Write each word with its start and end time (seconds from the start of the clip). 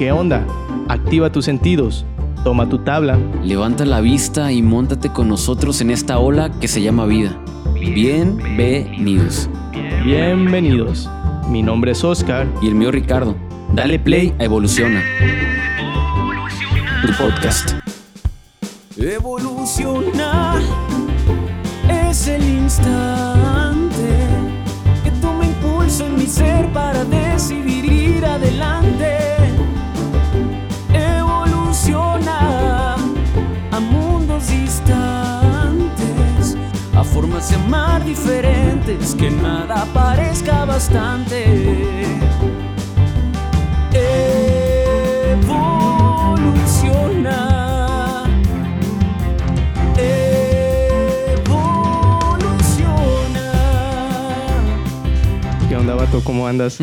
¿Qué 0.00 0.12
onda? 0.12 0.46
Activa 0.88 1.30
tus 1.30 1.44
sentidos. 1.44 2.06
Toma 2.42 2.70
tu 2.70 2.78
tabla. 2.78 3.18
Levanta 3.44 3.84
la 3.84 4.00
vista 4.00 4.50
y 4.50 4.62
móntate 4.62 5.10
con 5.10 5.28
nosotros 5.28 5.82
en 5.82 5.90
esta 5.90 6.18
ola 6.18 6.50
que 6.58 6.68
se 6.68 6.80
llama 6.80 7.04
vida. 7.04 7.38
Bienvenidos. 7.74 9.50
Bienvenidos. 10.02 11.06
Mi 11.50 11.62
nombre 11.62 11.92
es 11.92 12.02
Oscar. 12.02 12.48
Y 12.62 12.68
el 12.68 12.76
mío 12.76 12.90
Ricardo. 12.90 13.36
Dale 13.74 13.98
play 13.98 14.32
a 14.38 14.44
Evoluciona. 14.44 15.02
Tu 17.02 17.12
podcast. 17.22 17.72
Evoluciona 18.96 20.54
es 22.08 22.26
el 22.26 22.42
instante 22.42 24.16
que 25.04 25.10
toma 25.20 25.44
impulso 25.44 26.06
en 26.06 26.16
mi 26.16 26.24
ser 26.24 26.72
para 26.72 27.04
decidir 27.04 27.84
ir 27.84 28.24
adelante. 28.24 29.39
Formas 37.40 37.48
de 37.48 37.54
amar 37.56 38.04
diferentes, 38.04 39.14
que 39.14 39.30
nada 39.30 39.86
parezca 39.92 40.66
bastante. 40.66 41.44
Evoluciona. 45.32 48.24
Evoluciona. 51.36 51.84
¿Qué 55.68 55.76
onda, 55.76 55.94
vato? 55.94 56.22
¿Cómo 56.24 56.46
andas? 56.46 56.78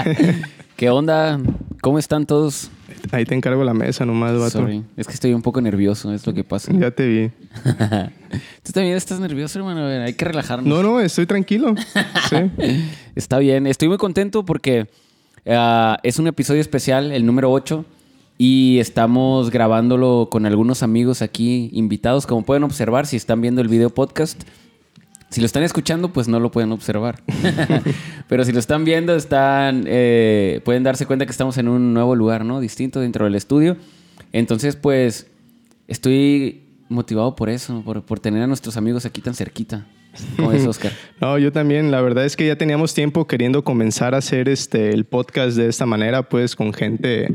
¿Qué 0.76 0.90
onda? 0.90 1.40
¿Cómo 1.80 1.98
están 1.98 2.26
todos? 2.26 2.70
Ahí 3.12 3.24
te 3.24 3.34
encargo 3.34 3.64
la 3.64 3.74
mesa 3.74 4.04
nomás, 4.04 4.32
vato. 4.32 4.50
Sorry. 4.50 4.84
Es 4.96 5.06
que 5.06 5.14
estoy 5.14 5.32
un 5.32 5.42
poco 5.42 5.60
nervioso, 5.60 6.12
es 6.12 6.26
lo 6.26 6.34
que 6.34 6.44
pasa. 6.44 6.72
Ya 6.72 6.90
te 6.90 7.06
vi. 7.06 7.28
Tú 8.62 8.72
también 8.72 8.96
estás 8.96 9.20
nervioso, 9.20 9.58
hermano. 9.58 9.82
A 9.82 9.86
ver, 9.86 10.02
Hay 10.02 10.14
que 10.14 10.24
relajarnos. 10.24 10.66
No, 10.66 10.82
no, 10.82 11.00
estoy 11.00 11.26
tranquilo. 11.26 11.74
Sí. 12.28 12.36
Está 13.14 13.38
bien. 13.38 13.66
Estoy 13.66 13.88
muy 13.88 13.96
contento 13.96 14.44
porque 14.44 14.88
ah, 15.46 15.98
es 16.02 16.18
un 16.18 16.26
episodio 16.26 16.60
especial, 16.60 17.12
el 17.12 17.24
número 17.24 17.50
8. 17.50 17.84
Y 18.36 18.78
estamos 18.78 19.50
grabándolo 19.50 20.28
con 20.30 20.46
algunos 20.46 20.82
amigos 20.82 21.22
aquí 21.22 21.70
invitados. 21.72 22.26
Como 22.26 22.44
pueden 22.44 22.62
observar, 22.64 23.06
si 23.06 23.16
están 23.16 23.40
viendo 23.40 23.60
el 23.60 23.68
video 23.68 23.90
podcast, 23.90 24.42
si 25.30 25.40
lo 25.40 25.46
están 25.46 25.62
escuchando, 25.62 26.12
pues 26.12 26.28
no 26.28 26.40
lo 26.40 26.50
pueden 26.50 26.72
observar. 26.72 27.22
Pero 28.28 28.44
si 28.44 28.52
lo 28.52 28.58
están 28.58 28.84
viendo, 28.84 29.14
están, 29.14 29.84
eh, 29.86 30.60
pueden 30.64 30.82
darse 30.82 31.06
cuenta 31.06 31.26
que 31.26 31.32
estamos 31.32 31.58
en 31.58 31.68
un 31.68 31.92
nuevo 31.92 32.14
lugar, 32.14 32.44
¿no? 32.44 32.60
Distinto 32.60 33.00
dentro 33.00 33.24
del 33.24 33.34
estudio. 33.34 33.76
Entonces, 34.32 34.76
pues, 34.76 35.26
estoy 35.86 36.62
motivado 36.88 37.36
por 37.36 37.50
eso, 37.50 37.82
por, 37.84 38.02
por 38.02 38.20
tener 38.20 38.42
a 38.42 38.46
nuestros 38.46 38.76
amigos 38.76 39.04
aquí 39.04 39.20
tan 39.20 39.34
cerquita. 39.34 39.86
¿Cómo 40.36 40.52
es, 40.52 40.66
Oscar? 40.66 40.92
No, 41.20 41.38
yo 41.38 41.52
también. 41.52 41.90
La 41.90 42.00
verdad 42.00 42.24
es 42.24 42.36
que 42.36 42.46
ya 42.46 42.56
teníamos 42.56 42.94
tiempo 42.94 43.26
queriendo 43.26 43.64
comenzar 43.64 44.14
a 44.14 44.18
hacer 44.18 44.48
este, 44.48 44.90
el 44.90 45.04
podcast 45.04 45.56
de 45.56 45.68
esta 45.68 45.84
manera, 45.84 46.28
pues 46.28 46.56
con 46.56 46.72
gente, 46.72 47.34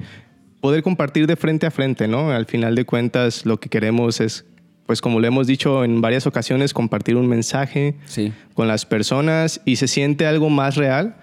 poder 0.62 0.84
compartir 0.84 1.28
de 1.28 1.36
frente 1.36 1.66
a 1.66 1.72
frente, 1.72 2.08
¿no? 2.08 2.32
Al 2.32 2.46
final 2.46 2.76
de 2.76 2.86
cuentas, 2.86 3.46
lo 3.46 3.60
que 3.60 3.70
queremos 3.70 4.22
es, 4.22 4.46
pues 4.86 5.02
como 5.02 5.20
lo 5.20 5.28
hemos 5.28 5.48
dicho 5.48 5.84
en 5.84 6.02
varias 6.02 6.28
ocasiones, 6.28 6.74
compartir 6.74 7.16
un 7.16 7.28
mensaje 7.28 7.96
Sí. 8.06 8.34
con 8.54 8.68
las 8.68 8.86
personas 8.86 9.62
y 9.66 9.78
se 9.78 9.88
siente 9.88 10.26
algo 10.26 10.50
más 10.50 10.76
real. 10.76 11.16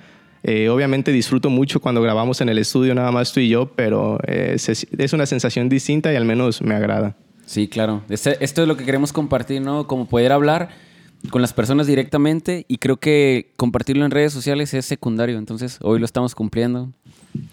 Eh, 0.42 0.70
obviamente 0.70 1.12
disfruto 1.12 1.50
mucho 1.50 1.80
cuando 1.80 2.00
grabamos 2.00 2.40
en 2.40 2.48
el 2.48 2.56
estudio, 2.58 2.94
nada 2.94 3.12
más 3.12 3.32
tú 3.32 3.40
y 3.40 3.48
yo, 3.50 3.66
pero 3.76 4.18
eh, 4.26 4.56
se- 4.58 4.88
es 4.96 5.12
una 5.12 5.26
sensación 5.26 5.68
distinta 5.68 6.10
y 6.12 6.16
al 6.16 6.24
menos 6.24 6.62
me 6.62 6.74
agrada. 6.74 7.14
Sí, 7.44 7.68
claro. 7.68 8.02
Este- 8.08 8.42
esto 8.42 8.62
es 8.62 8.68
lo 8.68 8.76
que 8.78 8.84
queremos 8.84 9.12
compartir, 9.12 9.60
¿no? 9.60 9.86
Como 9.86 10.08
poder 10.08 10.32
hablar 10.32 10.70
con 11.28 11.42
las 11.42 11.52
personas 11.52 11.86
directamente 11.86 12.64
y 12.68 12.78
creo 12.78 12.96
que 12.96 13.52
compartirlo 13.56 14.06
en 14.06 14.10
redes 14.10 14.32
sociales 14.32 14.72
es 14.72 14.86
secundario. 14.86 15.36
Entonces, 15.36 15.76
hoy 15.82 15.98
lo 15.98 16.06
estamos 16.06 16.34
cumpliendo. 16.34 16.90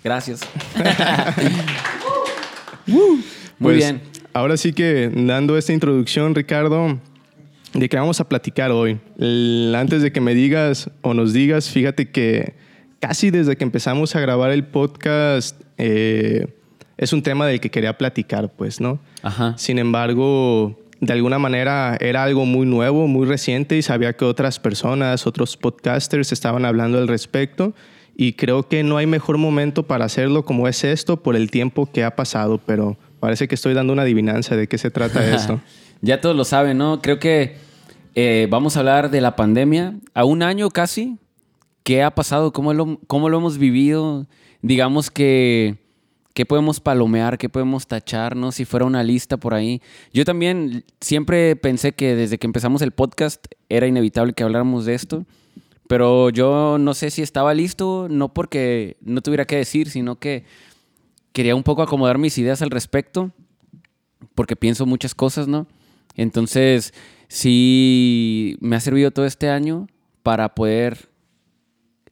Gracias. 0.03 0.39
Muy 2.87 3.21
Pues, 3.59 3.77
bien. 3.77 4.01
Ahora 4.37 4.55
sí 4.55 4.71
que 4.71 5.09
dando 5.11 5.57
esta 5.57 5.73
introducción, 5.73 6.35
Ricardo, 6.35 6.99
de 7.73 7.89
qué 7.89 7.97
vamos 7.97 8.19
a 8.21 8.29
platicar 8.29 8.69
hoy. 8.69 8.99
El- 9.17 9.73
antes 9.75 10.03
de 10.03 10.11
que 10.11 10.21
me 10.21 10.35
digas 10.35 10.91
o 11.01 11.15
nos 11.15 11.33
digas, 11.33 11.71
fíjate 11.71 12.11
que 12.11 12.53
casi 12.99 13.31
desde 13.31 13.55
que 13.55 13.63
empezamos 13.63 14.15
a 14.15 14.19
grabar 14.19 14.51
el 14.51 14.63
podcast 14.63 15.59
eh, 15.79 16.45
es 16.97 17.13
un 17.13 17.23
tema 17.23 17.47
del 17.47 17.59
que 17.59 17.71
quería 17.71 17.97
platicar, 17.97 18.51
pues, 18.55 18.79
¿no? 18.79 18.99
Ajá. 19.23 19.57
Sin 19.57 19.79
embargo, 19.79 20.79
de 20.99 21.13
alguna 21.13 21.39
manera 21.39 21.97
era 21.99 22.23
algo 22.23 22.45
muy 22.45 22.67
nuevo, 22.67 23.07
muy 23.07 23.25
reciente 23.25 23.75
y 23.75 23.81
sabía 23.81 24.13
que 24.13 24.23
otras 24.23 24.59
personas, 24.59 25.25
otros 25.25 25.57
podcasters 25.57 26.31
estaban 26.31 26.63
hablando 26.63 26.99
al 26.99 27.07
respecto 27.07 27.73
y 28.15 28.33
creo 28.33 28.67
que 28.67 28.83
no 28.83 28.97
hay 28.97 29.07
mejor 29.07 29.39
momento 29.39 29.81
para 29.81 30.05
hacerlo 30.05 30.45
como 30.45 30.67
es 30.67 30.83
esto 30.83 31.23
por 31.23 31.35
el 31.35 31.49
tiempo 31.49 31.89
que 31.91 32.03
ha 32.03 32.15
pasado, 32.15 32.59
pero 32.63 32.97
parece 33.19 33.47
que 33.47 33.55
estoy 33.55 33.73
dando 33.73 33.93
una 33.93 34.03
adivinanza 34.03 34.55
de 34.55 34.67
qué 34.67 34.77
se 34.77 34.91
trata 34.91 35.27
esto. 35.35 35.61
ya 36.01 36.21
todos 36.21 36.35
lo 36.35 36.45
saben, 36.45 36.77
¿no? 36.77 37.01
Creo 37.01 37.19
que 37.19 37.57
eh, 38.15 38.47
vamos 38.49 38.75
a 38.75 38.79
hablar 38.79 39.11
de 39.11 39.21
la 39.21 39.35
pandemia. 39.35 39.95
A 40.13 40.25
un 40.25 40.43
año 40.43 40.69
casi. 40.69 41.17
¿Qué 41.83 42.03
ha 42.03 42.11
pasado? 42.11 42.51
¿Cómo 42.51 42.73
lo, 42.73 42.99
cómo 43.07 43.29
lo 43.29 43.37
hemos 43.37 43.57
vivido? 43.57 44.27
Digamos 44.61 45.11
que... 45.11 45.77
¿Qué 46.33 46.45
podemos 46.45 46.79
palomear? 46.79 47.39
¿Qué 47.39 47.49
podemos 47.49 47.87
tachar? 47.87 48.35
¿no? 48.35 48.51
Si 48.51 48.65
fuera 48.65 48.85
una 48.85 49.01
lista 49.01 49.37
por 49.37 49.55
ahí. 49.55 49.81
Yo 50.13 50.23
también 50.23 50.83
siempre 51.01 51.55
pensé 51.55 51.93
que 51.93 52.15
desde 52.15 52.37
que 52.37 52.45
empezamos 52.45 52.83
el 52.83 52.91
podcast 52.91 53.45
era 53.69 53.87
inevitable 53.87 54.33
que 54.33 54.43
habláramos 54.43 54.85
de 54.85 54.93
esto. 54.93 55.25
Pero 55.87 56.29
yo 56.29 56.77
no 56.79 56.93
sé 56.93 57.09
si 57.11 57.21
estaba 57.21 57.53
listo, 57.53 58.07
no 58.09 58.33
porque 58.33 58.97
no 59.01 59.21
tuviera 59.21 59.45
que 59.45 59.55
decir, 59.55 59.89
sino 59.89 60.17
que 60.19 60.43
quería 61.37 61.55
un 61.55 61.61
poco 61.61 61.83
acomodar 61.83 62.17
mis 62.17 62.35
ideas 62.39 62.63
al 62.63 62.71
respecto 62.71 63.29
porque 64.33 64.55
pienso 64.55 64.87
muchas 64.87 65.13
cosas, 65.13 65.47
¿no? 65.47 65.67
Entonces, 66.15 66.95
sí 67.27 68.57
me 68.59 68.75
ha 68.75 68.79
servido 68.79 69.11
todo 69.11 69.27
este 69.27 69.47
año 69.47 69.85
para 70.23 70.55
poder 70.55 71.09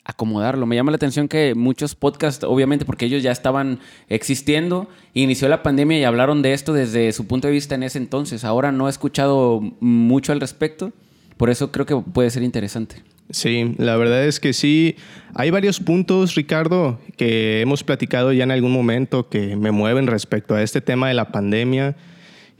acomodarlo. 0.03 0.67
Me 0.67 0.75
llama 0.75 0.91
la 0.91 0.97
atención 0.97 1.27
que 1.27 1.55
muchos 1.55 1.95
podcasts, 1.95 2.43
obviamente 2.43 2.85
porque 2.85 3.07
ellos 3.07 3.23
ya 3.23 3.31
estaban 3.31 3.79
existiendo, 4.09 4.87
inició 5.15 5.49
la 5.49 5.63
pandemia 5.63 5.97
y 5.97 6.03
hablaron 6.03 6.43
de 6.43 6.53
esto 6.53 6.71
desde 6.71 7.11
su 7.11 7.25
punto 7.25 7.47
de 7.47 7.53
vista 7.53 7.73
en 7.73 7.81
ese 7.81 7.97
entonces. 7.97 8.43
Ahora 8.43 8.71
no 8.71 8.85
he 8.85 8.91
escuchado 8.91 9.59
mucho 9.79 10.33
al 10.33 10.39
respecto, 10.39 10.93
por 11.35 11.49
eso 11.49 11.71
creo 11.71 11.87
que 11.87 11.95
puede 11.95 12.29
ser 12.29 12.43
interesante. 12.43 13.01
Sí, 13.29 13.73
la 13.77 13.97
verdad 13.97 14.25
es 14.25 14.39
que 14.39 14.53
sí. 14.53 14.95
Hay 15.33 15.49
varios 15.49 15.79
puntos, 15.79 16.35
Ricardo, 16.35 16.99
que 17.17 17.61
hemos 17.61 17.83
platicado 17.83 18.31
ya 18.31 18.43
en 18.43 18.51
algún 18.51 18.71
momento 18.71 19.29
que 19.29 19.55
me 19.55 19.71
mueven 19.71 20.07
respecto 20.07 20.55
a 20.55 20.61
este 20.61 20.79
tema 20.79 21.07
de 21.07 21.15
la 21.15 21.31
pandemia 21.31 21.95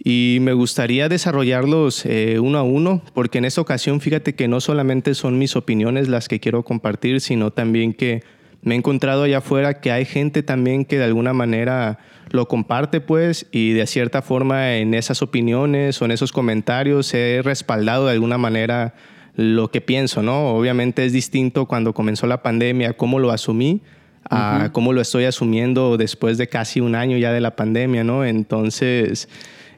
y 0.03 0.40
me 0.42 0.53
gustaría 0.53 1.08
desarrollarlos 1.08 2.06
eh, 2.06 2.40
uno 2.40 2.58
a 2.58 2.64
uno, 2.64 3.02
porque 3.14 3.38
en 3.38 3.46
esta 3.46 3.62
ocasión 3.62 4.02
fíjate 4.02 4.36
que 4.36 4.48
no 4.48 4.59
solamente 4.59 5.14
son 5.14 5.38
mis 5.38 5.56
opiniones 5.56 6.09
las 6.09 6.28
que 6.28 6.40
quiero 6.40 6.64
compartir, 6.64 7.22
sino 7.22 7.52
también 7.52 7.94
que 7.94 8.24
me 8.62 8.74
he 8.74 8.78
encontrado 8.78 9.24
allá 9.24 9.38
afuera 9.38 9.80
que 9.80 9.92
hay 9.92 10.06
gente 10.06 10.42
también 10.42 10.86
que 10.86 10.97
de 10.97 11.06
alguna 11.06 11.34
manera 11.34 12.00
lo 12.32 12.47
comparte 12.47 13.00
pues 13.00 13.46
y 13.52 13.74
de 13.74 13.86
cierta 13.86 14.24
forma 14.24 14.78
en 14.78 14.96
esas 14.96 15.22
opiniones 15.22 16.02
o 16.02 16.06
en 16.06 16.12
esos 16.12 16.32
comentarios 16.32 17.14
he 17.14 17.42
respaldado 17.44 18.08
de 18.08 18.14
alguna 18.14 18.40
manera 18.40 18.96
lo 19.35 19.69
que 19.69 19.81
pienso, 19.81 20.22
¿no? 20.22 20.50
Obviamente 20.56 21.06
es 21.06 21.13
distinto 21.13 21.66
cuando 21.66 21.94
comenzó 21.94 22.28
la 22.28 22.41
pandemia, 22.41 22.94
cómo 22.94 23.19
lo 23.19 23.31
asumí, 23.31 23.81
a 24.29 24.69
cómo 24.72 24.94
lo 24.94 25.01
estoy 25.01 25.25
asumiendo 25.25 25.97
después 25.97 26.38
de 26.38 26.47
casi 26.47 26.79
un 26.79 26.96
año 26.96 27.17
ya 27.17 27.32
de 27.32 27.41
la 27.41 27.55
pandemia, 27.55 28.03
¿no? 28.03 28.26
Entonces, 28.26 29.29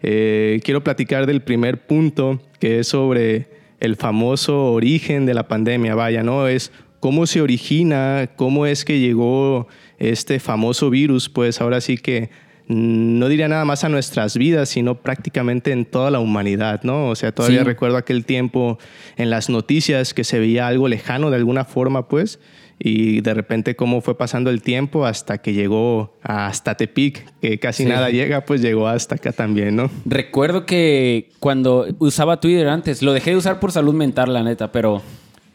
eh, 0.02 0.62
quiero 0.64 0.84
platicar 0.84 1.26
del 1.26 1.42
primer 1.42 1.86
punto, 1.86 2.42
que 2.60 2.80
es 2.80 2.88
sobre 2.88 3.50
el 3.80 3.96
famoso 3.96 4.72
origen 4.72 5.26
de 5.26 5.34
la 5.34 5.48
pandemia, 5.48 5.96
vaya, 5.96 6.24
¿no? 6.24 6.48
Es 6.48 6.72
cómo 7.00 7.26
se 7.26 7.42
origina, 7.42 8.30
cómo 8.36 8.66
es 8.66 8.86
que 8.86 9.00
llegó 9.00 9.68
este 10.00 10.40
famoso 10.40 10.90
virus, 10.90 11.30
pues 11.30 11.62
ahora 11.62 11.82
sí 11.82 11.98
que 11.98 12.30
no 12.68 13.30
diría 13.30 13.48
nada 13.48 13.64
más 13.66 13.84
a 13.84 13.90
nuestras 13.90 14.38
vidas, 14.38 14.70
sino 14.70 14.96
prácticamente 14.96 15.72
en 15.72 15.86
toda 15.86 16.12
la 16.12 16.20
humanidad, 16.20 16.82
¿no? 16.84 17.10
O 17.10 17.16
sea, 17.16 17.32
todavía 17.32 17.60
Sí. 17.60 17.66
recuerdo 17.66 17.98
aquel 17.98 18.26
tiempo 18.26 18.78
en 19.16 19.30
las 19.30 19.50
noticias 19.50 20.14
que 20.14 20.24
se 20.24 20.40
veía 20.40 20.68
algo 20.68 20.88
lejano 20.88 21.30
de 21.30 21.38
alguna 21.38 21.64
forma, 21.66 22.08
pues, 22.10 22.40
y 22.80 23.22
de 23.22 23.34
repente 23.34 23.76
cómo 23.76 24.02
fue 24.02 24.18
pasando 24.18 24.50
el 24.52 24.62
tiempo 24.62 25.06
hasta 25.06 25.40
que 25.40 25.54
llegó 25.54 26.14
hasta 26.22 26.76
Tepic, 26.76 27.26
que 27.42 27.58
casi 27.58 27.84
Sí. 27.84 27.90
nada 27.90 28.10
llega, 28.12 28.42
pues 28.42 28.62
llegó 28.62 28.88
hasta 28.88 29.16
acá 29.16 29.32
también, 29.32 29.76
¿no? 29.76 29.90
Recuerdo 30.06 30.66
que 30.66 31.30
cuando 31.40 31.88
usaba 32.00 32.40
Twitter 32.40 32.68
antes, 32.68 33.02
lo 33.02 33.14
dejé 33.14 33.32
de 33.32 33.38
usar 33.38 33.60
por 33.60 33.72
salud 33.72 33.94
mental, 33.94 34.32
la 34.34 34.44
neta, 34.44 34.72
pero 34.72 35.02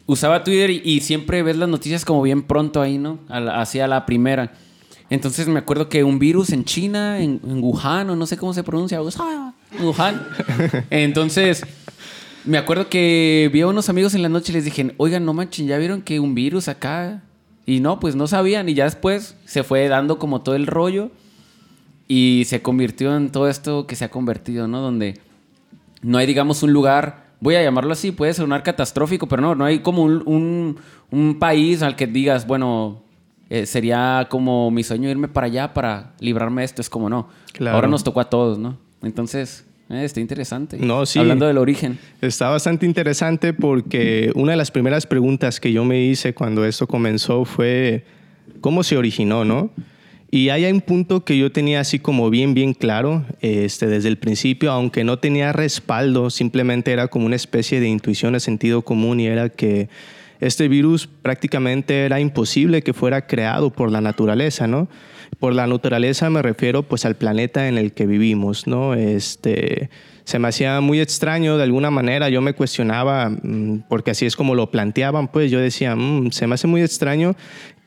usaba 0.05 0.43
Twitter 0.43 0.69
y, 0.71 0.99
siempre 0.99 1.43
ves 1.43 1.55
las 1.57 1.69
noticias 1.69 2.03
como 2.03 2.21
bien 2.23 2.41
pronto 2.41 2.81
ahí, 2.81 2.97
¿no? 2.97 3.19
Hacia 3.29 3.87
la 3.87 4.05
primera. 4.05 4.51
Entonces 5.13 5.47
me 5.47 5.59
acuerdo 5.59 5.89
que 5.89 6.03
un 6.03 6.17
virus 6.17 6.49
en 6.49 6.65
China, 6.65 7.19
en, 7.19 7.39
Wuhan, 7.43 8.09
o 8.09 8.15
no 8.15 8.25
sé 8.25 8.35
cómo 8.35 8.51
se 8.51 8.63
pronuncia, 8.63 8.99
Wuhan. 8.99 10.27
Entonces, 10.89 11.63
me 12.45 12.57
acuerdo 12.57 12.89
que 12.89 13.47
vi 13.53 13.61
a 13.61 13.67
unos 13.67 13.89
amigos 13.89 14.15
en 14.15 14.23
la 14.23 14.29
noche 14.29 14.51
y 14.51 14.55
les 14.55 14.65
dije, 14.65 14.95
oigan, 14.97 15.23
no 15.23 15.35
manchen, 15.35 15.67
¿ya 15.67 15.77
vieron 15.77 16.01
que 16.01 16.19
un 16.19 16.33
virus 16.33 16.67
acá? 16.67 17.21
Y 17.67 17.79
no, 17.79 17.99
pues 17.99 18.15
no 18.15 18.25
sabían. 18.25 18.67
Y 18.69 18.73
ya 18.73 18.85
después 18.85 19.37
se 19.45 19.61
fue 19.61 19.87
dando 19.87 20.17
como 20.17 20.41
todo 20.41 20.55
el 20.55 20.65
rollo 20.65 21.11
y 22.07 22.45
se 22.47 22.63
convirtió 22.63 23.15
en 23.15 23.29
todo 23.29 23.47
esto 23.47 23.85
que 23.85 23.95
se 23.95 24.05
ha 24.05 24.09
convertido, 24.09 24.67
¿no? 24.67 24.81
Donde 24.81 25.19
no 26.01 26.17
hay, 26.17 26.25
digamos, 26.25 26.63
un 26.63 26.73
lugar, 26.73 27.27
voy 27.39 27.53
a 27.53 27.61
llamarlo 27.61 27.93
así, 27.93 28.11
puede 28.11 28.33
sonar 28.33 28.63
catastrófico, 28.63 29.27
pero 29.27 29.43
no, 29.43 29.53
no 29.53 29.63
hay 29.63 29.81
como 29.81 30.01
un, 30.01 30.23
un, 30.25 30.77
un 31.11 31.37
país 31.37 31.83
al 31.83 31.95
que 31.95 32.07
digas, 32.07 32.47
bueno, 32.47 33.02
eh, 33.49 33.65
sería 33.65 34.27
como 34.29 34.71
mi 34.71 34.83
sueño 34.83 35.09
irme 35.09 35.27
para 35.27 35.47
allá 35.47 35.73
para 35.73 36.13
librarme 36.19 36.61
de 36.61 36.65
esto. 36.65 36.81
Es 36.81 36.89
como 36.89 37.09
no. 37.09 37.29
Claro. 37.51 37.75
Ahora 37.75 37.87
nos 37.87 38.03
tocó 38.03 38.19
a 38.19 38.29
todos, 38.29 38.57
¿no? 38.57 38.77
Entonces, 39.01 39.65
eh, 39.89 40.03
está 40.05 40.19
interesante. 40.19 40.77
No, 40.77 41.05
sí. 41.05 41.19
Hablando 41.19 41.45
del 41.45 41.57
origen. 41.57 41.99
Está 42.21 42.49
bastante 42.49 42.85
interesante 42.85 43.53
porque 43.53 44.31
una 44.35 44.51
de 44.53 44.57
las 44.57 44.71
primeras 44.71 45.05
preguntas 45.05 45.59
que 45.59 45.71
yo 45.71 45.83
me 45.85 46.01
hice 46.01 46.33
cuando 46.33 46.65
esto 46.65 46.87
comenzó 46.87 47.45
fue 47.45 48.05
cómo 48.61 48.83
se 48.83 48.97
originó, 48.97 49.45
¿no? 49.45 49.69
Y 50.31 50.49
hay 50.49 50.65
un 50.65 50.81
punto 50.81 51.23
que 51.23 51.37
yo 51.37 51.51
tenía 51.51 51.79
así 51.79 51.99
como 51.99 52.31
bien, 52.31 52.55
bien 52.55 52.73
claro 52.73 53.23
este, 53.41 53.85
desde 53.85 54.09
el 54.09 54.17
principio, 54.17 54.71
aunque 54.71 55.03
no 55.03 55.19
tenía 55.19 55.53
respaldo, 55.53 56.31
simplemente 56.31 56.91
era 56.91 57.07
como 57.07 57.27
una 57.27 57.35
especie 57.35 57.79
de 57.79 57.87
intuición 57.87 58.33
de 58.33 58.39
sentido 58.39 58.81
común 58.81 59.19
y 59.19 59.27
era 59.27 59.49
que 59.49 59.89
este 60.45 60.67
virus 60.67 61.07
prácticamente 61.07 62.05
era 62.05 62.19
imposible 62.19 62.81
que 62.81 62.93
fuera 62.93 63.27
creado 63.27 63.69
por 63.69 63.91
la 63.91 64.01
naturaleza, 64.01 64.67
¿no? 64.67 64.89
Por 65.39 65.53
la 65.53 65.67
naturaleza 65.67 66.29
me 66.29 66.41
refiero 66.41 66.83
pues 66.83 67.05
al 67.05 67.15
planeta 67.15 67.67
en 67.67 67.77
el 67.77 67.93
que 67.93 68.05
vivimos, 68.05 68.67
¿no? 68.67 68.93
Este, 68.93 69.89
se 70.25 70.39
me 70.39 70.49
hacía 70.49 70.81
muy 70.81 70.99
extraño 70.99 71.57
de 71.57 71.63
alguna 71.63 71.91
manera, 71.91 72.29
yo 72.29 72.41
me 72.41 72.53
cuestionaba, 72.53 73.29
mm, 73.29 73.85
porque 73.87 74.11
así 74.11 74.25
es 74.25 74.35
como 74.35 74.53
lo 74.53 74.69
planteaban, 74.69 75.29
pues 75.29 75.49
yo 75.49 75.59
decía, 75.59 75.95
mm, 75.95 76.31
se 76.31 76.45
me 76.47 76.55
hace 76.55 76.67
muy 76.67 76.81
extraño 76.81 77.35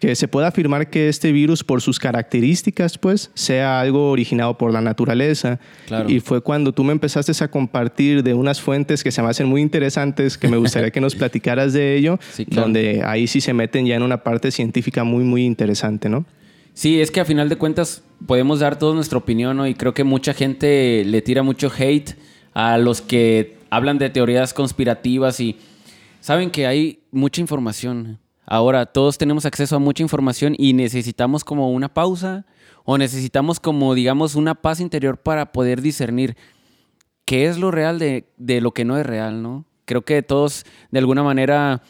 que 0.01 0.15
se 0.15 0.29
pueda 0.29 0.49
afirmar 0.49 0.91
que 0.91 1.09
este 1.09 1.33
virus 1.33 1.65
por 1.65 1.81
sus 1.81 1.99
características 1.99 2.99
pues 2.99 3.31
sea 3.35 3.81
algo 3.81 4.11
originado 4.11 4.59
por 4.59 4.73
la 4.73 4.81
naturaleza 4.83 5.59
Claro. 5.87 6.11
y 6.11 6.21
fue 6.21 6.43
cuando 6.43 6.73
tú 6.73 6.85
me 6.85 6.93
empezaste 6.93 7.33
a 7.43 7.49
compartir 7.49 8.23
de 8.23 8.35
unas 8.35 8.61
fuentes 8.61 9.03
que 9.03 9.11
se 9.11 9.23
me 9.23 9.29
hacen 9.29 9.47
muy 9.49 9.63
interesantes 9.63 10.37
que 10.37 10.49
me 10.49 10.59
gustaría 10.59 10.91
que 10.91 11.01
nos 11.01 11.15
platicaras 11.17 11.73
de 11.73 11.97
ello 11.97 12.19
Sí, 12.33 12.45
claro. 12.45 12.63
donde 12.63 13.03
ahí 13.05 13.27
sí 13.27 13.41
se 13.41 13.55
meten 13.55 13.87
ya 13.87 13.95
en 13.97 14.03
una 14.03 14.23
parte 14.23 14.51
científica 14.51 15.03
muy 15.05 15.25
muy 15.25 15.45
interesante 15.45 16.09
¿no? 16.11 16.27
Sí, 16.75 17.01
es 17.01 17.11
que 17.11 17.21
a 17.21 17.25
final 17.25 17.49
de 17.49 17.57
cuentas 17.57 18.03
podemos 18.27 18.61
dar 18.61 18.79
toda 18.79 18.95
nuestra 18.95 19.17
opinión, 19.17 19.57
¿no? 19.57 19.67
Y 19.67 19.73
creo 19.75 19.95
que 19.95 20.05
mucha 20.05 20.35
gente 20.35 21.05
le 21.07 21.23
tira 21.23 21.43
mucho 21.43 21.73
hate 21.75 22.11
a 22.53 22.77
los 22.77 23.01
que 23.01 23.57
hablan 23.71 23.97
de 23.97 24.11
teorías 24.11 24.53
conspirativas 24.53 25.41
y 25.41 25.57
saben 26.21 26.51
que 26.51 26.67
hay 26.67 26.99
mucha 27.13 27.41
información. 27.41 28.19
Ahora 28.47 28.87
todos 28.87 29.19
tenemos 29.19 29.45
acceso 29.45 29.77
a 29.77 29.81
mucha 29.81 30.03
información 30.03 30.55
y 30.57 30.73
necesitamos 30.73 31.43
como 31.45 31.71
una 31.73 31.93
pausa 31.93 32.47
o 32.85 32.97
necesitamos 32.97 33.59
como, 33.59 33.95
digamos, 33.95 34.37
una 34.37 34.55
paz 34.55 34.79
interior 34.79 35.19
para 35.19 35.53
poder 35.53 35.83
discernir 35.83 36.37
qué 37.25 37.47
es 37.47 37.59
lo 37.59 37.73
real 37.73 37.99
de, 37.99 38.33
de 38.37 38.61
lo 38.61 38.73
que 38.73 38.85
no 38.85 38.97
es 38.97 39.05
real, 39.05 39.43
¿no? 39.43 39.67
Creo 39.85 40.03
que 40.03 40.23
todos 40.23 40.65
de 40.91 41.01
alguna 41.01 41.25
manera 41.25 41.83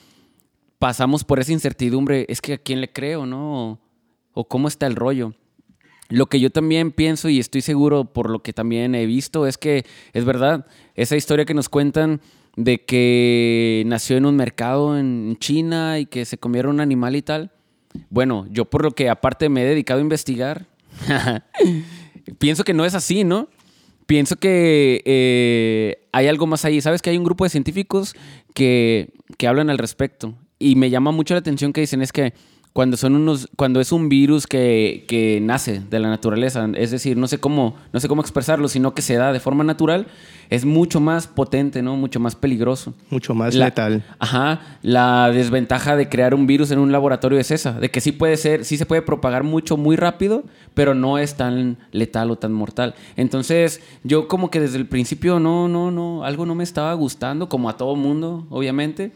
pasamos 0.79 1.25
por 1.25 1.39
esa 1.41 1.53
incertidumbre. 1.53 2.25
Es 2.29 2.41
que 2.41 2.55
a 2.55 2.59
quién 2.59 2.81
le 2.81 2.91
creo, 2.93 3.27
¿no? 3.27 3.71
O, 3.71 3.79
o 4.33 4.49
cómo 4.49 4.69
está 4.69 4.87
el 4.87 4.97
rollo. 4.97 5.35
Lo 6.09 6.27
que 6.27 6.41
yo 6.41 6.51
también 6.51 6.93
pienso 6.93 7.29
y 7.29 7.41
estoy 7.41 7.63
seguro 7.63 8.13
por 8.13 8.31
lo 8.31 8.43
que 8.43 8.53
también 8.53 8.95
he 8.95 9.07
visto 9.07 9.47
es 9.47 9.59
que 9.59 9.85
es 10.13 10.25
verdad, 10.25 10.67
esa 10.95 11.17
historia 11.17 11.45
que 11.45 11.55
nos 11.55 11.69
cuentan 11.69 12.21
de 12.57 12.85
que 12.85 13.85
nació 13.87 14.17
en 14.17 14.27
un 14.27 14.35
mercado 14.35 14.99
en 14.99 15.37
China 15.39 15.99
y 15.99 16.07
que 16.07 16.25
se 16.25 16.39
comieron 16.39 16.77
un 16.77 16.81
animal 16.81 17.15
y 17.15 17.23
tal. 17.23 17.53
Bueno, 18.11 18.47
yo 18.51 18.65
por 18.65 18.83
lo 18.83 18.91
que 18.93 19.09
aparte 19.09 19.49
me 19.49 19.63
he 19.63 19.67
dedicado 19.67 20.01
a 20.01 20.03
investigar, 20.03 20.67
pienso 22.39 22.65
que 22.65 22.75
no 22.75 22.85
es 22.85 22.95
así, 22.95 23.25
¿no? 23.25 23.49
Pienso 24.07 24.37
que 24.37 25.03
eh, 25.05 26.07
hay 26.13 26.29
algo 26.29 26.47
más 26.47 26.65
ahí. 26.65 26.81
¿Sabes 26.81 27.03
que 27.03 27.11
hay 27.11 27.19
un 27.19 27.25
grupo 27.25 27.45
de 27.45 27.51
científicos 27.51 28.15
que, 28.55 29.13
que 29.37 29.49
hablan 29.49 29.69
al 29.69 29.79
respecto? 29.79 30.35
Y 30.59 30.77
me 30.77 30.91
llama 30.91 31.11
mucho 31.11 31.35
la 31.35 31.41
atención 31.41 31.73
que 31.73 31.83
dicen 31.83 32.03
es 32.03 32.13
que 32.13 32.33
cuando 32.77 32.99
son 32.99 33.15
unos 33.17 33.49
cuando 33.57 33.81
es 33.81 33.91
un 33.91 34.11
virus 34.11 34.47
que, 34.47 35.07
que 35.09 35.41
nace 35.41 35.81
de 35.81 35.99
la 35.99 36.11
naturaleza 36.11 36.69
es 36.75 36.91
decir 36.91 37.17
no 37.17 37.27
sé 37.27 37.39
cómo 37.39 37.75
no 37.95 38.01
sé 38.01 38.07
cómo 38.07 38.21
expresarlo 38.21 38.69
sino 38.69 38.93
que 38.93 39.01
se 39.01 39.15
da 39.15 39.33
de 39.33 39.41
forma 39.41 39.65
natural 39.65 40.09
es 40.51 40.67
mucho 40.67 41.01
más 41.01 41.27
potente 41.27 41.81
no 41.81 41.97
mucho 41.97 42.21
más 42.21 42.37
peligroso 42.37 42.93
mucho 43.09 43.35
más 43.35 43.55
La- 43.55 43.65
letal 43.65 44.05
Ajá, 44.19 44.79
la 44.83 45.31
desventaja 45.31 45.97
de 45.97 46.11
crear 46.11 46.35
un 46.35 46.47
virus 46.47 46.71
en 46.71 46.79
un 46.79 46.93
laboratorio 46.93 47.39
es 47.39 47.51
esa, 47.51 47.73
de 47.73 47.91
que 47.91 48.03
sí 48.03 48.13
puede 48.13 48.37
ser, 48.37 48.67
sí 48.67 48.77
se 48.77 48.85
puede 48.85 49.01
propagar 49.01 49.43
mucho, 49.43 49.79
muy 49.79 49.97
rápido, 49.97 50.45
pero 50.75 50.95
no 50.95 51.17
es 51.17 51.35
tan 51.37 51.79
letal 51.93 52.31
o 52.31 52.37
tan 52.37 52.53
mortal. 52.53 52.95
Entonces, 53.17 53.81
yo 54.05 54.29
como 54.29 54.51
que 54.51 54.61
desde 54.61 54.77
el 54.77 54.87
principio 54.87 55.41
no, 55.41 55.67
no, 55.69 55.91
no, 55.91 56.25
algo 56.25 56.45
no 56.45 56.55
me 56.55 56.65
estaba 56.65 56.93
gustando, 56.95 57.49
como 57.49 57.69
a 57.71 57.77
todo 57.77 57.97
mundo, 57.97 58.47
obviamente. 58.51 59.13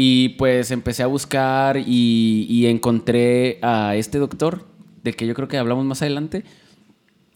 Y 0.00 0.28
pues 0.28 0.70
empecé 0.70 1.02
a 1.02 1.08
buscar 1.08 1.76
y, 1.76 2.66
encontré 2.68 3.58
a 3.62 3.96
este 3.96 4.18
doctor, 4.18 4.64
del 5.02 5.16
que 5.16 5.26
yo 5.26 5.34
creo 5.34 5.48
que 5.48 5.58
hablamos 5.58 5.84
más 5.86 6.02
adelante, 6.02 6.44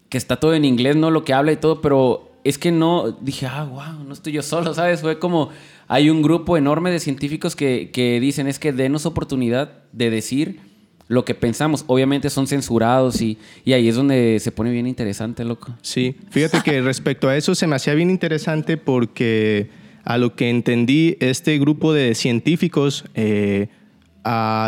que 0.09 0.17
está 0.17 0.39
todo 0.39 0.55
en 0.55 0.65
inglés, 0.65 0.95
¿no? 0.95 1.11
Lo 1.11 1.25
que 1.25 1.35
habla 1.35 1.51
y 1.51 1.57
todo, 1.57 1.81
pero 1.81 2.31
es 2.45 2.59
que 2.59 2.71
no, 2.71 3.11
dije, 3.21 3.47
ah, 3.47 3.65
wow, 3.65 4.05
no 4.07 4.13
estoy 4.13 4.35
yo 4.35 4.43
solo, 4.43 4.75
¿sabes? 4.75 5.01
Fue 5.01 5.19
como, 5.19 5.49
hay 5.89 6.09
un 6.09 6.23
grupo 6.23 6.57
enorme 6.57 6.93
de 6.93 7.01
científicos 7.01 7.57
que, 7.57 7.91
que 7.93 8.21
dicen, 8.21 8.47
es 8.47 8.61
que 8.61 8.73
denos 8.73 9.07
oportunidad 9.07 9.83
de 9.91 10.11
decir 10.11 10.61
lo 11.09 11.25
que 11.25 11.35
pensamos. 11.35 11.83
Obviamente 11.89 12.31
son 12.31 12.47
censurados 12.47 13.23
y, 13.23 13.39
y 13.65 13.73
ahí 13.73 13.89
es 13.89 13.97
donde 13.97 14.39
se 14.39 14.53
pone 14.53 14.71
bien 14.71 14.87
interesante, 14.87 15.45
loco. 15.45 15.75
Sí, 15.83 16.15
fíjate 16.31 16.61
que 16.61 16.81
respecto 16.81 17.29
a 17.29 17.37
eso 17.37 17.57
se 17.57 17.67
me 17.67 17.75
hacía 17.75 17.95
bien 17.95 18.09
interesante 18.09 18.77
porque 18.77 19.82
a 20.05 20.19
lo 20.19 20.35
que 20.35 20.51
entendí, 20.51 21.17
este 21.21 21.59
grupo 21.59 21.93
de 21.93 22.15
científicos 22.15 23.05
eh, 23.15 23.69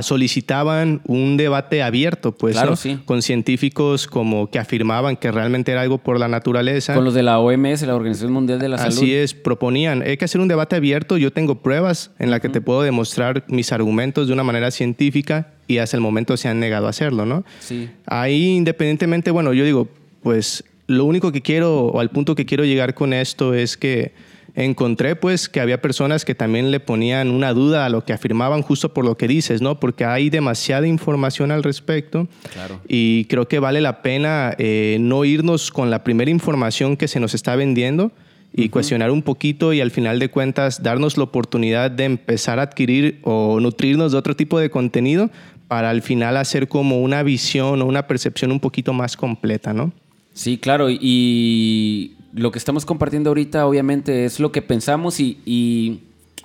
solicitaban 0.03 1.01
un 1.07 1.37
debate 1.37 1.83
abierto, 1.83 2.33
pues, 2.33 2.55
Claro, 2.55 2.71
¿no? 2.71 2.77
sí. 2.77 2.99
con 3.05 3.23
científicos 3.23 4.07
como 4.07 4.51
que 4.51 4.59
afirmaban 4.59 5.17
que 5.17 5.31
realmente 5.31 5.73
era 5.73 5.83
algo 5.83 5.99
por 5.99 6.19
la 6.19 6.29
naturaleza. 6.29 6.95
Con 6.95 7.05
los 7.05 7.15
de 7.15 7.23
la 7.23 7.39
OMS, 7.39 7.83
la 7.83 7.95
Organización 7.95 8.33
Mundial 8.33 8.59
de 8.59 8.69
la 8.69 8.79
Salud. 8.79 8.95
Así 8.97 9.15
es, 9.15 9.35
proponían, 9.35 10.03
hay 10.03 10.17
que 10.17 10.25
hacer 10.25 10.41
un 10.41 10.49
debate 10.49 10.77
abierto, 10.77 11.17
yo 11.17 11.33
tengo 11.33 11.57
pruebas 11.57 12.11
en 12.19 12.31
las 12.31 12.41
que 12.41 12.49
te 12.49 12.61
puedo 12.61 12.83
demostrar 12.83 13.45
mis 13.49 13.73
argumentos 13.73 14.27
de 14.27 14.33
una 14.33 14.43
manera 14.43 14.71
científica 14.71 15.53
y 15.69 15.79
hasta 15.79 15.97
el 15.97 16.01
momento 16.01 16.37
se 16.37 16.49
han 16.49 16.59
negado 16.61 16.87
a 16.87 16.91
hacerlo, 16.91 17.25
¿no? 17.25 17.45
Sí. 17.61 17.89
Ahí 18.07 18.57
independientemente, 18.57 19.31
bueno, 19.31 19.53
yo 19.53 19.65
digo, 19.65 19.89
pues 20.23 20.65
lo 20.87 21.05
único 21.05 21.33
que 21.33 21.43
quiero 21.43 21.87
o 21.87 22.01
al 22.01 22.11
punto 22.11 22.35
que 22.35 22.45
quiero 22.45 22.65
llegar 22.65 22.95
con 22.95 23.13
esto 23.13 23.55
es 23.55 23.77
que 23.77 24.13
encontré 24.55 25.17
pues 25.17 25.49
que 25.49 25.61
había 25.61 25.81
personas 25.83 26.25
que 26.25 26.35
también 26.35 26.71
le 26.71 26.79
ponían 26.81 27.31
una 27.31 27.53
duda 27.53 27.87
a 27.87 27.89
lo 27.89 28.05
que 28.05 28.13
afirmaban 28.13 28.63
justo 28.63 28.95
por 28.95 29.05
lo 29.05 29.17
que 29.17 29.27
dices, 29.29 29.61
¿no? 29.63 29.81
Porque 29.81 30.05
hay 30.05 30.31
demasiada 30.31 30.87
información 30.87 31.51
al 31.51 31.63
respecto 31.65 32.29
Claro. 32.53 32.81
y 32.89 33.25
creo 33.25 33.49
que 33.49 33.59
vale 33.59 33.81
la 33.81 34.01
pena 34.03 34.55
eh, 34.59 34.99
no 35.01 35.25
irnos 35.25 35.71
con 35.73 35.91
la 35.91 36.05
primera 36.05 36.31
información 36.31 36.97
que 36.97 37.09
se 37.09 37.19
nos 37.21 37.35
está 37.35 37.57
vendiendo 37.57 38.13
y 38.57 38.69
cuestionar 38.69 39.11
un 39.11 39.23
poquito 39.23 39.73
y 39.73 39.81
al 39.81 39.91
final 39.91 40.21
de 40.21 40.29
cuentas 40.29 40.83
darnos 40.85 41.17
la 41.17 41.25
oportunidad 41.25 41.91
de 41.91 42.05
empezar 42.05 42.61
a 42.61 42.63
adquirir 42.63 43.19
o 43.23 43.59
nutrirnos 43.61 44.13
de 44.13 44.19
otro 44.19 44.37
tipo 44.37 44.61
de 44.61 44.71
contenido 44.71 45.29
para 45.67 45.91
al 45.91 46.03
final 46.03 46.37
hacer 46.37 46.69
como 46.69 47.03
una 47.03 47.25
visión 47.25 47.83
o 47.83 47.87
una 47.87 48.07
percepción 48.07 48.53
un 48.53 48.61
poquito 48.61 48.93
más 48.93 49.17
completa, 49.17 49.73
¿no? 49.73 49.93
Sí, 50.35 50.59
claro, 50.59 50.89
y- 50.91 50.99
y 51.01 52.13
lo 52.35 52.51
que 52.51 52.59
estamos 52.59 52.85
compartiendo 52.85 53.31
ahorita 53.31 53.67
obviamente 53.67 54.25
es 54.25 54.41
lo 54.41 54.53
que 54.53 54.61
pensamos 54.61 55.21
y, 55.21 56.03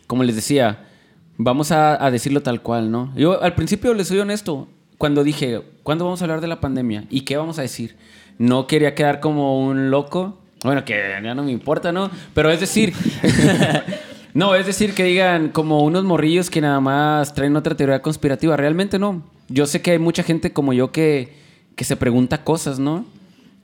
como 0.08 0.24
les 0.24 0.36
decía, 0.36 0.86
vamos 1.38 1.72
a, 1.72 2.03
a 2.03 2.12
decirlo 2.12 2.41
tal 2.41 2.62
cual, 2.62 2.91
¿no? 2.91 3.12
Yo 3.15 3.41
al 3.41 3.55
principio 3.55 3.93
les 3.93 4.08
soy 4.08 4.19
honesto, 4.19 4.67
cuando 5.00 5.24
dije, 5.24 5.62
¿cuándo 5.84 6.05
vamos 6.05 6.22
a 6.22 6.25
hablar 6.25 6.41
de 6.41 6.48
la 6.48 6.60
pandemia? 6.60 7.05
¿Y 7.10 7.22
qué 7.22 7.38
vamos 7.38 7.58
a 7.58 7.63
decir? 7.63 7.96
No 8.38 8.67
quería 8.67 8.96
quedar 8.96 9.19
como 9.19 9.60
un 9.60 9.89
loco, 9.89 10.38
bueno, 10.63 10.84
que 10.86 11.19
ya 11.24 11.34
no 11.34 11.43
me 11.43 11.51
importa, 11.51 11.91
¿no? 11.91 12.12
Pero 12.34 12.51
es 12.51 12.60
decir, 12.60 12.93
no, 14.34 14.55
es 14.55 14.65
decir 14.65 14.93
que 14.93 15.05
digan 15.05 15.50
como 15.50 15.84
unos 15.84 16.03
morrillos 16.03 16.50
que 16.50 16.62
nada 16.62 16.81
más 16.81 17.34
traen 17.34 17.55
otra 17.55 17.75
teoría 17.75 18.01
conspirativa, 18.01 18.58
realmente 18.58 19.00
no. 19.00 19.24
Yo 19.48 19.65
sé 19.65 19.81
que 19.81 19.91
hay 19.91 20.00
mucha 20.00 20.22
gente 20.22 20.51
como 20.51 20.74
yo 20.74 20.91
que, 20.91 21.34
que 21.75 21.86
se 21.86 21.96
pregunta 21.96 22.43
cosas, 22.43 22.77
¿no? 22.77 23.05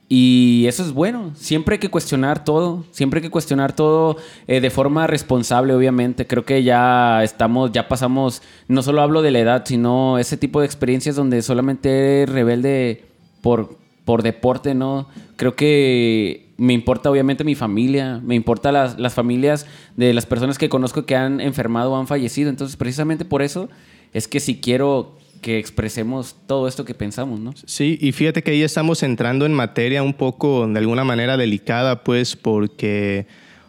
Y 0.08 0.66
eso 0.68 0.84
es 0.84 0.92
bueno. 0.92 1.32
Siempre 1.36 1.76
hay 1.76 1.80
que 1.80 1.90
cuestionar 1.90 2.44
todo. 2.44 2.86
Siempre 2.92 3.20
hay 3.20 3.24
que 3.24 3.32
cuestionar 3.32 3.76
todo 3.76 4.18
eh, 4.48 4.62
de 4.62 4.70
forma 4.70 5.08
responsable, 5.08 5.74
obviamente. 5.74 6.28
Creo 6.28 6.46
que 6.46 6.64
ya 6.64 7.24
estamos, 7.24 7.72
ya 7.72 7.88
pasamos. 7.88 8.44
No 8.68 8.84
solo 8.84 9.02
hablo 9.02 9.24
de 9.24 9.32
la 9.32 9.40
edad, 9.40 9.64
sino 9.66 10.20
ese 10.20 10.38
tipo 10.38 10.60
de 10.60 10.68
experiencias 10.68 11.16
donde 11.16 11.42
solamente 11.42 11.90
eres 12.22 12.30
rebelde 12.30 13.06
por, 13.42 13.78
por 14.06 14.22
deporte, 14.22 14.76
¿no? 14.76 15.08
Creo 15.38 15.56
que 15.56 16.54
me 16.58 16.74
importa 16.74 17.10
obviamente 17.10 17.44
mi 17.44 17.56
familia, 17.56 18.22
me 18.24 18.36
importa 18.36 18.72
las, 18.72 19.00
las 19.00 19.14
familias 19.14 19.66
de 19.98 20.14
las 20.14 20.26
personas 20.26 20.58
que 20.58 20.70
conozco 20.70 21.06
que 21.06 21.16
han 21.16 21.42
enfermado 21.42 21.92
o 21.92 21.98
han 21.98 22.08
fallecido. 22.08 22.52
Entonces, 22.52 22.78
precisamente 22.78 23.26
por 23.26 23.42
eso 23.42 23.70
es 24.14 24.28
que 24.28 24.40
si 24.40 24.62
quiero 24.62 25.18
que 25.46 25.60
expresemos 25.60 26.36
todo 26.48 26.68
esto 26.68 26.86
que 26.86 26.96
pensamos, 26.96 27.40
¿no? 27.40 27.54
Sí, 27.68 28.00
y 28.02 28.14
fíjate 28.14 28.42
que 28.42 28.50
ahí 28.50 28.64
estamos 28.64 29.04
entrando 29.04 29.46
en 29.46 29.54
materia 29.54 30.02
un 30.02 30.16
poco, 30.16 30.66
de 30.66 30.80
alguna 30.80 31.04
manera 31.04 31.38
delicada, 31.38 32.04
pues, 32.04 32.36
porque 32.36 33.28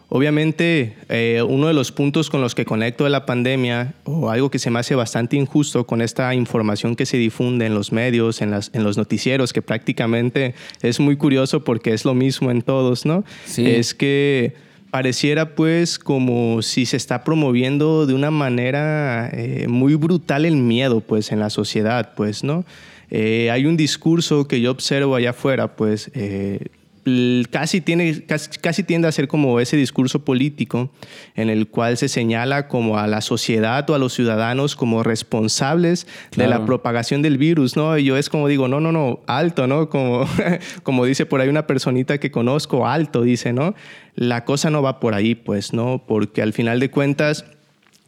obviamente 0.09 0.95
eh, 1.07 1.43
uno 1.47 1.67
de 1.67 1.75
los 1.75 1.91
puntos 1.91 2.31
con 2.31 2.41
los 2.41 2.55
que 2.55 2.65
conecto 2.65 3.03
de 3.03 3.11
la 3.11 3.27
pandemia, 3.27 3.93
o 4.05 4.31
algo 4.31 4.49
que 4.49 4.57
se 4.57 4.71
me 4.71 4.79
hace 4.79 4.95
bastante 4.95 5.35
injusto 5.35 5.85
con 5.85 6.01
esta 6.01 6.33
información 6.33 6.95
que 6.95 7.05
se 7.05 7.17
difunde 7.17 7.67
en 7.67 7.75
los 7.75 7.91
medios, 7.91 8.41
en, 8.41 8.49
las, 8.49 8.71
en 8.73 8.83
los 8.83 8.97
noticieros, 8.97 9.53
que 9.53 9.61
prácticamente 9.61 10.55
es 10.81 10.99
muy 10.99 11.15
curioso 11.15 11.63
porque 11.63 11.93
es 11.93 12.05
lo 12.05 12.15
mismo 12.15 12.49
en 12.49 12.63
todos, 12.63 13.05
¿no? 13.05 13.23
Sí. 13.45 13.69
Es 13.69 13.93
que 13.93 14.55
pareciera 14.97 15.53
pues 15.53 15.99
como 15.99 16.63
si 16.63 16.87
se 16.87 16.97
está 16.97 17.23
promoviendo 17.23 18.07
de 18.07 18.15
una 18.15 18.31
manera 18.31 19.29
eh, 19.31 19.67
muy 19.69 19.93
brutal 19.93 20.43
el 20.43 20.55
miedo 20.55 21.01
pues 21.01 21.31
en 21.31 21.39
la 21.39 21.51
sociedad 21.51 22.13
pues 22.15 22.43
no 22.43 22.65
Eh, 23.09 23.49
hay 23.51 23.65
un 23.65 23.77
discurso 23.77 24.47
que 24.49 24.59
yo 24.59 24.69
observo 24.71 25.15
allá 25.15 25.29
afuera 25.29 25.67
pues 25.77 26.11
eh, 26.13 26.59
casi, 27.49 27.81
tiene, 27.81 28.23
casi, 28.25 28.49
casi 28.59 28.83
tiende 28.83 29.07
a 29.07 29.11
ser 29.11 29.27
como 29.27 29.59
ese 29.59 29.77
discurso 29.77 30.25
político 30.25 30.91
en 31.35 31.49
el 31.49 31.67
cual 31.67 31.97
se 31.97 32.09
señala 32.09 32.67
como 32.67 32.97
a 32.97 33.07
la 33.07 33.21
sociedad 33.21 33.89
o 33.89 33.95
a 33.95 33.99
los 33.99 34.13
ciudadanos 34.13 34.75
como 34.75 35.03
responsables 35.03 36.07
de 36.35 36.47
la 36.47 36.65
propagación 36.65 37.21
del 37.21 37.37
virus, 37.37 37.75
¿no? 37.75 37.97
Y 37.97 38.05
yo 38.05 38.17
es 38.17 38.29
como 38.29 38.47
digo, 38.47 38.67
no, 38.67 38.79
no, 38.79 38.91
no, 38.91 39.21
alto, 39.27 39.67
¿no? 39.67 39.89
Como, 39.89 40.25
como 40.83 41.05
dice 41.05 41.25
por 41.25 41.41
ahí 41.41 41.49
una 41.49 41.67
personita 41.67 42.17
que 42.19 42.31
conozco, 42.31 42.87
alto, 42.87 43.21
dice, 43.21 43.53
¿no? 43.53 43.75
La 44.15 44.45
cosa 44.45 44.69
no 44.69 44.81
va 44.81 44.99
por 44.99 45.13
ahí, 45.13 45.35
pues, 45.35 45.73
¿no? 45.73 46.03
Porque 46.05 46.41
al 46.41 46.53
final 46.53 46.79
de 46.79 46.89
cuentas, 46.89 47.45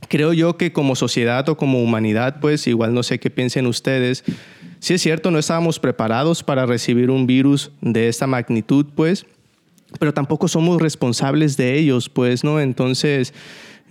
creo 0.08 0.34
yo 0.34 0.58
que 0.58 0.72
como 0.74 0.96
sociedad 0.96 1.48
o 1.50 1.58
como 1.58 1.82
humanidad, 1.82 2.40
pues 2.40 2.68
igual 2.68 2.94
no 2.94 3.04
sé 3.04 3.20
qué 3.20 3.30
piensen 3.30 3.68
ustedes. 3.68 4.24
Sí 4.80 4.94
es 4.94 5.02
cierto, 5.02 5.30
no 5.32 5.40
estábamos 5.40 5.80
preparados 5.80 6.44
para 6.44 6.66
recibir 6.66 7.10
un 7.10 7.28
virus 7.28 7.72
de 7.82 8.08
esta 8.08 8.28
magnitud, 8.28 8.86
pues, 8.96 9.26
pero 10.00 10.14
tampoco 10.14 10.48
somos 10.48 10.82
responsables 10.82 11.58
de 11.58 11.78
ellos, 11.78 12.10
pues, 12.10 12.44
¿no? 12.44 12.60
Entonces, 12.60 13.34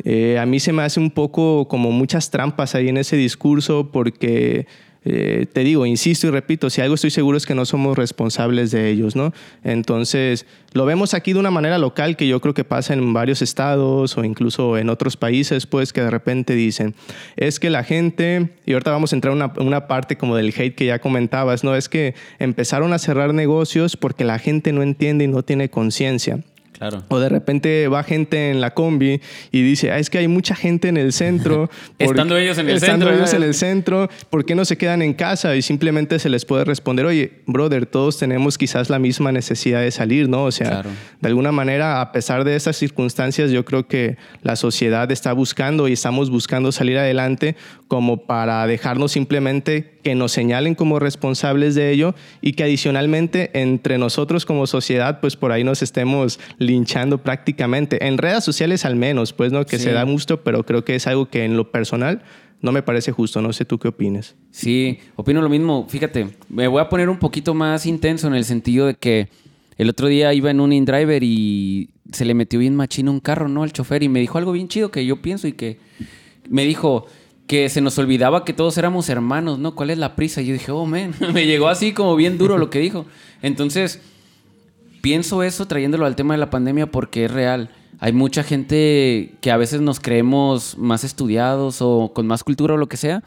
eh, 0.05 0.39
a 0.39 0.47
mí 0.47 0.61
se 0.61 0.73
me 0.73 0.83
hace 0.83 1.01
un 1.01 1.11
poco 1.11 1.69
como 1.69 1.91
muchas 1.91 2.31
trampas 2.31 2.75
ahí 2.75 2.89
en 2.89 2.97
ese 2.97 3.17
discurso 3.17 3.91
porque... 3.93 4.67
eh, 5.11 5.47
te 5.51 5.65
digo, 5.65 5.87
insisto 5.87 6.27
y 6.27 6.31
repito, 6.31 6.69
si 6.69 6.83
algo 6.83 6.95
estoy 6.95 7.11
seguro 7.11 7.39
es 7.39 7.47
que 7.47 7.55
no 7.55 7.65
somos 7.65 7.97
responsables 7.97 8.71
de 8.71 8.91
ellos, 8.91 9.17
¿no? 9.17 9.33
Entonces, 9.65 10.45
lo 10.75 10.85
vemos 10.85 11.15
aquí 11.15 11.33
de 11.33 11.39
una 11.39 11.51
manera 11.51 11.79
local 11.79 12.17
que 12.17 12.29
yo 12.29 12.41
creo 12.41 12.53
que 12.53 12.65
pasa 12.65 12.93
en 12.93 13.15
varios 13.15 13.41
estados 13.41 14.19
o 14.19 14.25
incluso 14.25 14.77
en 14.77 14.91
otros 14.91 15.17
países, 15.17 15.67
pues 15.67 15.95
que 15.95 16.03
de 16.03 16.11
repente 16.11 16.55
dicen, 16.55 16.95
es 17.37 17.59
que 17.59 17.71
la 17.71 17.85
gente, 17.85 18.51
y 18.67 18.75
ahorita 18.75 18.91
vamos 18.91 19.15
a 19.15 19.17
entrar 19.17 19.33
en 19.33 19.43
una, 19.43 19.53
una 19.59 19.87
parte 19.87 20.19
como 20.19 20.37
del 20.37 20.53
hate 20.55 20.75
que 20.75 20.85
ya 20.85 20.99
comentabas, 20.99 21.65
¿no? 21.65 21.75
Es 21.75 21.89
que 21.89 22.15
empezaron 22.39 22.93
a 22.93 22.99
cerrar 22.99 23.33
negocios 23.33 23.97
porque 23.97 24.25
la 24.25 24.39
gente 24.39 24.73
no 24.73 24.83
entiende 24.83 25.25
y 25.25 25.29
no 25.29 25.43
tiene 25.43 25.71
conciencia. 25.71 26.41
Claro. 26.79 27.03
O 27.09 27.19
de 27.19 27.29
repente 27.29 27.89
va 27.89 28.03
gente 28.05 28.51
en 28.51 28.61
la 28.61 28.73
combi 28.73 29.21
y 29.51 29.63
dice, 29.63 29.91
ah, 29.91 29.99
es 29.99 30.11
que 30.11 30.19
hay 30.19 30.29
mucha 30.29 30.55
gente 30.55 30.89
en 30.89 30.97
el 30.97 31.13
centro. 31.13 31.69
Estando 31.99 32.37
ellos 32.39 32.57
en 32.59 32.69
el 32.69 32.77
estando 32.77 33.07
centro, 33.07 33.09
ellos 33.11 33.31
¿verdad? 33.33 33.43
en 33.43 33.49
el 33.49 33.55
centro, 33.55 34.09
¿por 34.31 34.45
qué 34.45 34.55
no 34.55 34.65
se 34.65 34.77
quedan 34.79 35.03
en 35.03 35.13
casa? 35.15 35.57
Y 35.57 35.63
simplemente 35.63 36.19
se 36.19 36.29
les 36.29 36.45
puede 36.45 36.65
responder, 36.65 37.05
oye, 37.07 37.33
brother, 37.47 37.87
todos 37.87 38.19
tenemos 38.19 38.57
quizás 38.57 38.91
la 38.91 38.99
misma 38.99 39.33
necesidad 39.33 39.81
de 39.81 39.91
salir, 39.91 40.29
¿no? 40.29 40.45
O 40.45 40.53
sea, 40.53 40.69
Claro. 40.69 40.91
de 41.21 41.29
alguna 41.29 41.51
manera, 41.53 42.01
a 42.01 42.13
pesar 42.13 42.45
de 42.45 42.55
estas 42.55 42.77
circunstancias, 42.77 43.51
yo 43.51 43.65
creo 43.65 43.89
que 43.89 44.17
la 44.43 44.55
sociedad 44.57 45.11
está 45.11 45.33
buscando 45.33 45.89
y 45.89 45.93
estamos 45.95 46.31
buscando 46.31 46.71
salir 46.73 46.99
adelante 46.99 47.57
como 47.89 48.19
para 48.27 48.67
dejarnos 48.67 49.13
simplemente 49.13 49.99
que 50.05 50.15
nos 50.15 50.33
señalen 50.33 50.75
como 50.75 50.99
responsables 50.99 51.75
de 51.75 51.91
ello 51.91 52.15
y 52.41 52.53
que 52.53 52.65
adicionalmente 52.65 53.51
entre 53.55 53.99
nosotros 53.99 54.47
como 54.47 54.67
sociedad, 54.67 55.21
pues 55.21 55.37
por 55.37 55.53
ahí 55.53 55.65
nos 55.65 55.83
estemos 55.83 56.39
linchando 56.69 57.19
prácticamente. 57.19 58.07
En 58.07 58.19
redes 58.19 58.45
sociales 58.45 58.85
al 58.85 58.95
menos, 58.95 59.33
pues, 59.33 59.51
¿no? 59.53 59.67
Que 59.67 59.79
Sí. 59.79 59.85
se 59.85 59.93
da 59.93 60.05
gusto, 60.05 60.43
pero 60.45 60.65
creo 60.65 60.85
que 60.85 60.95
es 60.95 61.07
algo 61.07 61.29
que 61.29 61.45
en 61.45 61.57
lo 61.57 61.73
personal 61.73 62.23
no 62.61 62.71
me 62.73 62.83
parece 62.83 63.11
justo. 63.13 63.43
No 63.43 63.53
sé 63.53 63.65
tú 63.65 63.79
qué 63.79 63.89
opines. 63.89 64.37
Sí, 64.51 64.99
opino 65.17 65.41
lo 65.43 65.49
mismo. 65.49 65.87
Fíjate, 65.89 66.29
me 66.49 66.69
voy 66.69 66.81
a 66.81 66.89
poner 66.89 67.09
un 67.09 67.19
poquito 67.19 67.55
más 67.55 67.87
intenso 67.87 68.27
en 68.29 68.35
el 68.35 68.45
sentido 68.45 68.87
de 68.87 68.95
que 68.95 69.29
el 69.77 69.89
otro 69.89 70.09
día 70.09 70.33
iba 70.35 70.51
en 70.51 70.61
un 70.61 70.73
InDriver 70.73 71.23
y 71.23 71.91
se 72.13 72.25
le 72.25 72.35
metió 72.35 72.59
bien 72.59 72.75
machino 72.75 73.11
un 73.13 73.21
carro, 73.21 73.49
¿no? 73.49 73.63
Al 73.63 73.73
chofer 73.73 74.03
y 74.03 74.09
me 74.09 74.21
dijo 74.21 74.39
algo 74.39 74.53
bien 74.53 74.69
chido 74.69 74.91
que 74.91 75.05
yo 75.07 75.23
pienso 75.23 75.47
y 75.47 75.53
que 75.53 75.79
me 76.49 76.65
dijo 76.65 77.07
que 77.47 77.69
se 77.71 77.81
nos 77.81 77.97
olvidaba 77.99 78.45
que 78.45 78.53
todos 78.53 78.77
éramos 78.77 79.09
hermanos, 79.09 79.59
¿no? 79.59 79.75
¿Cuál 79.75 79.91
es 79.91 79.99
la 79.99 80.17
prisa? 80.17 80.43
Y 80.43 80.47
yo 80.47 80.53
dije, 80.53 80.71
oh, 80.73 80.85
man, 80.85 81.15
me 81.33 81.47
llegó 81.47 81.69
así 81.69 81.93
como 81.93 82.15
bien 82.17 82.37
duro 82.39 82.59
lo 82.59 82.69
que 82.71 82.79
dijo. 82.81 83.07
Entonces, 83.41 84.01
pienso 85.09 85.43
eso 85.43 85.67
trayéndolo 85.67 86.05
al 86.05 86.17
tema 86.17 86.35
de 86.35 86.39
la 86.39 86.51
pandemia 86.51 86.91
porque 86.91 87.25
es 87.25 87.31
real. 87.31 87.71
Hay 87.99 88.13
mucha 88.13 88.43
gente 88.43 89.39
que 89.41 89.51
a 89.51 89.57
veces 89.57 89.81
nos 89.81 90.01
creemos 90.01 90.77
más 90.77 91.03
estudiados 91.03 91.79
o 91.81 92.13
con 92.15 92.27
más 92.27 92.45
cultura 92.45 92.75
o 92.75 92.77
lo 92.77 92.91
que 92.91 92.99
sea. 92.99 93.25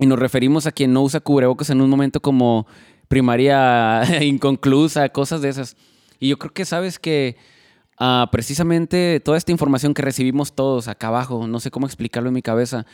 Y 0.00 0.06
nos 0.06 0.18
referimos 0.18 0.66
a 0.66 0.72
quien 0.72 0.92
no 0.92 1.02
usa 1.02 1.20
cubrebocas 1.20 1.70
en 1.70 1.82
un 1.82 1.88
momento 1.88 2.18
como 2.18 2.66
primaria 3.06 4.02
inconclusa, 4.24 5.08
cosas 5.10 5.40
de 5.40 5.50
esas. 5.50 5.76
Y 6.18 6.30
yo 6.30 6.36
creo 6.36 6.52
que 6.52 6.64
sabes 6.64 6.98
que 6.98 7.36
ah, 7.96 8.28
precisamente 8.32 9.20
toda 9.24 9.38
esta 9.38 9.52
información 9.52 9.94
que 9.94 10.02
recibimos 10.02 10.52
todos 10.52 10.88
acá 10.88 11.06
abajo, 11.06 11.46
no 11.46 11.60
sé 11.60 11.70
cómo 11.70 11.86
explicarlo 11.86 12.28
en 12.28 12.34
mi 12.34 12.42
cabeza, 12.42 12.86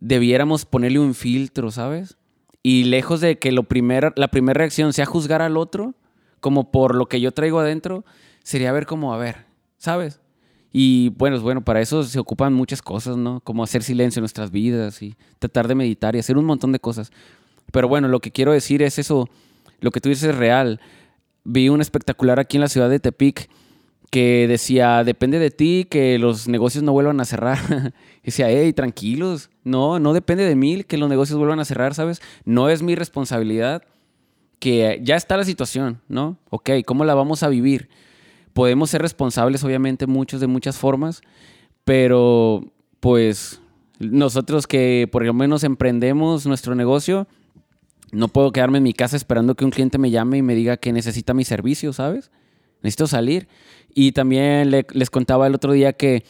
debiéramos 0.00 0.64
ponerle 0.64 0.98
un 0.98 1.14
filtro, 1.14 1.70
¿sabes? 1.70 2.16
Y 2.60 2.82
lejos 2.84 3.20
de 3.20 3.38
que 3.38 3.52
lo 3.52 3.68
primer, 3.68 4.14
la 4.16 4.26
primera 4.32 4.58
reacción 4.58 4.92
sea 4.92 5.06
juzgar 5.06 5.42
al 5.42 5.56
otro, 5.56 5.94
como 6.40 6.70
por 6.70 6.94
lo 6.94 7.06
que 7.06 7.20
yo 7.20 7.32
traigo 7.32 7.60
adentro, 7.60 8.04
sería 8.42 8.72
ver 8.72 8.86
como, 8.86 9.14
a 9.14 9.18
ver, 9.18 9.44
¿sabes? 9.78 10.20
Y 10.72 11.10
bueno, 11.10 11.40
bueno, 11.40 11.62
para 11.62 11.80
eso 11.80 12.04
se 12.04 12.18
ocupan 12.18 12.52
muchas 12.52 12.80
cosas, 12.80 13.16
¿no? 13.16 13.40
Como 13.40 13.64
hacer 13.64 13.82
silencio 13.82 14.20
en 14.20 14.22
nuestras 14.22 14.50
vidas 14.50 15.02
y 15.02 15.16
tratar 15.38 15.68
de 15.68 15.74
meditar 15.74 16.14
y 16.14 16.20
hacer 16.20 16.38
un 16.38 16.44
montón 16.44 16.72
de 16.72 16.78
cosas. 16.78 17.10
Pero 17.72 17.88
bueno, 17.88 18.08
lo 18.08 18.20
que 18.20 18.30
quiero 18.30 18.52
decir 18.52 18.82
es 18.82 18.98
eso, 18.98 19.28
lo 19.80 19.90
que 19.90 20.00
tú 20.00 20.08
dices 20.08 20.30
es 20.30 20.36
real. 20.36 20.80
Vi 21.44 21.68
un 21.68 21.80
espectacular 21.80 22.38
aquí 22.38 22.56
en 22.56 22.62
la 22.62 22.68
ciudad 22.68 22.88
de 22.88 23.00
Tepic 23.00 23.48
que 24.10 24.46
decía, 24.48 25.04
depende 25.04 25.38
de 25.38 25.50
ti 25.50 25.86
que 25.88 26.18
los 26.18 26.48
negocios 26.48 26.82
no 26.84 26.92
vuelvan 26.92 27.20
a 27.20 27.24
cerrar. 27.24 27.58
y 28.22 28.26
decía, 28.26 28.50
hey, 28.50 28.72
tranquilos, 28.72 29.50
no, 29.64 29.98
no 29.98 30.12
depende 30.12 30.44
de 30.44 30.56
mí 30.56 30.84
que 30.84 30.98
los 30.98 31.08
negocios 31.08 31.38
vuelvan 31.38 31.60
a 31.60 31.64
cerrar, 31.64 31.94
¿sabes? 31.94 32.20
No 32.44 32.68
es 32.68 32.82
mi 32.82 32.94
responsabilidad 32.94 33.82
que 34.60 35.00
ya 35.02 35.16
está 35.16 35.36
la 35.36 35.44
situación, 35.44 36.00
¿no? 36.08 36.36
Ok, 36.50 36.70
¿cómo 36.86 37.04
la 37.04 37.14
vamos 37.14 37.42
a 37.42 37.48
vivir? 37.48 37.88
Podemos 38.52 38.90
ser 38.90 39.02
responsables, 39.02 39.64
obviamente, 39.64 40.06
muchos 40.06 40.40
de 40.40 40.46
muchas 40.46 40.76
formas, 40.78 41.22
pero 41.84 42.64
pues 43.00 43.60
nosotros 43.98 44.66
que 44.66 45.08
por 45.10 45.24
lo 45.24 45.34
menos 45.34 45.64
emprendemos 45.64 46.46
nuestro 46.46 46.74
negocio, 46.74 47.26
no 48.12 48.28
puedo 48.28 48.52
quedarme 48.52 48.78
en 48.78 48.84
mi 48.84 48.92
casa 48.92 49.16
esperando 49.16 49.54
que 49.54 49.64
un 49.64 49.70
cliente 49.70 49.98
me 49.98 50.10
llame 50.10 50.38
y 50.38 50.42
me 50.42 50.54
diga 50.54 50.76
que 50.76 50.92
necesita 50.92 51.32
mi 51.32 51.44
servicio, 51.44 51.92
¿sabes? 51.92 52.30
Necesito 52.82 53.06
salir. 53.06 53.48
Y 53.94 54.12
también 54.12 54.70
le- 54.70 54.86
les 54.92 55.10
contaba 55.10 55.46
el 55.46 55.54
otro 55.54 55.72
día 55.72 55.92
que 55.92 56.24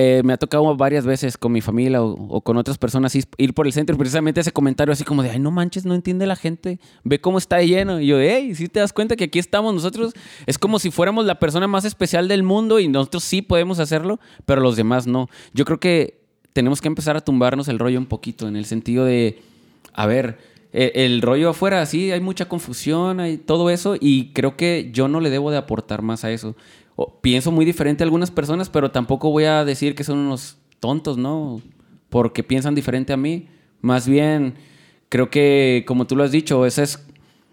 eh, 0.00 0.22
me 0.22 0.32
ha 0.32 0.36
tocado 0.36 0.76
varias 0.76 1.04
veces 1.04 1.36
con 1.36 1.50
mi 1.50 1.60
familia 1.60 2.00
o, 2.00 2.40
con 2.40 2.56
otras 2.56 2.78
personas 2.78 3.16
ir, 3.16 3.52
por 3.52 3.66
el 3.66 3.72
centro, 3.72 3.98
precisamente 3.98 4.40
ese 4.40 4.52
comentario 4.52 4.92
así 4.92 5.02
como 5.02 5.24
de, 5.24 5.30
ay, 5.30 5.40
no 5.40 5.50
manches, 5.50 5.84
no 5.84 5.92
entiende 5.92 6.24
la 6.24 6.36
gente, 6.36 6.78
ve 7.02 7.20
cómo 7.20 7.36
está 7.36 7.60
lleno. 7.62 8.00
Y 8.00 8.06
yo, 8.06 8.20
hey, 8.20 8.54
si 8.54 8.68
te 8.68 8.78
das 8.78 8.92
cuenta 8.92 9.16
que 9.16 9.24
aquí 9.24 9.40
estamos 9.40 9.74
nosotros, 9.74 10.12
es 10.46 10.56
como 10.56 10.78
si 10.78 10.92
fuéramos 10.92 11.26
la 11.26 11.40
persona 11.40 11.66
más 11.66 11.84
especial 11.84 12.28
del 12.28 12.44
mundo 12.44 12.78
y 12.78 12.86
nosotros 12.86 13.24
sí 13.24 13.42
podemos 13.42 13.80
hacerlo, 13.80 14.20
pero 14.46 14.60
los 14.60 14.76
demás 14.76 15.08
no. 15.08 15.28
Yo 15.52 15.64
creo 15.64 15.80
que 15.80 16.20
tenemos 16.52 16.80
que 16.80 16.86
empezar 16.86 17.16
a 17.16 17.20
tumbarnos 17.20 17.66
el 17.66 17.80
rollo 17.80 17.98
un 17.98 18.06
poquito, 18.06 18.46
en 18.46 18.54
el 18.54 18.66
sentido 18.66 19.04
de, 19.04 19.42
a 19.94 20.06
ver, 20.06 20.38
eh, 20.72 20.92
el 20.94 21.22
rollo 21.22 21.48
afuera, 21.50 21.84
sí, 21.86 22.12
hay 22.12 22.20
mucha 22.20 22.44
confusión, 22.44 23.18
hay 23.18 23.36
todo 23.36 23.68
eso, 23.68 23.96
y 23.98 24.32
creo 24.32 24.56
que 24.56 24.90
yo 24.92 25.08
no 25.08 25.18
le 25.18 25.30
debo 25.30 25.50
de 25.50 25.56
aportar 25.56 26.02
más 26.02 26.22
a 26.22 26.30
eso. 26.30 26.54
Pienso 27.20 27.52
muy 27.52 27.64
diferente 27.64 28.02
a 28.02 28.06
algunas 28.06 28.30
personas, 28.30 28.68
pero 28.68 28.90
tampoco 28.90 29.30
voy 29.30 29.44
a 29.44 29.64
decir 29.64 29.94
que 29.94 30.04
son 30.04 30.18
unos 30.18 30.58
tontos, 30.80 31.16
¿no? 31.16 31.60
Porque 32.08 32.42
piensan 32.42 32.74
diferente 32.74 33.12
a 33.12 33.16
mí. 33.16 33.48
Más 33.80 34.08
bien, 34.08 34.54
creo 35.08 35.30
que, 35.30 35.84
como 35.86 36.06
tú 36.06 36.16
lo 36.16 36.24
has 36.24 36.32
dicho, 36.32 36.66
esa 36.66 36.82
es, 36.82 37.06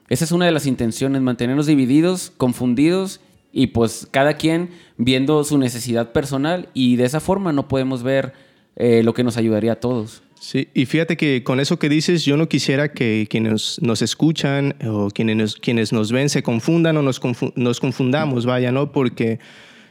esa 0.09 0.25
es 0.25 0.31
una 0.31 0.45
de 0.45 0.51
las 0.51 0.65
intenciones, 0.65 1.21
mantenernos 1.21 1.67
divididos, 1.67 2.31
confundidos 2.37 3.21
y 3.51 3.67
pues 3.67 4.07
cada 4.11 4.33
quien 4.33 4.71
viendo 4.97 5.43
su 5.43 5.57
necesidad 5.57 6.11
personal 6.11 6.69
y 6.73 6.97
de 6.97 7.05
esa 7.05 7.19
forma 7.19 7.53
no 7.53 7.67
podemos 7.67 8.03
ver 8.03 8.33
eh, 8.75 9.01
lo 9.03 9.13
que 9.13 9.23
nos 9.23 9.37
ayudaría 9.37 9.73
a 9.73 9.79
todos. 9.79 10.23
Sí, 10.45 10.67
y 10.75 10.85
fíjate 10.85 11.17
que 11.17 11.43
con 11.43 11.59
eso 11.59 11.79
que 11.79 11.89
dices, 11.89 12.23
yo 12.23 12.37
no 12.37 12.47
quisiera 12.47 12.91
que 12.91 13.25
quienes 13.27 13.81
nos 13.81 14.03
escuchan 14.03 14.75
o 14.85 15.09
quienes 15.09 15.35
nos, 15.35 15.55
quienes 15.55 15.91
nos 15.91 16.11
ven 16.11 16.29
se 16.29 16.43
confundan 16.43 16.95
o 16.97 17.01
nos, 17.01 17.19
nos 17.55 17.79
confundamos, 17.79 18.45
vaya, 18.45 18.71
¿no? 18.71 18.91
Porque 18.91 19.39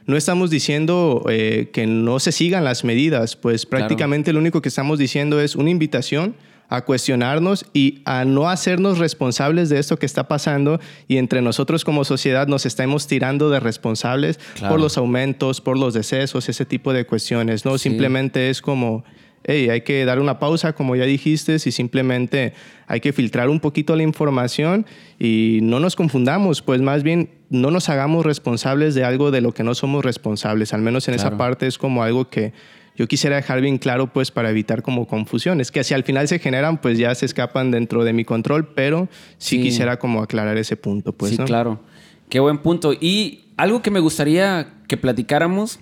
no 0.06 0.16
estamos 0.16 0.50
diciendo 0.50 1.24
eh, 1.28 1.70
que 1.72 1.88
no 1.88 2.20
se 2.20 2.30
sigan 2.30 2.62
las 2.62 2.84
medidas, 2.84 3.34
pues 3.34 3.66
prácticamente 3.66 4.32
lo 4.32 4.38
único 4.38 4.62
que 4.62 4.68
estamos 4.68 5.00
diciendo 5.00 5.40
es 5.40 5.56
una 5.56 5.70
invitación 5.70 6.36
a 6.68 6.82
cuestionarnos 6.84 7.66
y 7.72 8.02
a 8.04 8.24
no 8.24 8.48
hacernos 8.48 8.98
responsables 8.98 9.70
de 9.70 9.80
esto 9.80 9.98
que 9.98 10.06
está 10.06 10.28
pasando 10.28 10.78
y 11.08 11.16
entre 11.16 11.42
nosotros 11.42 11.84
como 11.84 12.04
sociedad 12.04 12.46
nos 12.46 12.64
estamos 12.64 13.08
tirando 13.08 13.50
de 13.50 13.58
responsables 13.58 14.38
por 14.60 14.78
los 14.78 14.98
aumentos, 14.98 15.60
por 15.60 15.76
los 15.76 15.94
decesos, 15.94 16.48
ese 16.48 16.64
tipo 16.64 16.92
de 16.92 17.06
cuestiones, 17.06 17.64
¿no? 17.64 17.76
Simplemente 17.76 18.50
es 18.50 18.62
como 18.62 19.02
hey, 19.44 19.68
hay 19.68 19.82
que 19.82 20.04
dar 20.04 20.18
una 20.18 20.38
pausa, 20.38 20.72
como 20.72 20.96
ya 20.96 21.04
dijiste, 21.04 21.54
y 21.54 21.58
simplemente 21.70 22.54
hay 22.86 23.00
que 23.00 23.12
filtrar 23.12 23.48
un 23.48 23.60
poquito 23.60 23.96
la 23.96 24.02
información 24.02 24.86
y 25.18 25.60
no 25.62 25.80
nos 25.80 25.96
confundamos, 25.96 26.62
pues 26.62 26.80
más 26.80 27.02
bien 27.02 27.30
no 27.50 27.70
nos 27.70 27.88
hagamos 27.88 28.26
responsables 28.26 28.94
de 28.94 29.04
algo 29.04 29.30
de 29.30 29.40
lo 29.40 29.52
que 29.52 29.62
no 29.62 29.74
somos 29.74 30.04
responsables. 30.04 30.72
Al 30.72 30.82
menos 30.82 31.08
en 31.08 31.14
esa 31.14 31.36
parte 31.36 31.66
es 31.66 31.78
como 31.78 32.02
algo 32.02 32.28
que 32.28 32.52
yo 32.96 33.08
quisiera 33.08 33.36
dejar 33.36 33.60
bien 33.60 33.78
claro, 33.78 34.12
pues 34.12 34.30
para 34.30 34.50
evitar 34.50 34.82
como 34.82 35.06
confusiones, 35.06 35.70
que 35.70 35.82
si 35.82 35.94
al 35.94 36.04
final 36.04 36.28
se 36.28 36.38
generan, 36.38 36.80
pues 36.80 36.96
ya 36.96 37.14
se 37.14 37.26
escapan 37.26 37.70
dentro 37.70 38.04
de 38.04 38.12
mi 38.12 38.24
control, 38.24 38.68
pero 38.74 39.08
sí, 39.38 39.60
quisiera 39.60 39.98
como 39.98 40.22
aclarar 40.22 40.56
ese 40.58 40.76
punto, 40.76 41.12
pues. 41.12 41.32
Sí, 41.32 41.38
claro. 41.38 41.80
Qué 42.28 42.40
buen 42.40 42.58
punto. 42.58 42.92
Y 42.92 43.46
algo 43.56 43.82
que 43.82 43.90
me 43.90 44.00
gustaría 44.00 44.74
que 44.88 44.96
platicáramos 44.96 45.80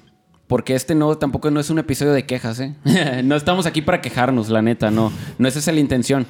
porque 0.53 0.75
este 0.75 0.95
no 0.95 1.17
tampoco 1.17 1.51
no 1.51 1.61
es 1.61 1.71
un 1.71 1.79
episodio 1.79 2.13
de 2.13 2.27
quejas, 2.27 2.61
¿eh? 2.61 2.75
no 3.25 3.37
estamos 3.37 3.65
aquí 3.65 3.81
para 3.81 4.03
quejarnos, 4.03 4.51
la 4.51 4.61
neta, 4.61 4.91
no. 4.91 5.11
No 5.39 5.49
esa 5.49 5.59
es 5.59 5.67
la 5.67 5.81
intención. 5.81 6.27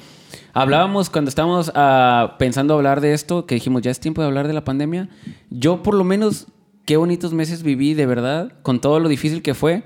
Hablábamos 0.53 1.09
cuando 1.09 1.27
estábamos 1.27 1.67
uh, 1.67 2.37
pensando 2.39 2.73
hablar 2.73 3.01
de 3.01 3.11
esto, 3.11 3.45
que 3.45 3.55
dijimos, 3.55 3.81
ya 3.81 3.91
es 3.91 3.99
tiempo 3.99 4.21
de 4.21 4.27
hablar 4.27 4.47
de 4.47 4.53
la 4.53 4.63
pandemia. 4.63 5.09
Yo 5.49 5.83
por 5.83 5.93
lo 5.93 6.05
menos, 6.05 6.47
qué 6.85 6.95
bonitos 6.95 7.33
meses 7.33 7.63
viví, 7.63 7.95
de 7.95 8.05
verdad, 8.05 8.53
con 8.61 8.79
todo 8.79 9.01
lo 9.01 9.09
difícil 9.09 9.41
que 9.41 9.55
fue. 9.55 9.83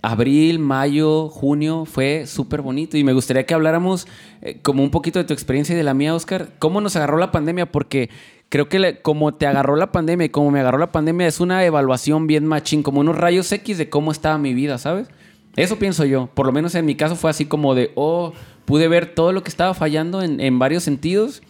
Abril, 0.00 0.58
mayo, 0.58 1.28
junio 1.28 1.84
fue 1.84 2.24
súper 2.26 2.62
bonito 2.62 2.96
y 2.96 3.04
me 3.04 3.12
gustaría 3.12 3.44
que 3.44 3.52
habláramos 3.52 4.08
eh, 4.40 4.58
como 4.62 4.82
un 4.82 4.90
poquito 4.90 5.18
de 5.18 5.26
tu 5.26 5.34
experiencia 5.34 5.74
y 5.74 5.76
de 5.76 5.84
la 5.84 5.92
mía, 5.92 6.14
Oscar. 6.14 6.54
¿Cómo 6.58 6.80
nos 6.80 6.96
agarró 6.96 7.18
la 7.18 7.30
pandemia? 7.30 7.70
Porque 7.70 8.08
creo 8.50 8.68
que 8.68 9.00
como 9.00 9.32
te 9.32 9.46
agarró 9.46 9.76
la 9.76 9.92
pandemia 9.92 10.26
y 10.26 10.28
como 10.28 10.50
me 10.50 10.60
agarró 10.60 10.76
la 10.76 10.92
pandemia 10.92 11.26
es 11.26 11.40
una 11.40 11.64
evaluación 11.64 12.26
bien 12.26 12.44
machín, 12.44 12.82
como 12.82 13.00
unos 13.00 13.16
rayos 13.16 13.50
X 13.50 13.78
de 13.78 13.88
cómo 13.88 14.12
estaba 14.12 14.36
mi 14.36 14.52
vida, 14.52 14.76
¿sabes? 14.76 15.08
Eso 15.56 15.78
pienso 15.78 16.04
yo. 16.04 16.28
Por 16.34 16.46
lo 16.46 16.52
menos 16.52 16.74
en 16.74 16.84
mi 16.84 16.96
caso 16.96 17.16
fue 17.16 17.30
así 17.30 17.46
como 17.46 17.74
de, 17.74 17.92
oh, 17.94 18.32
pude 18.64 18.88
ver 18.88 19.14
todo 19.14 19.32
lo 19.32 19.42
que 19.42 19.48
estaba 19.48 19.72
fallando 19.72 20.20
en, 20.22 20.58
varios 20.58 20.82
sentidos 20.82 21.42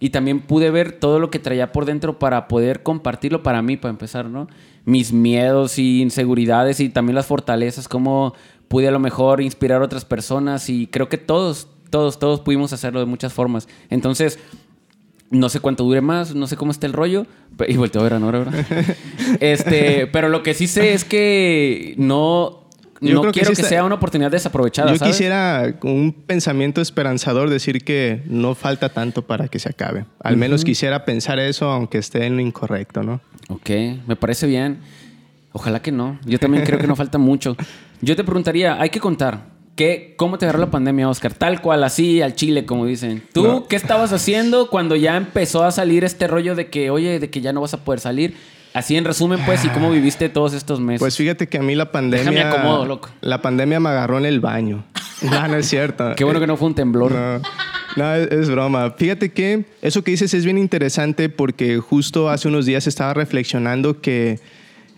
y 0.00 0.10
también 0.10 0.40
pude 0.40 0.70
ver 0.70 0.92
todo 0.92 1.20
lo 1.20 1.30
que 1.30 1.38
traía 1.38 1.72
por 1.72 1.84
dentro 1.84 2.18
para 2.18 2.48
poder 2.48 2.82
compartirlo 2.82 3.42
para 3.42 3.62
mí, 3.62 3.76
para 3.76 3.90
empezar, 3.90 4.26
¿no? 4.26 4.48
Mis 4.86 5.12
miedos 5.12 5.78
y 5.78 6.00
inseguridades 6.00 6.80
y 6.80 6.88
también 6.88 7.16
las 7.16 7.26
fortalezas, 7.26 7.86
cómo 7.86 8.34
pude 8.68 8.88
a 8.88 8.92
lo 8.92 8.98
mejor 8.98 9.42
inspirar 9.42 9.82
a 9.82 9.84
otras 9.84 10.04
personas 10.06 10.70
y 10.70 10.86
creo 10.86 11.08
que 11.08 11.18
todos, 11.18 11.68
todos, 11.90 12.18
todos 12.18 12.40
pudimos 12.40 12.72
hacerlo 12.72 13.00
de 13.00 13.06
muchas 13.06 13.32
formas. 13.32 13.68
Entonces, 13.90 14.38
no 15.30 15.48
sé 15.48 15.60
cuánto 15.60 15.84
dure 15.84 16.00
más, 16.00 16.34
no 16.34 16.46
sé 16.46 16.56
cómo 16.56 16.70
está 16.70 16.86
el 16.86 16.92
rollo. 16.92 17.26
Y 17.66 17.76
vuelto 17.76 18.00
a 18.00 18.02
ver 18.02 18.14
a 18.14 18.18
Nora, 18.18 18.40
¿verdad? 18.40 18.64
este, 19.40 20.06
pero 20.08 20.28
lo 20.28 20.42
que 20.42 20.54
sí 20.54 20.66
sé 20.66 20.92
es 20.92 21.04
que 21.04 21.94
no. 21.96 22.68
no 23.00 23.32
quiero 23.32 23.52
que, 23.52 23.56
sea 23.56 23.84
una 23.84 23.94
oportunidad 23.96 24.30
desaprovechada. 24.30 24.92
Yo 24.92 25.04
quisiera, 25.04 25.76
con 25.78 25.92
un 25.92 26.12
pensamiento 26.12 26.80
esperanzador, 26.80 27.50
decir 27.50 27.82
que 27.84 28.22
no 28.26 28.54
falta 28.54 28.90
tanto 28.90 29.22
para 29.22 29.48
que 29.48 29.58
se 29.58 29.70
acabe. 29.70 30.04
Al 30.20 30.36
menos 30.36 30.64
quisiera 30.64 31.04
pensar 31.04 31.38
eso, 31.38 31.70
aunque 31.70 31.98
esté 31.98 32.26
en 32.26 32.36
lo 32.36 32.42
incorrecto, 32.42 33.02
¿no? 33.02 33.20
Ok, 33.48 33.70
me 34.06 34.16
parece 34.16 34.46
bien. 34.46 34.80
Ojalá 35.52 35.80
que 35.80 35.90
no. 35.90 36.18
Yo 36.26 36.38
también 36.38 36.64
creo 36.64 36.78
que 36.78 36.86
no 36.86 36.96
falta 36.96 37.16
mucho. 37.16 37.56
Yo 38.02 38.14
te 38.14 38.22
preguntaría, 38.24 38.78
hay 38.78 38.90
que 38.90 39.00
contar. 39.00 39.55
¿Qué, 39.76 40.14
¿Cómo 40.16 40.38
te 40.38 40.46
agarró 40.46 40.60
la 40.60 40.70
pandemia, 40.70 41.06
Oscar? 41.06 41.34
Tal 41.34 41.60
cual, 41.60 41.84
así, 41.84 42.22
al 42.22 42.34
chile, 42.34 42.64
como 42.64 42.86
dicen. 42.86 43.22
¿Tú 43.34 43.66
qué 43.68 43.76
estabas 43.76 44.10
haciendo 44.12 44.70
cuando 44.70 44.96
ya 44.96 45.18
empezó 45.18 45.64
a 45.64 45.70
salir 45.70 46.02
este 46.02 46.26
rollo 46.26 46.54
de 46.54 46.68
que, 46.68 46.88
oye, 46.88 47.20
de 47.20 47.28
que 47.28 47.42
ya 47.42 47.52
no 47.52 47.60
vas 47.60 47.74
a 47.74 47.84
poder 47.84 48.00
salir? 48.00 48.34
Así 48.72 48.96
en 48.96 49.04
resumen, 49.04 49.38
pues, 49.44 49.64
¿y 49.66 49.68
cómo 49.68 49.90
viviste 49.90 50.30
todos 50.30 50.54
estos 50.54 50.80
meses? 50.80 51.00
Pues 51.00 51.16
fíjate 51.16 51.46
que 51.46 51.58
a 51.58 51.62
mí 51.62 51.74
la 51.74 51.92
pandemia... 51.92 52.30
Déjame 52.30 52.56
acomodo, 52.56 52.86
loco. 52.86 53.10
La 53.20 53.42
pandemia 53.42 53.78
me 53.78 53.90
agarró 53.90 54.16
en 54.16 54.24
el 54.24 54.40
baño. 54.40 54.84
no, 55.22 55.46
no 55.46 55.56
es 55.56 55.68
cierto. 55.68 56.14
Qué 56.16 56.24
bueno 56.24 56.40
que 56.40 56.46
no 56.46 56.56
fue 56.56 56.68
un 56.68 56.74
temblor. 56.74 57.12
No, 57.96 58.14
es, 58.14 58.50
broma. 58.50 58.94
Fíjate 58.96 59.32
que 59.32 59.64
eso 59.82 60.02
que 60.02 60.10
dices 60.10 60.32
es 60.32 60.44
bien 60.44 60.58
interesante 60.58 61.28
porque 61.28 61.78
justo 61.78 62.30
hace 62.30 62.48
unos 62.48 62.66
días 62.66 62.86
estaba 62.86 63.14
reflexionando 63.14 64.00
que 64.00 64.40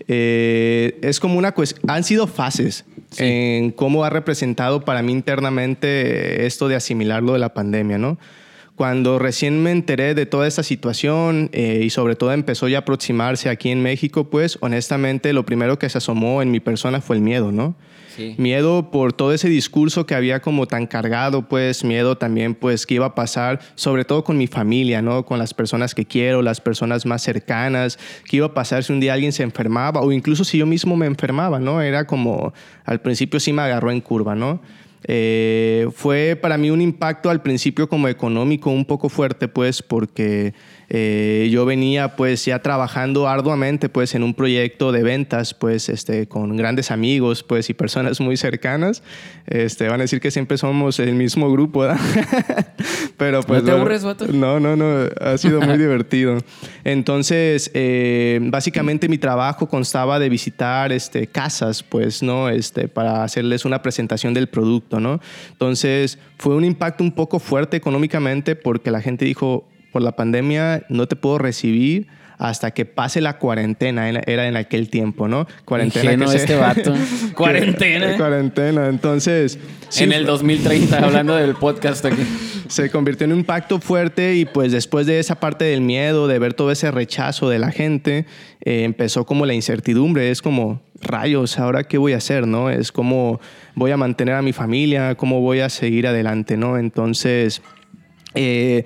eh, 0.07 0.99
es 1.03 1.21
como 1.21 1.39
una 1.39 1.53
cuestión... 1.53 1.91
Han 1.91 2.05
sido 2.05 2.27
fases 2.27 2.85
en 3.17 3.71
cómo 3.71 4.05
ha 4.05 4.11
representado 4.11 4.85
para 4.85 5.03
mí 5.03 5.13
internamente 5.13 6.47
esto 6.47 6.69
de 6.69 6.77
asimilar 6.77 7.23
lo 7.23 7.33
de 7.33 7.39
la 7.39 7.55
pandemia, 7.55 7.99
¿no? 7.99 8.19
Cuando 8.77 9.19
recién 9.19 9.61
me 9.61 9.73
enteré 9.73 10.15
de 10.15 10.25
toda 10.25 10.47
esta 10.47 10.63
situación 10.63 11.51
eh, 11.53 11.81
y 11.83 11.91
sobre 11.91 12.15
todo 12.15 12.33
empezó 12.33 12.69
ya 12.69 12.79
a 12.79 12.81
aproximarse 12.83 13.49
aquí 13.49 13.71
en 13.71 13.83
México, 13.83 14.31
pues 14.31 14.57
honestamente 14.61 15.33
lo 15.33 15.45
primero 15.45 15.81
que 15.81 15.89
se 15.89 15.99
asomó 15.99 16.43
en 16.43 16.53
mi 16.53 16.61
persona 16.61 17.01
fue 17.01 17.17
el 17.17 17.23
miedo, 17.23 17.51
¿no? 17.51 17.75
Miedo 18.37 18.91
por 18.91 19.13
todo 19.13 19.33
ese 19.33 19.49
discurso 19.49 20.07
que 20.07 20.15
había 20.15 20.41
como 20.41 20.67
tan 20.67 20.87
cargado, 20.87 21.49
pues 21.49 21.85
miedo 21.85 22.19
también 22.19 22.55
pues 22.55 22.87
qué 22.87 22.95
iba 22.95 23.07
a 23.07 23.15
pasar, 23.15 23.61
sobre 23.75 24.05
todo 24.05 24.25
con 24.25 24.37
mi 24.39 24.47
familia, 24.47 25.03
¿no? 25.03 25.25
Con 25.25 25.39
las 25.39 25.55
personas 25.55 25.95
que 25.95 26.05
quiero, 26.05 26.43
las 26.43 26.61
personas 26.61 27.07
más 27.07 27.23
cercanas, 27.23 27.99
qué 28.29 28.39
iba 28.39 28.47
a 28.47 28.55
pasar 28.55 28.85
si 28.85 28.93
un 28.93 29.01
día 29.01 29.15
alguien 29.15 29.33
se 29.33 29.43
enfermaba 29.43 30.01
o 30.01 30.13
incluso 30.13 30.45
si 30.45 30.59
yo 30.59 30.67
mismo 30.67 30.97
me 30.97 31.07
enfermaba, 31.07 31.61
¿no? 31.61 31.81
Era 31.81 32.07
como, 32.07 32.53
al 32.85 33.01
principio 33.01 33.41
sí 33.41 33.53
me 33.53 33.63
agarró 33.63 33.91
en 33.91 34.01
curva, 34.01 34.35
¿no? 34.35 34.61
Eh, 35.05 35.89
fue 35.95 36.39
para 36.41 36.59
mí 36.59 36.71
un 36.71 36.81
impacto 36.81 37.31
al 37.31 37.43
principio 37.43 37.89
como 37.89 38.09
económico 38.09 38.71
un 38.71 38.85
poco 38.85 39.09
fuerte, 39.09 39.49
pues, 39.49 39.83
porque 39.83 40.55
eh, 40.91 41.49
yo 41.51 41.67
venía 41.67 42.17
pues 42.17 42.47
ya 42.47 42.61
trabajando 42.61 43.29
arduamente 43.29 43.91
pues 43.91 44.15
en 44.15 44.23
un 44.23 44.33
proyecto 44.33 44.91
de 44.91 45.03
ventas 45.03 45.53
pues 45.53 45.91
este, 45.91 46.27
con 46.29 46.57
grandes 46.57 46.91
amigos 46.91 47.43
pues 47.43 47.69
y 47.69 47.75
personas 47.75 48.21
muy 48.21 48.39
cercanas. 48.39 49.03
Este, 49.47 49.89
van 49.89 50.01
a 50.01 50.05
decir 50.05 50.21
que 50.21 50.31
siempre 50.31 50.57
somos 50.57 50.99
el 50.99 51.15
mismo 51.15 51.53
grupo, 51.53 51.81
¿verdad? 51.81 52.01
Pero 53.19 53.43
pues... 53.43 53.63
¿No 53.63 53.67
te 53.67 53.73
aburres, 53.73 54.05
vato? 54.05 54.27
No, 54.29 54.61
no, 54.61 54.77
no, 54.77 55.09
ha 55.21 55.37
sido 55.37 55.61
muy 55.61 55.77
divertido. 55.79 56.39
Entonces, 56.85 57.71
eh, 57.75 58.39
básicamente 58.43 59.09
mi 59.09 59.19
trabajo 59.19 59.69
constaba 59.69 60.19
de 60.19 60.31
visitar 60.31 60.91
este, 60.93 61.27
casas 61.27 61.83
pues, 61.83 62.23
¿no? 62.23 62.49
Este, 62.49 62.89
para 62.89 63.25
hacerles 63.25 63.67
una 63.67 63.83
presentación 63.83 64.33
del 64.33 64.49
producto, 64.49 64.88
¿no? 64.99 65.21
Entonces, 65.53 66.19
fue 66.39 66.55
un 66.55 66.65
impacto 66.65 67.05
un 67.05 67.13
poco 67.13 67.39
fuerte 67.39 67.77
económicamente 67.77 68.57
porque 68.57 68.91
la 68.91 69.01
gente 69.01 69.25
dijo, 69.25 69.69
por 69.93 70.03
la 70.03 70.13
pandemia 70.13 70.85
no 70.89 71.07
te 71.07 71.17
puedo 71.17 71.39
recibir 71.39 72.09
hasta 72.39 72.71
que 72.71 72.85
pase 72.85 73.21
la 73.21 73.39
cuarentena, 73.39 74.09
era 74.09 74.47
en 74.47 74.57
aquel 74.57 74.89
tiempo, 74.89 75.27
¿no? 75.27 75.47
Cuarentena. 75.65 76.13
Ingenuo 76.13 76.33
este 76.33 76.55
vato. 76.55 76.95
cuarentena. 77.35 78.17
cuarentena. 78.17 78.87
Entonces. 78.87 79.59
en 79.99 80.13
el 80.13 80.25
2030, 80.25 80.99
hablando 81.05 81.35
del 81.35 81.57
podcast 81.57 82.07
aquí. 82.07 82.23
Se 82.69 82.91
convirtió 82.91 83.25
en 83.25 83.33
un 83.33 83.39
impacto 83.41 83.81
fuerte 83.81 84.37
y 84.37 84.45
pues 84.45 84.73
después 84.73 85.07
de 85.07 85.19
esa 85.19 85.41
parte 85.41 85.65
del 85.65 85.81
miedo, 85.81 86.29
de 86.29 86.39
ver 86.39 86.55
todo 86.55 86.71
ese 86.71 86.91
rechazo 86.91 87.49
de 87.49 87.59
la 87.59 87.73
gente, 87.73 88.27
eh, 88.65 88.85
empezó 88.85 89.25
como 89.25 89.45
la 89.45 89.55
incertidumbre. 89.55 90.31
Es 90.31 90.41
como, 90.41 90.81
rayos, 91.01 91.59
¿ahora 91.59 91.85
qué 91.85 91.99
voy 91.99 92.13
a 92.13 92.19
hacer, 92.19 92.47
no? 92.47 92.71
Es 92.71 92.93
como, 92.93 93.41
voy 93.75 93.91
a 93.91 93.97
mantener 93.97 94.35
a 94.35 94.43
mi 94.43 94.53
familia, 94.53 95.15
cómo 95.15 95.41
voy 95.41 95.61
a 95.61 95.69
seguir 95.69 96.07
adelante, 96.07 96.57
¿no? 96.57 96.79
Entonces. 96.79 97.63
Eh, 98.35 98.85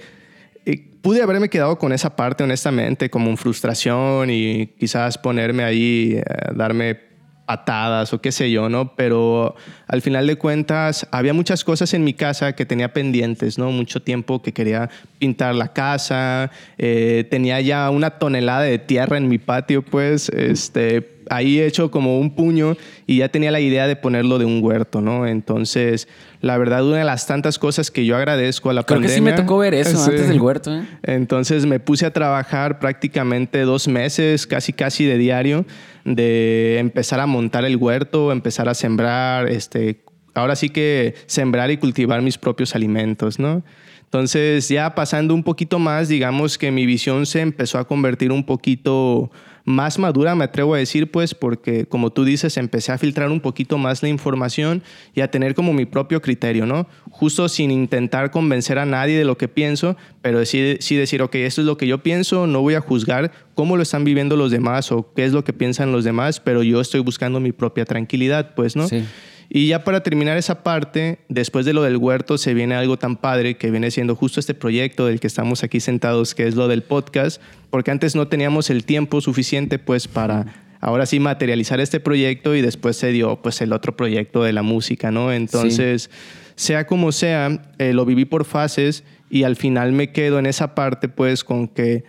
pude 1.03 1.20
haberme 1.20 1.51
quedado 1.51 1.77
con 1.79 1.92
esa 1.92 2.16
parte, 2.16 2.44
honestamente, 2.44 3.11
como 3.11 3.29
en 3.29 3.37
frustración 3.37 4.31
y 4.31 4.68
quizás 4.79 5.18
ponerme 5.18 5.64
ahí, 5.64 6.14
eh, 6.16 6.22
darme 6.55 7.12
patadas 7.44 8.12
o 8.14 8.20
qué 8.20 8.31
sé 8.31 8.51
yo, 8.51 8.68
¿no? 8.68 8.94
Pero 8.94 9.57
al 9.88 10.01
final 10.01 10.27
de 10.27 10.37
cuentas 10.37 11.07
había 11.11 11.35
muchas 11.35 11.64
cosas 11.64 11.92
en 11.92 12.05
mi 12.05 12.14
casa 12.14 12.55
que 12.55 12.64
tenía 12.64 12.92
pendientes, 12.92 13.59
¿no? 13.59 13.70
Mucho 13.72 14.01
tiempo 14.01 14.40
que 14.40 14.53
quería 14.53 14.88
pintar 15.18 15.55
la 15.57 15.72
casa, 15.72 16.51
eh, 16.79 17.27
tenía 17.31 17.61
ya 17.61 17.90
una 17.90 18.11
tonelada 18.11 18.62
de 18.62 18.79
tierra 18.79 19.18
en 19.18 19.29
mi 19.29 19.38
patio, 19.38 19.83
pues, 19.83 20.29
este, 20.29 21.22
ahí 21.33 21.61
hecho 21.61 21.90
como 21.90 22.18
un 22.18 22.35
puño 22.35 22.77
y 23.07 23.18
ya 23.18 23.29
tenía 23.29 23.51
la 23.51 23.61
idea 23.61 23.87
de 23.87 23.97
ponerlo 23.97 24.38
de 24.38 24.45
un 24.45 24.62
huerto, 24.62 25.01
¿no? 25.01 25.27
Entonces, 25.27 26.07
la 26.40 26.59
verdad, 26.59 26.87
una 26.87 26.99
de 26.99 27.05
las 27.05 27.27
tantas 27.27 27.59
cosas 27.59 27.90
que 27.90 28.05
yo 28.05 28.16
agradezco 28.16 28.71
a 28.71 28.75
la 28.75 28.83
Creo 28.83 28.99
pandemia... 29.01 29.14
Creo 29.14 29.25
que 29.25 29.31
sí 29.31 29.37
me 29.37 29.42
tocó 29.42 29.59
ver 29.59 29.75
eso 29.75 30.03
antes 30.05 30.29
del 30.29 30.40
huerto, 30.40 30.75
¿eh? 30.75 30.85
Entonces 31.03 31.64
me 31.64 31.81
puse 31.81 32.05
a 32.05 32.12
trabajar 32.12 32.79
prácticamente 32.79 33.62
dos 33.62 33.88
meses, 33.88 34.47
casi 34.47 34.73
casi 34.73 35.05
de 35.05 35.16
diario, 35.16 35.64
de 36.05 36.79
empezar 36.79 37.21
a 37.21 37.27
montar 37.27 37.64
el 37.64 37.77
huerto, 37.77 38.31
empezar 38.31 38.68
a 38.68 38.75
sembrar, 38.75 39.49
este, 39.49 40.05
ahora 40.35 40.55
sí 40.55 40.68
que 40.68 41.14
sembrar 41.27 41.71
y 41.71 41.79
cultivar 41.79 42.21
mis 42.21 42.37
propios 42.37 42.75
alimentos, 42.75 43.38
¿no? 43.38 43.62
Entonces, 44.05 44.68
ya 44.68 44.95
pasando 44.95 45.33
un 45.33 45.42
poquito 45.42 45.79
más, 45.79 46.09
digamos 46.09 46.59
que 46.59 46.71
mi 46.71 46.85
visión 46.85 47.25
se 47.25 47.40
empezó 47.40 47.79
a 47.79 47.87
convertir 47.87 48.31
un 48.31 48.45
poquito 48.45 49.31
más 49.64 49.98
madura, 49.98 50.35
me 50.35 50.44
atrevo 50.44 50.75
a 50.75 50.79
decir, 50.79 51.11
pues, 51.11 51.35
porque 51.35 51.87
como 51.87 52.11
tú 52.11 52.25
dices, 52.25 52.57
empecé 52.57 52.92
a 52.92 52.98
filtrar 52.98 53.31
un 53.31 53.40
poquito 53.40 53.79
más 53.79 54.03
la 54.03 54.09
información 54.09 54.83
y 55.14 55.20
a 55.20 55.31
tener 55.31 55.55
como 55.55 55.72
mi 55.72 55.85
propio 55.85 56.20
criterio, 56.20 56.66
¿no? 56.66 56.88
Justo 57.11 57.48
sin 57.48 57.70
intentar 57.70 58.31
convencer 58.31 58.79
a 58.79 58.87
nadie 58.87 59.16
de 59.16 59.25
lo 59.25 59.38
que 59.38 59.48
pienso, 59.48 59.96
pero 60.20 60.44
sí, 60.44 60.77
sí 60.81 60.96
decir, 60.96 61.22
ok, 61.22 61.35
esto 61.37 61.61
es 61.61 61.66
lo 61.66 61.77
que 61.77 61.87
yo 61.87 62.03
pienso, 62.03 62.46
no 62.46 62.61
voy 62.61 62.75
a 62.75 62.81
juzgar 62.81 63.33
cómo 63.55 63.77
lo 63.77 63.83
están 63.83 64.05
viviendo 64.05 64.37
los 64.37 64.51
demás 64.51 64.90
o 64.92 65.12
qué 65.14 65.25
es 65.25 65.33
lo 65.33 65.44
que 65.44 65.53
piensan 65.53 65.92
los 65.92 66.05
demás, 66.05 66.40
pero 66.40 66.62
yo 66.62 66.81
estoy 66.81 67.01
buscando 67.01 67.40
mi 67.40 67.53
propia 67.53 67.85
tranquilidad, 67.85 68.55
pues, 68.55 68.77
¿no? 68.77 68.88
Sí. 68.88 69.05
Y 69.48 69.68
ya 69.68 69.85
para 69.85 70.02
terminar 70.02 70.37
esa 70.37 70.62
parte, 70.62 71.18
después 71.28 71.66
de 71.66 71.72
lo 71.72 71.83
del 71.83 71.96
huerto, 71.96 72.38
se 72.38 72.55
viene 72.55 72.74
algo 72.74 72.96
tan 72.96 73.16
padre 73.16 73.57
que 73.57 73.70
viene 73.70 73.90
siendo 73.90 74.16
justo 74.16 74.40
este 74.40 74.55
proyecto 74.55 75.07
del 75.07 75.20
que 75.20 75.26
estamos 75.26 75.62
aquí 75.62 75.81
sentados, 75.81 76.35
que 76.35 76.46
es 76.46 76.55
lo 76.55 76.68
del 76.68 76.83
podcast, 76.83 77.40
porque 77.70 77.90
antes 77.90 78.14
no 78.14 78.28
teníamos 78.28 78.70
el 78.70 78.85
tiempo 78.85 79.20
suficiente 79.20 79.78
pues 79.78 80.09
para 80.09 80.46
ahora 80.81 81.07
sí 81.07 81.20
materializar 81.20 81.81
este 81.81 82.00
proyecto 82.00 82.55
y 82.55 82.61
después 82.61 82.96
se 82.96 83.12
dio 83.12 83.40
pues 83.40 83.61
el 83.61 83.72
otro 83.72 83.96
proyecto 83.96 84.42
de 84.42 84.52
la 84.52 84.62
música, 84.62 85.11
¿no? 85.11 85.33
Entonces, 85.33 86.11
sea 86.57 86.87
como 86.87 87.12
sea, 87.12 87.62
eh, 87.78 87.92
lo 87.92 88.05
viví 88.05 88.24
por 88.24 88.44
fases 88.44 89.05
y 89.31 89.44
al 89.44 89.57
final 89.57 89.92
me 89.92 90.12
quedo 90.12 90.38
en 90.38 90.46
esa 90.46 90.74
parte 90.74 91.09
pues 91.09 91.44
con 91.44 91.68
que 91.68 92.05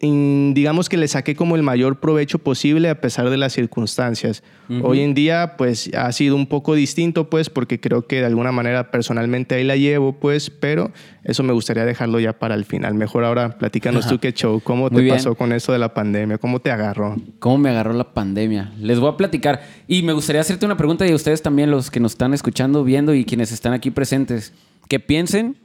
digamos 0.00 0.88
que 0.88 0.96
le 0.96 1.08
saqué 1.08 1.36
como 1.36 1.56
el 1.56 1.62
mayor 1.62 2.00
provecho 2.00 2.38
posible 2.38 2.88
a 2.88 3.00
pesar 3.00 3.28
de 3.28 3.36
las 3.36 3.52
circunstancias. 3.52 4.42
Hoy 4.82 5.00
en 5.00 5.14
día 5.14 5.56
pues 5.58 5.90
ha 5.94 6.10
sido 6.12 6.36
un 6.36 6.46
poco 6.46 6.74
distinto 6.74 7.28
pues 7.28 7.50
porque 7.50 7.80
creo 7.80 8.06
que 8.06 8.20
de 8.20 8.26
alguna 8.26 8.52
manera 8.52 8.90
personalmente 8.90 9.56
ahí 9.56 9.64
la 9.64 9.76
llevo 9.76 10.12
pues, 10.12 10.48
pero 10.48 10.92
eso 11.24 11.42
me 11.42 11.52
gustaría 11.52 11.84
dejarlo 11.84 12.18
ya 12.20 12.38
para 12.38 12.54
el 12.54 12.64
final. 12.64 12.94
Mejor 12.94 13.24
ahora 13.24 13.58
platícanos 13.58 14.06
tú 14.08 14.18
qué 14.20 14.32
show, 14.32 14.60
cómo 14.60 14.88
te 14.88 15.00
bien. 15.00 15.16
pasó 15.16 15.34
con 15.34 15.52
eso 15.52 15.72
de 15.72 15.78
la 15.78 15.92
pandemia, 15.92 16.38
cómo 16.38 16.60
te 16.60 16.70
agarró. 16.70 17.16
¿Cómo 17.38 17.58
me 17.58 17.70
agarró 17.70 17.92
la 17.92 18.14
pandemia? 18.14 18.72
Les 18.78 18.98
voy 19.00 19.10
a 19.10 19.16
platicar. 19.16 19.60
Y 19.86 20.02
me 20.02 20.12
gustaría 20.12 20.40
hacerte 20.40 20.64
una 20.64 20.76
pregunta 20.76 21.06
y 21.06 21.10
a 21.10 21.14
ustedes 21.14 21.42
también, 21.42 21.70
los 21.70 21.90
que 21.90 22.00
nos 22.00 22.12
están 22.12 22.32
escuchando, 22.32 22.84
viendo 22.84 23.12
y 23.14 23.24
quienes 23.24 23.52
están 23.52 23.72
aquí 23.74 23.90
presentes, 23.90 24.54
que 24.88 25.00
piensen 25.00 25.56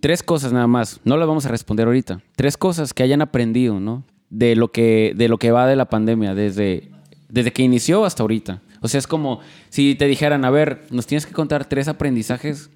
tres 0.00 0.22
cosas 0.22 0.52
nada 0.52 0.66
más. 0.66 1.00
No 1.04 1.16
las 1.16 1.28
vamos 1.28 1.46
a 1.46 1.48
responder 1.48 1.86
ahorita. 1.86 2.20
Tres 2.36 2.56
cosas 2.56 2.94
que 2.94 3.02
hayan 3.02 3.22
aprendido, 3.22 3.80
¿no? 3.80 4.04
De 4.30 4.56
lo 4.56 4.72
que, 4.72 5.12
de 5.16 5.28
lo 5.28 5.38
que 5.38 5.50
va 5.50 5.66
de 5.66 5.76
la 5.76 5.88
pandemia, 5.88 6.34
desde, 6.34 6.90
desde 7.28 7.52
que 7.52 7.62
inició 7.62 8.04
hasta 8.04 8.22
ahorita. 8.22 8.62
O 8.80 8.88
sea, 8.88 8.98
es 8.98 9.06
como 9.06 9.40
si 9.68 9.94
te 9.94 10.06
dijeran, 10.06 10.44
a 10.44 10.50
ver, 10.50 10.86
nos 10.90 11.06
tienes 11.06 11.26
que 11.26 11.32
contar 11.32 11.68
tres 11.68 11.88
aprendizajes. 11.88 12.70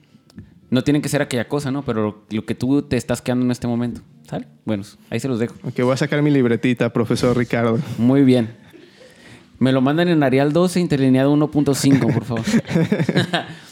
No 0.71 0.83
tienen 0.83 1.03
que 1.03 1.09
ser 1.09 1.21
aquella 1.21 1.49
cosa, 1.49 1.71
¿no? 1.71 1.83
Pero 1.83 2.03
lo, 2.03 2.25
lo 2.31 2.47
que 2.47 2.55
tú 2.55 2.83
te 2.83 2.97
estás 2.97 3.21
quedando 3.21 3.45
en 3.45 3.51
este 3.51 3.67
momento. 3.67 4.03
¿Sale? 4.29 4.47
Bueno, 4.65 4.85
ahí 5.11 5.19
se 5.19 5.27
los 5.27 5.41
dejo. 5.41 5.55
Ok, 5.65 5.81
voy 5.81 5.93
a 5.93 5.97
sacar 5.97 6.23
mi 6.23 6.31
libretita, 6.31 6.93
profesor 6.93 7.37
Ricardo. 7.37 7.81
Muy 7.99 8.23
bien. 8.23 8.51
Me 9.59 9.73
lo 9.73 9.81
mandan 9.81 10.09
en 10.09 10.23
Arial 10.23 10.53
12, 10.53 10.81
interlineado 10.81 11.35
1.5, 11.37 12.15
por 12.15 12.25
favor. 12.25 12.45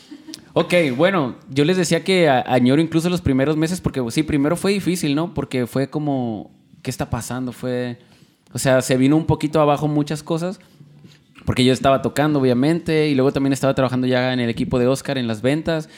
ok, 0.60 0.96
bueno, 0.96 1.36
yo 1.50 1.64
les 1.64 1.76
decía 1.76 2.04
que 2.04 2.28
añoro 2.28 2.80
incluso 2.82 3.08
los 3.10 3.20
primeros 3.20 3.56
meses 3.56 3.80
porque 3.80 4.02
sí, 4.10 4.22
primero 4.22 4.56
fue 4.56 4.72
difícil, 4.72 5.14
¿no? 5.14 5.34
Porque 5.34 5.66
fue 5.66 5.88
como, 5.90 6.50
¿qué 6.82 6.90
está 6.90 7.10
pasando? 7.10 7.52
Fue, 7.52 7.98
o 8.52 8.58
sea, 8.58 8.80
se 8.82 8.96
vino 8.96 9.16
un 9.16 9.26
poquito 9.26 9.60
abajo 9.60 9.88
muchas 9.88 10.22
cosas. 10.22 10.60
Porque 11.44 11.64
yo 11.64 11.72
estaba 11.72 12.02
tocando, 12.02 12.40
obviamente, 12.40 13.08
y 13.08 13.14
luego 13.14 13.32
también 13.32 13.54
estaba 13.54 13.74
trabajando 13.74 14.06
ya 14.06 14.34
en 14.34 14.40
el 14.40 14.50
equipo 14.50 14.78
de 14.78 14.86
Oscar 14.86 15.16
en 15.16 15.26
las 15.26 15.40
ventas. 15.40 15.88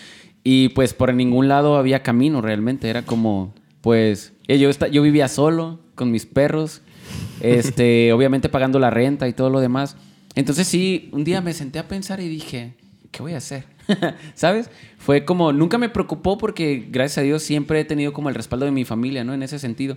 Y 0.44 0.68
pues 0.70 0.94
por 0.94 1.12
ningún 1.12 1.48
lado 1.48 1.76
había 1.76 2.02
camino 2.04 2.40
realmente. 2.40 2.88
Era 2.88 3.02
como, 3.02 3.52
pues, 3.80 4.32
eh, 4.46 4.58
yo, 4.58 4.70
esta- 4.70 4.86
yo 4.86 5.02
vivía 5.02 5.26
solo 5.26 5.80
con 5.96 6.12
mis 6.12 6.24
perros, 6.24 6.82
este, 7.40 8.12
obviamente 8.12 8.48
pagando 8.48 8.78
la 8.78 8.90
renta 8.90 9.26
y 9.26 9.32
todo 9.32 9.50
lo 9.50 9.58
demás. 9.60 9.96
Entonces 10.36 10.68
sí, 10.68 11.08
un 11.12 11.24
día 11.24 11.40
me 11.40 11.52
senté 11.52 11.80
a 11.80 11.88
pensar 11.88 12.20
y 12.20 12.28
dije, 12.28 12.74
¿qué 13.10 13.20
voy 13.22 13.32
a 13.32 13.38
hacer? 13.38 13.64
¿Sabes? 14.34 14.70
Fue 14.98 15.24
como, 15.24 15.52
nunca 15.52 15.78
me 15.78 15.88
preocupó 15.88 16.38
porque 16.38 16.86
gracias 16.90 17.18
a 17.18 17.22
Dios 17.22 17.42
siempre 17.42 17.80
he 17.80 17.84
tenido 17.84 18.12
como 18.12 18.28
el 18.28 18.34
respaldo 18.34 18.66
de 18.66 18.72
mi 18.72 18.84
familia, 18.84 19.24
¿no? 19.24 19.34
En 19.34 19.42
ese 19.42 19.58
sentido. 19.58 19.96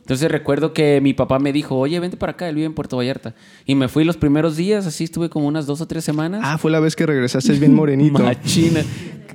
Entonces 0.00 0.30
recuerdo 0.30 0.74
que 0.74 1.00
mi 1.00 1.14
papá 1.14 1.38
me 1.38 1.50
dijo, 1.50 1.78
oye, 1.78 1.98
vente 1.98 2.18
para 2.18 2.32
acá, 2.32 2.46
él 2.48 2.56
vive 2.56 2.66
en 2.66 2.74
Puerto 2.74 2.98
Vallarta. 2.98 3.34
Y 3.64 3.74
me 3.74 3.88
fui 3.88 4.04
los 4.04 4.18
primeros 4.18 4.54
días, 4.54 4.86
así 4.86 5.04
estuve 5.04 5.30
como 5.30 5.46
unas 5.46 5.64
dos 5.64 5.80
o 5.80 5.86
tres 5.86 6.04
semanas. 6.04 6.42
Ah, 6.44 6.58
fue 6.58 6.70
la 6.70 6.78
vez 6.78 6.94
que 6.94 7.06
regresaste 7.06 7.54
bien 7.54 7.74
morenito. 7.74 8.22
Machina. 8.22 8.82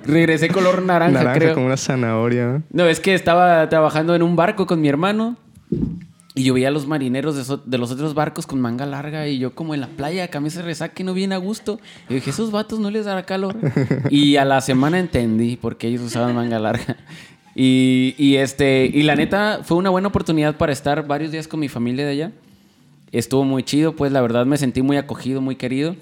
Regresé 0.05 0.47
color 0.49 0.83
naranja, 0.83 1.11
Naranja 1.11 1.39
creo. 1.39 1.53
como 1.55 1.65
una 1.65 1.77
zanahoria. 1.77 2.61
No, 2.71 2.85
es 2.85 2.99
que 2.99 3.15
estaba 3.15 3.67
trabajando 3.69 4.15
en 4.15 4.21
un 4.21 4.35
barco 4.35 4.67
con 4.67 4.79
mi 4.79 4.87
hermano 4.89 5.37
y 6.39 6.43
yo 6.45 6.53
veía 6.53 6.69
a 6.69 6.71
los 6.71 6.87
marineros 6.87 7.35
de, 7.35 7.43
so- 7.43 7.57
de 7.65 7.77
los 7.77 7.91
otros 7.91 8.13
barcos 8.13 8.47
con 8.47 8.61
manga 8.61 8.85
larga 8.85 9.27
y 9.27 9.39
yo 9.39 9.53
como 9.53 9.73
en 9.73 9.81
la 9.81 9.87
playa, 9.87 10.27
camisa 10.29 10.61
resaque, 10.61 11.03
no 11.03 11.13
bien 11.13 11.33
a 11.33 11.37
gusto. 11.37 11.79
Y 12.07 12.13
dije, 12.15 12.29
esos 12.29 12.51
vatos 12.51 12.79
no 12.79 12.89
les 12.91 13.05
dará 13.05 13.25
calor. 13.25 13.55
y 14.09 14.37
a 14.37 14.45
la 14.45 14.61
semana 14.61 14.99
entendí 14.99 15.57
por 15.57 15.77
qué 15.77 15.87
ellos 15.87 16.01
usaban 16.01 16.33
manga 16.35 16.57
larga. 16.59 16.95
Y, 17.55 18.15
y 18.17 18.37
este, 18.37 18.89
y 18.93 19.03
la 19.03 19.15
neta 19.15 19.61
fue 19.63 19.75
una 19.75 19.89
buena 19.89 20.07
oportunidad 20.07 20.55
para 20.55 20.71
estar 20.71 21.05
varios 21.07 21.31
días 21.31 21.47
con 21.47 21.59
mi 21.59 21.67
familia 21.67 22.05
de 22.05 22.11
allá. 22.11 22.31
Estuvo 23.11 23.43
muy 23.43 23.63
chido, 23.63 23.95
pues 23.95 24.11
la 24.11 24.21
verdad 24.21 24.45
me 24.45 24.57
sentí 24.57 24.81
muy 24.81 24.95
acogido, 24.97 25.41
muy 25.41 25.55
querido. 25.57 25.95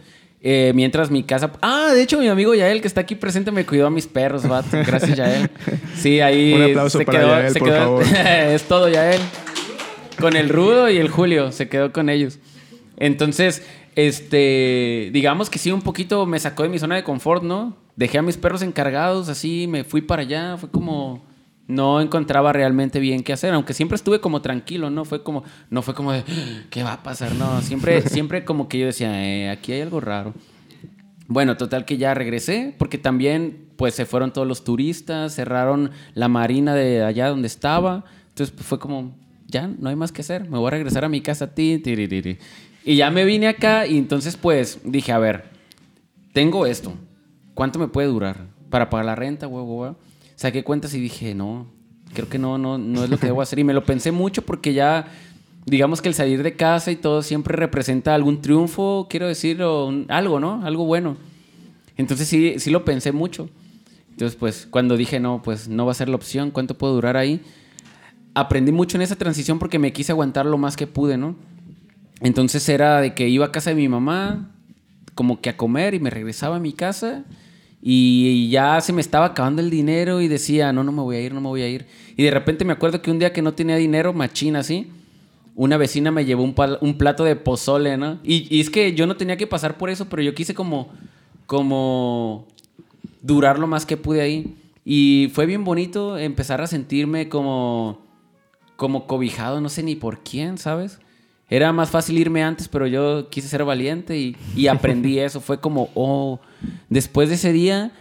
Eh, 0.44 0.72
mientras 0.76 1.10
mi 1.10 1.24
casa... 1.24 1.52
Ah, 1.62 1.92
de 1.96 2.02
hecho 2.04 2.20
mi 2.20 2.28
amigo 2.28 2.54
Yael, 2.54 2.80
que 2.82 2.88
está 2.88 3.02
aquí 3.02 3.16
presente, 3.16 3.52
me 3.52 3.66
cuidó 3.66 3.88
a 3.88 3.90
mis 3.90 4.06
perros, 4.06 4.48
vato. 4.48 4.78
Gracias, 4.86 5.18
Yael. 5.18 5.50
Sí, 5.96 6.20
ahí... 6.20 6.54
Un 6.56 6.62
aplauso 6.64 7.00
se 7.00 7.06
para 7.06 7.20
quedó, 7.20 7.30
Yael, 7.30 7.54
se 7.54 7.60
por 7.60 7.68
quedó- 7.70 7.78
favor. 7.80 8.04
es 8.28 8.64
todo, 8.64 8.88
Yael. 8.90 9.22
Con 10.20 10.36
el 10.36 10.50
Rudo 10.50 10.90
y 10.90 10.98
el 10.98 11.10
Julio, 11.10 11.52
se 11.52 11.70
quedó 11.70 11.92
con 11.92 12.10
ellos. 12.10 12.40
Entonces, 12.98 13.66
este... 13.96 15.10
Digamos 15.14 15.50
que 15.50 15.60
sí, 15.60 15.72
un 15.72 15.82
poquito 15.82 16.26
me 16.26 16.40
sacó 16.40 16.64
de 16.64 16.70
mi 16.70 16.80
zona 16.80 16.96
de 16.96 17.04
confort, 17.04 17.44
¿no? 17.44 17.78
Dejé 17.96 18.18
a 18.18 18.22
mis 18.22 18.38
perros 18.38 18.62
encargados, 18.62 19.30
así, 19.30 19.68
me 19.68 19.84
fui 19.84 20.02
para 20.02 20.24
allá. 20.24 20.58
Fue 20.58 20.70
como 20.70 21.24
no 21.68 22.00
encontraba 22.00 22.54
realmente 22.54 23.00
bien 23.00 23.24
qué 23.24 23.34
hacer, 23.34 23.54
aunque 23.54 23.74
siempre 23.74 23.98
estuve 23.98 24.22
como 24.22 24.42
tranquilo, 24.42 24.90
¿no? 24.90 25.04
Fue 25.04 25.22
como, 25.22 25.44
no 25.70 25.82
fue 25.82 25.94
como 25.94 26.14
de, 26.14 26.24
¿qué 26.70 26.82
va 26.82 26.94
a 26.94 27.04
pasar? 27.04 27.36
No, 27.36 27.62
siempre, 27.62 28.02
siempre 28.10 28.46
como 28.46 28.70
que 28.70 28.80
yo 28.80 28.86
decía, 28.86 29.24
eh, 29.24 29.50
aquí 29.50 29.74
hay 29.74 29.82
algo 29.82 30.00
raro. 30.00 30.34
Bueno, 31.28 31.58
total 31.58 31.84
que 31.84 31.98
ya 31.98 32.14
regresé, 32.14 32.74
porque 32.78 32.98
también 32.98 33.68
pues 33.76 33.94
se 33.96 34.06
fueron 34.06 34.32
todos 34.32 34.48
los 34.48 34.64
turistas, 34.64 35.36
cerraron 35.36 35.92
la 36.14 36.30
marina 36.30 36.74
de 36.74 37.04
allá 37.04 37.28
donde 37.28 37.48
estaba, 37.48 38.06
entonces 38.30 38.56
pues, 38.56 38.66
fue 38.66 38.80
como, 38.80 39.14
ya, 39.48 39.68
no 39.68 39.90
hay 39.90 39.96
más 39.96 40.12
que 40.12 40.22
hacer, 40.22 40.50
me 40.50 40.58
voy 40.58 40.68
a 40.68 40.72
regresar 40.72 41.06
a 41.06 41.10
mi 41.10 41.22
casa, 41.22 41.54
ti, 41.54 41.82
y 42.86 42.96
ya 42.96 43.12
me 43.12 43.26
vine 43.26 43.48
acá 43.48 43.86
y 43.86 43.98
entonces 43.98 44.38
pues 44.38 44.80
dije, 44.84 45.12
a 45.12 45.20
ver, 45.20 45.46
tengo 46.34 46.66
esto, 46.66 46.94
¿cuánto 47.54 47.80
me 47.80 47.88
puede 47.88 48.08
durar 48.08 48.48
para 48.70 48.90
pagar 48.90 49.06
la 49.06 49.16
renta, 49.16 49.48
huevo? 49.48 49.98
Saqué 50.36 50.64
cuentas 50.64 50.94
y 50.94 51.00
dije, 51.00 51.34
no, 51.34 51.68
creo 52.14 52.30
que 52.30 52.40
no, 52.40 52.58
no, 52.58 52.78
no 52.78 53.04
es 53.04 53.10
lo 53.10 53.18
que 53.18 53.28
debo 53.28 53.42
hacer. 53.42 53.60
Y 53.60 53.64
me 53.64 53.74
lo 53.74 53.84
pensé 53.84 54.12
mucho 54.12 54.44
porque 54.44 54.74
ya, 54.74 55.08
digamos 55.66 56.02
que 56.02 56.10
el 56.10 56.16
salir 56.16 56.44
de 56.44 56.56
casa 56.56 56.92
y 56.92 56.96
todo 56.96 57.24
siempre 57.24 57.56
representa 57.56 58.14
algún 58.14 58.42
triunfo, 58.42 59.08
quiero 59.10 59.28
decir, 59.28 59.62
o 59.64 59.92
algo, 60.08 60.40
¿no? 60.40 60.64
Algo 60.64 60.86
bueno. 60.86 61.18
Entonces 61.98 62.28
sí, 62.28 62.56
sí 62.60 62.70
lo 62.70 62.86
pensé 62.86 63.12
mucho. 63.12 63.50
Entonces, 64.12 64.36
pues, 64.36 64.68
cuando 64.70 64.98
dije, 64.98 65.20
no, 65.20 65.42
pues 65.44 65.68
no 65.68 65.86
va 65.86 65.92
a 65.92 65.96
ser 65.96 66.10
la 66.10 66.16
opción, 66.16 66.52
¿cuánto 66.52 66.78
puedo 66.78 66.94
durar 66.94 67.18
ahí? 67.18 67.42
Aprendí 68.40 68.72
mucho 68.72 68.98
en 68.98 69.02
esa 69.02 69.16
transición 69.16 69.58
porque 69.58 69.80
me 69.80 69.92
quise 69.92 70.12
aguantar 70.12 70.46
lo 70.46 70.60
más 70.60 70.78
que 70.78 70.86
pude, 70.86 71.18
¿no? 71.18 71.36
Entonces 72.22 72.70
era 72.70 73.02
de 73.02 73.16
que 73.16 73.28
iba 73.28 73.46
a 73.46 73.52
casa 73.52 73.72
de 73.72 73.76
mi 73.76 73.88
mamá, 73.88 74.52
como 75.16 75.42
que 75.42 75.50
a 75.50 75.58
comer 75.58 75.96
y 75.96 76.00
me 76.00 76.12
regresaba 76.12 76.58
a 76.58 76.60
mi 76.60 76.74
casa 76.74 77.24
y 77.82 78.50
ya 78.50 78.80
se 78.82 78.94
me 78.94 79.02
estaba 79.02 79.26
acabando 79.26 79.62
el 79.62 79.72
dinero 79.72 80.22
y 80.22 80.28
decía, 80.28 80.72
no, 80.72 80.84
no 80.84 80.92
me 80.92 81.02
voy 81.02 81.16
a 81.16 81.22
ir, 81.22 81.34
no 81.34 81.42
me 81.42 81.48
voy 81.48 81.62
a 81.64 81.68
ir. 81.68 81.88
Y 82.16 82.24
de 82.24 82.32
repente 82.32 82.64
me 82.64 82.74
acuerdo 82.74 83.02
que 83.02 83.10
un 83.10 83.18
día 83.18 83.34
que 83.34 83.42
no 83.42 83.54
tenía 83.54 83.76
dinero, 83.76 84.14
machina 84.14 84.60
así, 84.60 84.92
una 85.56 85.78
vecina 85.78 86.12
me 86.12 86.24
llevó 86.24 86.44
un, 86.44 86.98
plato 86.98 87.24
de 87.24 87.36
pozole, 87.36 87.98
¿no? 87.98 88.20
Y, 88.24 88.56
y 88.56 88.62
es 88.62 88.70
que 88.70 88.94
yo 88.94 89.08
no 89.08 89.18
tenía 89.18 89.38
que 89.38 89.48
pasar 89.48 89.78
por 89.78 89.90
eso, 89.90 90.08
pero 90.10 90.22
yo 90.22 90.36
quise 90.36 90.54
como, 90.54 90.90
como 91.48 92.46
durar 93.24 93.58
lo 93.58 93.66
más 93.66 93.86
que 93.86 93.98
pude 93.98 94.22
ahí. 94.22 94.56
Y 94.86 95.32
fue 95.34 95.46
bien 95.46 95.64
bonito 95.64 96.18
empezar 96.18 96.62
a 96.62 96.68
sentirme 96.68 97.30
como, 97.30 98.07
como 98.78 99.06
cobijado, 99.08 99.60
no 99.60 99.68
sé 99.68 99.84
ni 99.84 99.96
por 99.96 100.24
quién, 100.24 100.58
¿sabes? 100.58 101.00
Era 101.50 101.74
más 101.74 101.90
fácil 101.90 102.18
irme 102.18 102.44
antes, 102.44 102.70
pero 102.70 102.88
yo 102.88 103.30
quise 103.30 103.50
ser 103.50 103.66
valiente 103.66 104.18
y, 104.18 104.38
y 104.56 104.68
aprendí 104.68 105.20
eso. 105.20 105.42
Fue 105.42 105.60
como, 105.60 105.90
oh, 105.96 106.40
después 106.90 107.28
de 107.28 107.36
ese 107.36 107.52
día 107.52 107.92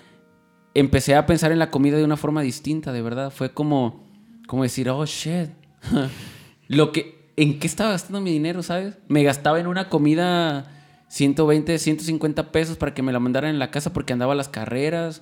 empecé 0.75 1.17
a 1.17 1.27
pensar 1.27 1.51
en 1.51 1.59
la 1.59 1.71
comida 1.71 1.97
de 1.97 2.05
una 2.05 2.17
forma 2.17 2.43
distinta, 2.43 2.93
de 2.93 3.03
verdad. 3.03 3.31
Fue 3.31 3.53
como, 3.53 4.05
como 4.47 4.63
decir, 4.63 4.89
oh, 4.89 5.05
shit. 5.05 5.51
Lo 6.69 6.93
que, 6.93 7.17
¿En 7.37 7.59
qué 7.59 7.67
estaba 7.67 7.91
gastando 7.91 8.21
mi 8.21 8.33
dinero, 8.33 8.63
sabes? 8.63 8.99
Me 9.09 9.23
gastaba 9.23 9.61
en 9.61 9.67
una 9.67 9.91
comida 9.91 10.73
120, 11.09 11.79
150 11.79 12.51
pesos 12.51 12.79
para 12.79 12.95
que 12.95 13.03
me 13.03 13.13
la 13.13 13.21
mandaran 13.21 13.51
en 13.51 13.59
la 13.59 13.71
casa 13.71 13.93
porque 13.93 14.15
andaba 14.15 14.33
a 14.33 14.37
las 14.37 14.49
carreras. 14.49 15.21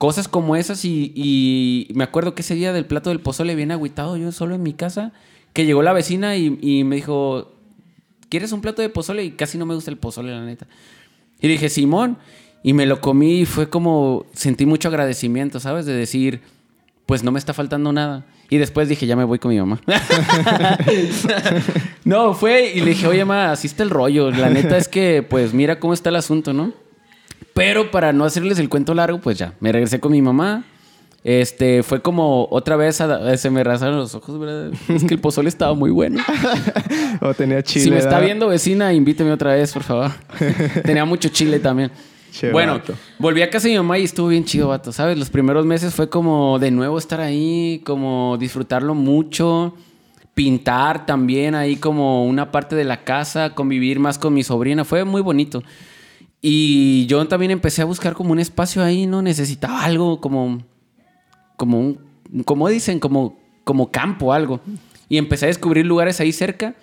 Cosas 0.00 0.28
como 0.28 0.56
esas 0.56 0.82
y, 0.86 1.86
me 1.92 2.04
acuerdo 2.04 2.34
que 2.34 2.40
ese 2.40 2.54
día 2.54 2.72
del 2.72 2.86
plato 2.86 3.10
del 3.10 3.20
pozole 3.20 3.54
bien 3.54 3.70
agüitado 3.70 4.16
yo 4.16 4.32
solo 4.32 4.54
en 4.54 4.62
mi 4.62 4.72
casa, 4.72 5.12
que 5.52 5.66
llegó 5.66 5.82
la 5.82 5.92
vecina 5.92 6.38
y, 6.38 6.58
y 6.62 6.84
me 6.84 6.96
dijo, 6.96 7.52
¿quieres 8.30 8.52
un 8.52 8.62
plato 8.62 8.80
de 8.80 8.88
pozole? 8.88 9.24
Y 9.24 9.32
casi 9.32 9.58
no 9.58 9.66
me 9.66 9.74
gusta 9.74 9.90
el 9.90 9.98
pozole, 9.98 10.32
la 10.32 10.42
neta. 10.42 10.66
Y 11.42 11.48
dije, 11.48 11.68
Simón. 11.68 12.16
Y 12.62 12.72
me 12.72 12.86
lo 12.86 13.02
comí 13.02 13.40
y 13.40 13.44
fue 13.44 13.68
como, 13.68 14.24
sentí 14.32 14.64
mucho 14.64 14.88
agradecimiento, 14.88 15.60
¿sabes? 15.60 15.84
De 15.84 15.92
decir, 15.92 16.40
pues 17.04 17.22
no 17.22 17.30
me 17.30 17.38
está 17.38 17.52
faltando 17.52 17.92
nada. 17.92 18.24
Y 18.48 18.56
después 18.56 18.88
dije, 18.88 19.06
ya 19.06 19.16
me 19.16 19.24
voy 19.24 19.38
con 19.38 19.50
mi 19.50 19.58
mamá. 19.58 19.82
no, 22.04 22.32
fue 22.32 22.72
y 22.74 22.80
le 22.80 22.92
dije, 22.92 23.06
oye, 23.06 23.22
mamá, 23.22 23.52
así 23.52 23.66
está 23.66 23.82
el 23.82 23.90
rollo. 23.90 24.30
La 24.30 24.48
neta 24.48 24.78
es 24.78 24.88
que, 24.88 25.22
pues 25.22 25.52
mira 25.52 25.78
cómo 25.78 25.92
está 25.92 26.08
el 26.08 26.16
asunto, 26.16 26.54
¿no? 26.54 26.72
Pero 27.60 27.90
para 27.90 28.12
no 28.14 28.24
hacerles 28.24 28.58
el 28.58 28.70
cuento 28.70 28.94
largo, 28.94 29.20
pues 29.20 29.36
ya, 29.36 29.52
me 29.60 29.70
regresé 29.70 30.00
con 30.00 30.12
mi 30.12 30.22
mamá. 30.22 30.64
Este, 31.22 31.82
fue 31.82 32.00
como 32.00 32.48
otra 32.50 32.76
vez, 32.76 33.02
a- 33.02 33.36
se 33.36 33.50
me 33.50 33.62
rasaron 33.62 33.98
los 33.98 34.14
ojos, 34.14 34.38
¿verdad? 34.40 34.72
Es 34.88 35.04
que 35.04 35.12
el 35.12 35.20
pozole 35.20 35.50
estaba 35.50 35.74
muy 35.74 35.90
bueno. 35.90 36.22
O 37.20 37.34
tenía 37.34 37.62
chile. 37.62 37.84
si 37.84 37.90
me 37.90 37.98
está 37.98 38.18
viendo 38.18 38.48
vecina, 38.48 38.94
invíteme 38.94 39.30
otra 39.30 39.52
vez, 39.54 39.74
por 39.74 39.82
favor. 39.82 40.10
Tenía 40.84 41.04
mucho 41.04 41.28
chile 41.28 41.58
también. 41.58 41.90
Che, 42.32 42.50
bueno, 42.50 42.74
vato. 42.78 42.94
volví 43.18 43.42
a 43.42 43.50
casa 43.50 43.68
de 43.68 43.74
mi 43.74 43.78
mamá 43.78 43.98
y 43.98 44.04
estuvo 44.04 44.28
bien 44.28 44.46
chido, 44.46 44.68
vato, 44.68 44.90
¿sabes? 44.90 45.18
Los 45.18 45.28
primeros 45.28 45.66
meses 45.66 45.92
fue 45.92 46.08
como 46.08 46.58
de 46.58 46.70
nuevo 46.70 46.96
estar 46.96 47.20
ahí, 47.20 47.82
como 47.84 48.38
disfrutarlo 48.40 48.94
mucho, 48.94 49.74
pintar 50.32 51.04
también 51.04 51.54
ahí 51.54 51.76
como 51.76 52.24
una 52.24 52.50
parte 52.50 52.74
de 52.74 52.84
la 52.84 53.04
casa, 53.04 53.54
convivir 53.54 53.98
más 53.98 54.16
con 54.16 54.32
mi 54.32 54.42
sobrina, 54.44 54.86
fue 54.86 55.04
muy 55.04 55.20
bonito. 55.20 55.62
Y 56.42 57.06
yo 57.06 57.26
también 57.28 57.50
empecé 57.50 57.82
a 57.82 57.84
buscar 57.84 58.14
como 58.14 58.32
un 58.32 58.38
espacio 58.38 58.82
ahí, 58.82 59.06
¿no? 59.06 59.20
Necesitaba 59.20 59.84
algo 59.84 60.20
como, 60.20 60.62
como 61.56 61.78
un, 61.78 62.00
como 62.44 62.68
dicen, 62.68 62.98
como, 62.98 63.38
como 63.64 63.90
campo, 63.90 64.32
algo. 64.32 64.60
Y 65.08 65.18
empecé 65.18 65.46
a 65.46 65.48
descubrir 65.48 65.84
lugares 65.84 66.20
ahí 66.20 66.32
cerca. 66.32 66.74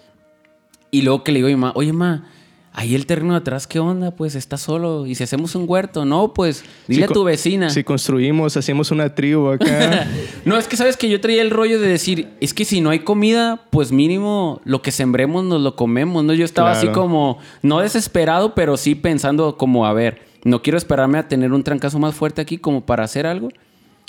Y 0.92 1.02
luego 1.02 1.24
que 1.24 1.32
le 1.32 1.40
digo 1.40 1.48
a 1.48 1.50
mi 1.50 1.56
mamá, 1.56 1.74
oye, 1.76 1.92
ma, 1.92 2.30
ahí 2.78 2.94
el 2.94 3.08
terreno 3.08 3.34
de 3.34 3.40
atrás, 3.40 3.66
¿qué 3.66 3.80
onda? 3.80 4.12
Pues 4.12 4.36
está 4.36 4.56
solo. 4.56 5.08
¿Y 5.08 5.16
si 5.16 5.24
hacemos 5.24 5.56
un 5.56 5.66
huerto? 5.68 6.06
No, 6.06 6.32
pues 6.36 6.64
dile 6.88 7.08
Si 7.08 7.12
a 7.12 7.14
tu 7.14 7.24
vecina. 7.24 7.72
Si 7.72 7.84
construimos, 7.84 8.56
hacemos 8.56 8.92
una 8.92 9.14
tribu 9.16 9.50
acá. 9.50 10.08
No, 10.46 10.58
es 10.58 10.68
que 10.68 10.78
sabes 10.78 10.96
que 10.96 11.10
yo 11.10 11.20
traía 11.20 11.42
el 11.42 11.50
rollo 11.50 11.82
de 11.82 11.88
decir, 11.88 12.30
es 12.40 12.54
que 12.54 12.64
si 12.66 12.80
no 12.80 12.92
hay 12.92 13.00
comida, 13.00 13.64
pues 13.72 13.92
mínimo 13.92 14.62
lo 14.64 14.84
que 14.84 14.92
sembremos 14.92 15.44
nos 15.44 15.60
lo 15.62 15.76
comemos, 15.76 16.24
¿no? 16.24 16.34
Yo 16.34 16.46
estaba 16.46 16.72
así 16.72 16.86
Claro. 16.86 17.02
como, 17.02 17.40
no 17.64 17.80
desesperado, 17.80 18.54
pero 18.54 18.78
sí 18.78 18.94
pensando 18.94 19.58
como, 19.58 19.88
a 19.88 19.94
ver, 19.94 20.22
no 20.44 20.62
quiero 20.62 20.78
esperarme 20.78 21.18
a 21.18 21.28
tener 21.28 21.52
un 21.52 21.64
trancazo 21.64 21.98
más 21.98 22.14
fuerte 22.14 22.42
aquí 22.42 22.60
como 22.60 22.86
para 22.86 23.04
hacer 23.04 23.26
algo. 23.26 23.50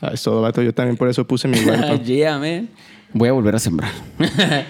Ah, 0.03 0.11
es 0.13 0.23
todo, 0.23 0.43
vato. 0.43 0.63
Yo 0.63 0.75
también 0.75 0.97
por 0.99 1.09
eso 1.09 1.27
puse 1.27 1.49
mi 1.49 1.59
huerto. 1.59 1.97
yeah, 2.05 2.39
man. 2.39 2.69
Voy 3.15 3.31
a 3.31 3.33
volver 3.33 3.57
a 3.57 3.59
sembrar. 3.59 3.91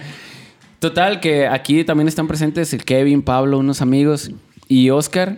Total, 0.79 1.19
que 1.19 1.47
aquí 1.47 1.83
también 1.83 2.07
están 2.07 2.27
presentes 2.27 2.73
el 2.73 2.83
Kevin, 2.85 3.21
Pablo, 3.21 3.59
unos 3.59 3.81
amigos 3.81 4.31
y 4.67 4.89
Oscar. 4.89 5.37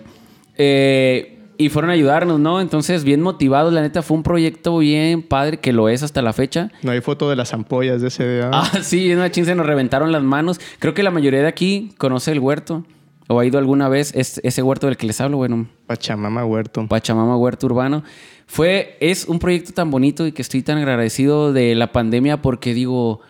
eh, 0.58 1.38
y 1.58 1.70
fueron 1.70 1.92
a 1.92 1.94
ayudarnos, 1.94 2.40
¿no? 2.40 2.60
Entonces, 2.60 3.04
bien 3.04 3.22
motivados. 3.22 3.72
La 3.72 3.82
neta, 3.82 4.02
fue 4.02 4.18
un 4.18 4.24
proyecto 4.24 4.80
bien 4.80 5.22
padre, 5.22 5.60
que 5.60 5.72
lo 5.74 5.90
es 5.90 6.02
hasta 6.02 6.24
la 6.24 6.34
fecha. 6.34 6.72
No 6.82 6.90
hay 6.92 7.02
foto 7.02 7.30
de 7.30 7.36
las 7.36 7.54
ampollas 7.54 8.02
de 8.02 8.08
ese 8.08 8.28
día. 8.28 8.50
Ah, 8.54 8.80
sí, 8.82 9.12
en 9.12 9.20
una 9.20 9.30
chin 9.30 9.46
se 9.46 9.54
nos 9.54 9.68
reventaron 9.68 10.12
las 10.12 10.24
manos. 10.24 10.60
Creo 10.80 10.96
que 10.96 11.04
la 11.04 11.12
mayoría 11.12 11.42
de 11.42 11.48
aquí 11.48 11.94
conoce 12.00 12.32
el 12.32 12.40
huerto. 12.40 12.84
O 13.28 13.40
ha 13.40 13.46
ido 13.46 13.60
alguna 13.60 13.90
vez 13.90 14.12
es, 14.16 14.42
ese 14.44 14.64
huerto 14.64 14.88
del 14.88 14.98
que 14.98 15.06
les 15.06 15.22
hablo, 15.22 15.38
bueno, 15.38 15.68
Pachamama 15.86 16.44
Huerto. 16.46 16.88
Pachamama 16.88 17.38
Huerto 17.38 17.68
Urbano. 17.68 18.04
Fue, 18.48 18.98
es 19.00 19.26
un 19.26 19.38
proyecto 19.38 19.72
tan 19.72 19.92
bonito 19.92 20.26
y 20.26 20.32
que 20.32 20.42
estoy 20.42 20.64
tan 20.64 20.80
agradecido 20.80 21.54
de 21.54 21.76
la 21.76 21.92
pandemia 21.92 22.42
porque 22.42 22.74
digo, 22.74 23.22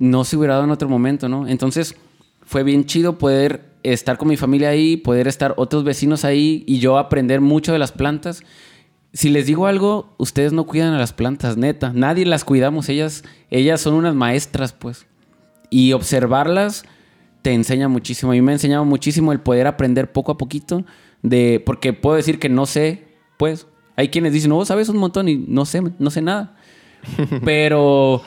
no 0.00 0.24
se 0.24 0.36
hubiera 0.36 0.54
dado 0.54 0.64
en 0.64 0.70
otro 0.72 0.88
momento, 0.88 1.28
¿no? 1.28 1.46
Entonces, 1.46 1.94
fue 2.42 2.64
bien 2.64 2.86
chido 2.86 3.18
poder 3.18 3.66
estar 3.82 4.18
con 4.18 4.28
mi 4.28 4.36
familia 4.36 4.70
ahí, 4.70 4.96
poder 4.96 5.28
estar 5.28 5.54
otros 5.56 5.84
vecinos 5.84 6.24
ahí 6.24 6.64
y 6.66 6.78
yo 6.78 6.98
aprender 6.98 7.40
mucho 7.40 7.72
de 7.72 7.78
las 7.78 7.92
plantas. 7.92 8.42
Si 9.12 9.28
les 9.28 9.46
digo 9.46 9.66
algo, 9.66 10.14
ustedes 10.18 10.52
no 10.52 10.64
cuidan 10.64 10.94
a 10.94 10.98
las 10.98 11.12
plantas, 11.12 11.58
neta. 11.58 11.92
Nadie 11.94 12.24
las 12.24 12.44
cuidamos. 12.44 12.88
Ellas, 12.88 13.24
ellas 13.50 13.82
son 13.82 13.94
unas 13.94 14.14
maestras, 14.14 14.72
pues. 14.72 15.06
Y 15.68 15.92
observarlas 15.92 16.84
te 17.42 17.52
enseña 17.52 17.88
muchísimo. 17.88 18.32
A 18.32 18.34
mí 18.34 18.42
me 18.42 18.52
ha 18.52 18.54
enseñado 18.54 18.84
muchísimo 18.86 19.32
el 19.32 19.40
poder 19.40 19.66
aprender 19.66 20.12
poco 20.12 20.32
a 20.32 20.38
poquito 20.38 20.84
de... 21.22 21.62
Porque 21.64 21.92
puedo 21.92 22.16
decir 22.16 22.38
que 22.38 22.48
no 22.48 22.64
sé, 22.64 23.04
pues. 23.36 23.66
Hay 23.96 24.08
quienes 24.08 24.32
dicen, 24.32 24.48
no, 24.48 24.64
sabes 24.64 24.88
un 24.88 24.96
montón 24.96 25.28
y 25.28 25.36
no 25.36 25.66
sé, 25.66 25.82
no 25.98 26.10
sé 26.10 26.22
nada. 26.22 26.56
Pero 27.44 28.22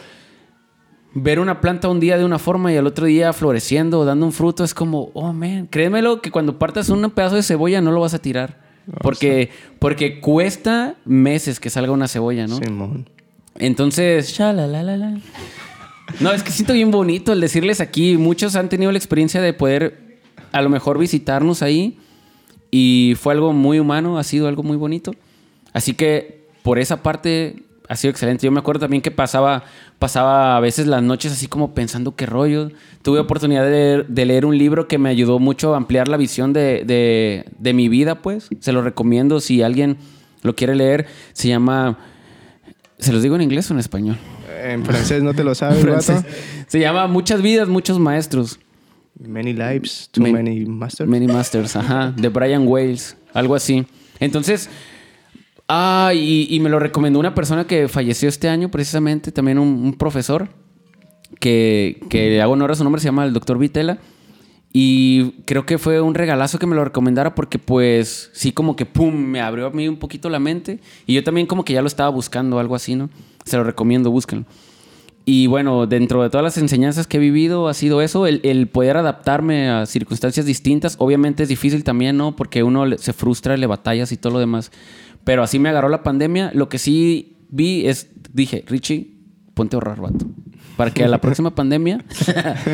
ver 1.14 1.40
una 1.40 1.62
planta 1.62 1.90
un 1.90 2.00
día 2.00 2.18
de 2.18 2.26
una 2.26 2.40
forma 2.40 2.74
y 2.74 2.78
al 2.78 2.88
otro 2.88 3.06
día 3.06 3.34
floreciendo 3.34 4.00
o 4.00 4.06
dando 4.06 4.26
un 4.26 4.32
fruto 4.32 4.64
es 4.64 4.74
como, 4.74 5.12
oh, 5.14 5.34
man, 5.34 5.68
créemelo 5.68 6.22
que 6.22 6.32
cuando 6.32 6.58
partas 6.58 6.90
un 6.90 7.10
pedazo 7.12 7.36
de 7.36 7.44
cebolla 7.44 7.82
no 7.82 7.92
lo 7.92 8.02
vas 8.02 8.14
a 8.14 8.20
tirar. 8.20 8.62
Porque, 9.02 9.50
porque 9.80 10.20
cuesta 10.20 10.96
meses 11.06 11.60
que 11.60 11.70
salga 11.70 11.92
una 11.94 12.08
cebolla, 12.08 12.48
¿no? 12.48 12.58
Simón. 12.58 13.10
Entonces, 13.58 14.34
shalalalala. 14.34 15.20
No, 16.20 16.32
es 16.32 16.44
que 16.44 16.52
siento 16.52 16.74
bien 16.74 16.92
bonito 16.92 17.32
el 17.32 17.40
decirles 17.40 17.80
aquí. 17.80 18.18
Muchos 18.18 18.56
han 18.56 18.68
tenido 18.68 18.92
la 18.92 18.98
experiencia 18.98 19.42
de 19.42 19.54
poder 19.54 20.20
a 20.52 20.62
lo 20.62 20.70
mejor 20.70 20.98
visitarnos 20.98 21.62
ahí. 21.62 21.98
Y 22.72 23.14
fue 23.20 23.34
algo 23.34 23.54
muy 23.54 23.80
humano, 23.80 24.18
ha 24.18 24.24
sido 24.24 24.48
algo 24.48 24.64
muy 24.64 24.76
bonito. 24.76 25.14
Así 25.72 25.94
que 25.94 26.48
por 26.64 26.80
esa 26.80 27.04
parte 27.04 27.64
ha 27.90 27.96
sido 27.96 28.12
excelente. 28.12 28.46
Yo 28.46 28.52
me 28.52 28.60
acuerdo 28.60 28.82
también 28.82 29.02
que 29.02 29.12
pasaba, 29.12 29.64
pasaba 30.00 30.56
a 30.58 30.60
veces 30.60 30.88
las 30.88 31.04
noches 31.04 31.32
así 31.32 31.48
como 31.48 31.74
pensando 31.74 32.16
qué 32.16 32.26
rollo. 32.26 32.72
Tuve 33.02 33.20
oportunidad 33.20 33.64
de 33.66 33.72
leer, 33.72 34.08
de 34.08 34.26
leer 34.26 34.46
un 34.46 34.58
libro 34.58 34.88
que 34.88 34.98
me 34.98 35.10
ayudó 35.10 35.40
mucho 35.40 35.74
a 35.74 35.78
ampliar 35.78 36.08
la 36.08 36.18
visión 36.18 36.54
de, 36.54 36.84
de- 36.86 37.46
de 37.60 37.74
mi 37.74 37.90
vida, 37.90 38.22
pues. 38.22 38.50
Se 38.60 38.72
lo 38.72 38.82
recomiendo 38.82 39.40
si 39.40 39.62
alguien 39.62 39.98
lo 40.42 40.56
quiere 40.56 40.76
leer. 40.76 41.08
Se 41.34 41.48
llama... 41.50 41.98
¿Se 43.00 43.12
los 43.12 43.22
digo 43.22 43.36
en 43.36 43.42
inglés 43.42 43.70
o 43.70 43.74
en 43.74 43.80
español? 43.80 44.18
En 44.64 44.86
francés 44.86 45.22
no 45.24 45.34
te 45.34 45.44
lo 45.44 45.54
sabes, 45.56 45.86
vato. 45.86 46.24
Se 46.68 46.80
llama 46.80 47.08
Muchas 47.08 47.42
vidas, 47.42 47.68
muchos 47.68 48.00
maestros. 48.00 48.60
Many 49.20 49.52
lives, 49.54 50.10
too 50.12 50.22
Man- 50.22 50.34
many 50.34 50.66
masters. 50.66 51.10
Many 51.10 51.28
Masters, 51.28 51.76
ajá, 51.76 52.12
de 52.16 52.30
Brian 52.30 52.66
Wales, 52.68 53.16
algo 53.34 53.56
así. 53.56 53.86
Entonces, 54.20 54.70
ah, 55.68 56.12
y, 56.14 56.48
y 56.50 56.60
me 56.60 56.70
lo 56.70 56.80
recomendó 56.80 57.20
una 57.20 57.36
persona 57.36 57.66
que 57.66 57.88
falleció 57.88 58.30
este 58.30 58.50
año, 58.50 58.70
precisamente, 58.70 59.32
también 59.32 59.60
un, 59.60 59.68
un 59.68 59.94
profesor, 59.94 60.50
que, 61.40 62.00
que 62.10 62.42
hago 62.42 62.54
honor 62.54 62.72
a 62.72 62.76
su 62.76 62.84
nombre, 62.84 63.02
se 63.02 63.08
llama 63.08 63.26
el 63.26 63.34
doctor 63.34 63.58
Vitela. 63.58 64.00
Y 64.76 65.34
creo 65.46 65.68
que 65.68 65.78
fue 65.78 66.02
un 66.02 66.16
regalazo 66.16 66.58
que 66.58 66.66
me 66.66 66.76
lo 66.76 66.84
recomendara 66.84 67.36
porque 67.36 67.60
pues 67.60 68.32
sí 68.34 68.52
como 68.52 68.76
que 68.76 68.88
pum, 68.88 69.14
me 69.14 69.40
abrió 69.40 69.68
a 69.68 69.70
mí 69.70 69.88
un 69.88 69.98
poquito 69.98 70.30
la 70.30 70.40
mente. 70.40 70.80
Y 71.06 71.14
yo 71.14 71.24
también 71.24 71.46
como 71.46 71.64
que 71.64 71.74
ya 71.74 71.82
lo 71.82 71.88
estaba 71.88 72.10
buscando, 72.10 72.58
algo 72.58 72.74
así, 72.74 72.96
¿no? 72.96 73.12
Se 73.46 73.56
lo 73.56 73.64
recomiendo, 73.64 74.10
búsquenlo. 74.10 74.46
Y 75.26 75.46
bueno, 75.46 75.86
dentro 75.86 76.24
de 76.24 76.32
todas 76.32 76.44
las 76.44 76.58
enseñanzas 76.58 77.06
que 77.06 77.18
he 77.18 77.20
vivido 77.20 77.68
ha 77.68 77.76
sido 77.76 78.02
eso, 78.02 78.26
el, 78.26 78.42
el 78.44 78.68
poder 78.68 78.98
adaptarme 78.98 79.70
a 79.70 79.86
circunstancias 79.86 80.48
distintas. 80.48 80.96
Obviamente 80.98 81.44
es 81.44 81.50
difícil 81.50 81.84
también, 81.84 82.18
¿no? 82.18 82.36
Porque 82.36 82.64
uno 82.64 82.98
se 82.98 83.14
frustra, 83.14 83.56
le 83.56 83.68
batallas 83.68 84.12
y 84.12 84.18
todo 84.18 84.34
lo 84.34 84.40
demás. 84.40 84.72
Pero 85.24 85.44
así 85.44 85.60
me 85.60 85.70
agarró 85.70 85.90
la 85.90 86.04
pandemia. 86.04 86.52
Lo 86.54 86.70
que 86.70 86.78
sí 86.78 87.38
vi 87.50 87.88
es, 87.88 88.10
dije, 88.34 88.64
Richie, 88.68 89.12
ponte 89.54 89.76
a 89.76 89.78
ahorrar, 89.78 90.02
vato. 90.02 90.26
Para 90.78 90.92
que 90.92 91.04
a 91.04 91.08
la 91.08 91.22
próxima 91.22 91.54
pandemia 91.56 92.04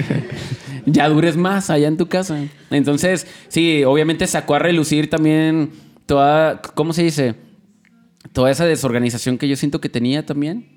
ya 0.86 1.10
dures 1.10 1.38
más 1.38 1.70
allá 1.70 1.88
en 1.88 1.98
tu 1.98 2.08
casa. 2.08 2.40
Entonces, 2.72 3.28
sí, 3.50 3.84
obviamente 3.84 4.26
sacó 4.28 4.56
a 4.56 4.60
relucir 4.60 5.10
también 5.10 5.72
toda, 6.06 6.62
¿cómo 6.62 6.94
se 6.94 7.04
dice? 7.04 7.36
Toda 8.34 8.52
esa 8.52 8.66
desorganización 8.66 9.38
que 9.38 9.48
yo 9.48 9.56
siento 9.56 9.82
que 9.82 9.90
tenía 9.90 10.26
también. 10.26 10.68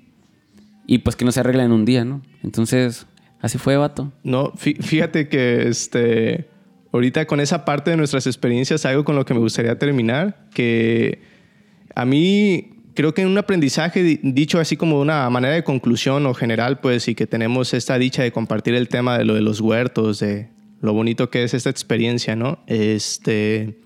Y 0.85 0.99
pues 0.99 1.15
que 1.15 1.23
no 1.25 1.31
se 1.31 1.39
arregla 1.39 1.63
en 1.63 1.71
un 1.71 1.85
día, 1.85 2.03
¿no? 2.03 2.21
Entonces, 2.43 3.07
así 3.39 3.57
fue, 3.57 3.77
vato. 3.77 4.11
No, 4.23 4.51
fí- 4.53 4.81
fíjate 4.81 5.29
que 5.29 5.69
este, 5.69 6.49
ahorita 6.91 7.25
con 7.25 7.39
esa 7.39 7.63
parte 7.63 7.91
de 7.91 7.97
nuestras 7.97 8.27
experiencias, 8.27 8.85
algo 8.85 9.05
con 9.05 9.15
lo 9.15 9.23
que 9.25 9.33
me 9.33 9.39
gustaría 9.39 9.79
terminar, 9.79 10.49
que 10.53 11.21
a 11.95 12.05
mí 12.05 12.69
creo 12.95 13.13
que 13.13 13.21
en 13.23 13.27
un 13.27 13.37
aprendizaje 13.37 14.03
di- 14.03 14.19
dicho 14.21 14.59
así 14.59 14.77
como 14.77 14.99
una 14.99 15.29
manera 15.29 15.53
de 15.55 15.63
conclusión 15.63 16.25
o 16.25 16.33
general, 16.33 16.79
pues, 16.79 17.07
y 17.07 17.15
que 17.15 17.25
tenemos 17.27 17.73
esta 17.73 17.97
dicha 17.97 18.21
de 18.23 18.31
compartir 18.31 18.75
el 18.75 18.87
tema 18.87 19.17
de 19.17 19.25
lo 19.25 19.33
de 19.33 19.41
los 19.41 19.61
huertos, 19.61 20.19
de 20.19 20.49
lo 20.81 20.93
bonito 20.93 21.29
que 21.29 21.43
es 21.43 21.53
esta 21.53 21.69
experiencia, 21.69 22.35
¿no? 22.35 22.59
Este 22.67 23.79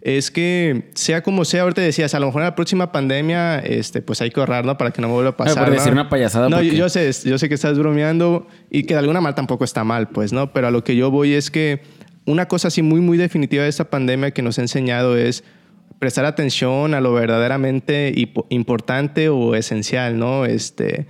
es 0.00 0.30
que 0.30 0.90
sea 0.94 1.22
como 1.22 1.44
sea, 1.44 1.62
ahorita 1.62 1.80
decías, 1.82 2.14
a 2.14 2.20
lo 2.20 2.26
mejor 2.26 2.42
en 2.42 2.46
la 2.46 2.54
próxima 2.54 2.92
pandemia, 2.92 3.58
este, 3.58 4.00
pues 4.00 4.20
hay 4.20 4.30
que 4.30 4.38
ahorrar, 4.38 4.64
¿no? 4.64 4.78
Para 4.78 4.92
que 4.92 5.02
no 5.02 5.08
vuelva 5.08 5.30
a 5.30 5.36
pasar. 5.36 5.56
por 5.64 5.68
¿no? 5.68 5.74
decir 5.74 5.92
una 5.92 6.08
payasada, 6.08 6.48
No, 6.48 6.58
porque- 6.58 6.76
yo 6.76 6.88
sé, 6.88 7.10
yo 7.24 7.36
sé 7.36 7.48
que 7.48 7.54
estás 7.56 7.76
bromeando 7.78 8.46
y 8.70 8.84
que 8.84 8.94
de 8.94 9.00
alguna 9.00 9.20
manera 9.20 9.34
tampoco 9.34 9.64
está 9.64 9.82
mal, 9.84 10.08
pues, 10.08 10.32
¿no? 10.32 10.52
Pero 10.52 10.68
a 10.68 10.70
lo 10.70 10.84
que 10.84 10.94
yo 10.94 11.10
voy 11.10 11.32
es 11.34 11.50
que 11.50 11.80
una 12.26 12.46
cosa 12.46 12.68
así 12.68 12.80
muy, 12.82 13.00
muy 13.00 13.18
definitiva 13.18 13.64
de 13.64 13.68
esta 13.70 13.90
pandemia 13.90 14.30
que 14.30 14.40
nos 14.42 14.58
ha 14.58 14.62
enseñado 14.62 15.16
es 15.16 15.42
prestar 15.98 16.24
atención 16.24 16.94
a 16.94 17.00
lo 17.00 17.12
verdaderamente 17.12 18.14
importante 18.50 19.28
o 19.28 19.54
esencial, 19.54 20.18
¿no? 20.18 20.44
Este, 20.44 21.06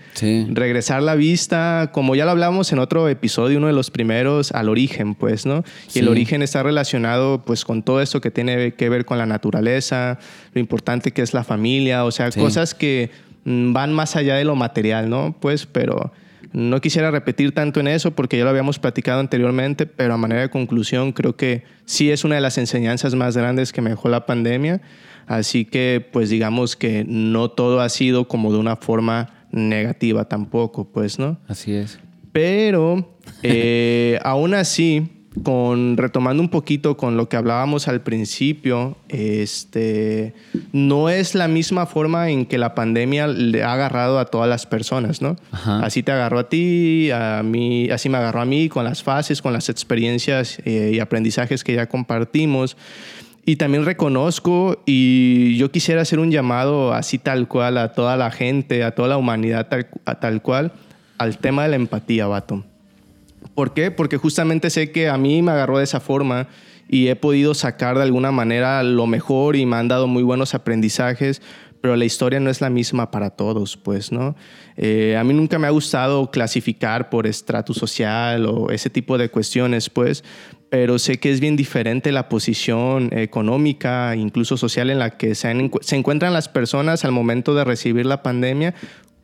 regresar 0.50 1.02
la 1.02 1.14
vista, 1.14 1.90
como 1.92 2.14
ya 2.14 2.24
lo 2.24 2.30
hablamos 2.30 2.72
en 2.72 2.78
otro 2.78 3.08
episodio, 3.08 3.58
uno 3.58 3.66
de 3.66 3.74
los 3.74 3.90
primeros, 3.90 4.52
al 4.52 4.68
origen, 4.68 5.14
pues, 5.14 5.44
¿no? 5.44 5.62
Y 5.94 5.98
el 5.98 6.08
origen 6.08 6.42
está 6.42 6.62
relacionado, 6.62 7.44
pues, 7.44 7.64
con 7.64 7.82
todo 7.82 8.00
esto 8.00 8.20
que 8.20 8.30
tiene 8.30 8.74
que 8.74 8.88
ver 8.88 9.04
con 9.04 9.18
la 9.18 9.26
naturaleza, 9.26 10.18
lo 10.54 10.60
importante 10.60 11.12
que 11.12 11.22
es 11.22 11.34
la 11.34 11.44
familia, 11.44 12.04
o 12.04 12.10
sea, 12.10 12.30
cosas 12.30 12.74
que 12.74 13.10
mm, 13.44 13.72
van 13.72 13.92
más 13.92 14.16
allá 14.16 14.36
de 14.36 14.44
lo 14.44 14.56
material, 14.56 15.10
¿no? 15.10 15.36
Pues, 15.38 15.66
pero 15.66 16.12
no 16.52 16.80
quisiera 16.80 17.10
repetir 17.10 17.52
tanto 17.52 17.80
en 17.80 17.88
eso 17.88 18.12
porque 18.12 18.38
ya 18.38 18.44
lo 18.44 18.50
habíamos 18.50 18.78
platicado 18.78 19.20
anteriormente, 19.20 19.86
pero 19.86 20.14
a 20.14 20.16
manera 20.16 20.42
de 20.42 20.50
conclusión 20.50 21.12
creo 21.12 21.36
que 21.36 21.64
sí 21.84 22.10
es 22.10 22.24
una 22.24 22.36
de 22.36 22.40
las 22.40 22.58
enseñanzas 22.58 23.14
más 23.14 23.36
grandes 23.36 23.72
que 23.72 23.80
me 23.82 23.90
dejó 23.90 24.08
la 24.08 24.26
pandemia. 24.26 24.80
Así 25.26 25.64
que 25.64 26.06
pues 26.10 26.30
digamos 26.30 26.74
que 26.76 27.04
no 27.06 27.50
todo 27.50 27.80
ha 27.80 27.88
sido 27.88 28.28
como 28.28 28.52
de 28.52 28.58
una 28.58 28.76
forma 28.76 29.46
negativa 29.50 30.26
tampoco, 30.26 30.90
pues, 30.90 31.18
¿no? 31.18 31.38
Así 31.48 31.74
es. 31.74 31.98
Pero 32.32 33.16
eh, 33.42 34.18
aún 34.24 34.54
así, 34.54 35.17
con 35.42 35.96
retomando 35.96 36.42
un 36.42 36.48
poquito 36.48 36.96
con 36.96 37.16
lo 37.16 37.28
que 37.28 37.36
hablábamos 37.36 37.86
al 37.88 38.00
principio, 38.00 38.96
este 39.08 40.34
no 40.72 41.08
es 41.08 41.34
la 41.34 41.48
misma 41.48 41.86
forma 41.86 42.30
en 42.30 42.46
que 42.46 42.58
la 42.58 42.74
pandemia 42.74 43.26
le 43.26 43.62
ha 43.62 43.74
agarrado 43.74 44.18
a 44.18 44.26
todas 44.26 44.48
las 44.48 44.66
personas, 44.66 45.20
¿no? 45.20 45.36
Así 45.52 46.02
te 46.02 46.12
agarró 46.12 46.38
a 46.38 46.48
ti, 46.48 47.10
a 47.10 47.42
mí, 47.42 47.90
así 47.90 48.08
me 48.08 48.18
agarró 48.18 48.40
a 48.40 48.46
mí 48.46 48.68
con 48.68 48.84
las 48.84 49.02
fases, 49.02 49.42
con 49.42 49.52
las 49.52 49.68
experiencias 49.68 50.60
eh, 50.64 50.92
y 50.94 51.00
aprendizajes 51.00 51.62
que 51.62 51.74
ya 51.74 51.86
compartimos. 51.86 52.76
Y 53.44 53.56
también 53.56 53.86
reconozco 53.86 54.82
y 54.84 55.56
yo 55.56 55.70
quisiera 55.70 56.02
hacer 56.02 56.18
un 56.18 56.30
llamado 56.30 56.92
así 56.92 57.18
tal 57.18 57.48
cual 57.48 57.78
a 57.78 57.92
toda 57.92 58.16
la 58.16 58.30
gente, 58.30 58.84
a 58.84 58.90
toda 58.90 59.08
la 59.08 59.16
humanidad 59.16 59.68
tal, 59.68 59.88
tal 60.20 60.42
cual, 60.42 60.72
al 61.16 61.38
tema 61.38 61.62
de 61.62 61.70
la 61.70 61.76
empatía, 61.76 62.26
vato. 62.26 62.64
¿Por 63.54 63.74
qué? 63.74 63.90
Porque 63.90 64.16
justamente 64.16 64.70
sé 64.70 64.92
que 64.92 65.08
a 65.08 65.18
mí 65.18 65.42
me 65.42 65.52
agarró 65.52 65.78
de 65.78 65.84
esa 65.84 66.00
forma 66.00 66.48
y 66.88 67.08
he 67.08 67.16
podido 67.16 67.54
sacar 67.54 67.96
de 67.96 68.02
alguna 68.02 68.32
manera 68.32 68.82
lo 68.82 69.06
mejor 69.06 69.56
y 69.56 69.66
me 69.66 69.76
han 69.76 69.88
dado 69.88 70.06
muy 70.06 70.22
buenos 70.22 70.54
aprendizajes, 70.54 71.42
pero 71.80 71.96
la 71.96 72.04
historia 72.04 72.40
no 72.40 72.50
es 72.50 72.60
la 72.60 72.70
misma 72.70 73.10
para 73.10 73.30
todos, 73.30 73.76
pues, 73.76 74.10
¿no? 74.10 74.34
Eh, 74.76 75.16
a 75.16 75.22
mí 75.22 75.34
nunca 75.34 75.58
me 75.58 75.66
ha 75.66 75.70
gustado 75.70 76.30
clasificar 76.30 77.10
por 77.10 77.26
estrato 77.26 77.74
social 77.74 78.46
o 78.46 78.70
ese 78.70 78.90
tipo 78.90 79.18
de 79.18 79.28
cuestiones, 79.28 79.90
pues, 79.90 80.24
pero 80.70 80.98
sé 80.98 81.18
que 81.18 81.30
es 81.30 81.40
bien 81.40 81.56
diferente 81.56 82.12
la 82.12 82.28
posición 82.28 83.10
económica, 83.12 84.14
incluso 84.16 84.56
social 84.56 84.90
en 84.90 84.98
la 84.98 85.16
que 85.16 85.34
se, 85.34 85.70
se 85.80 85.96
encuentran 85.96 86.32
las 86.32 86.48
personas 86.48 87.04
al 87.04 87.12
momento 87.12 87.54
de 87.54 87.64
recibir 87.64 88.06
la 88.06 88.22
pandemia 88.22 88.74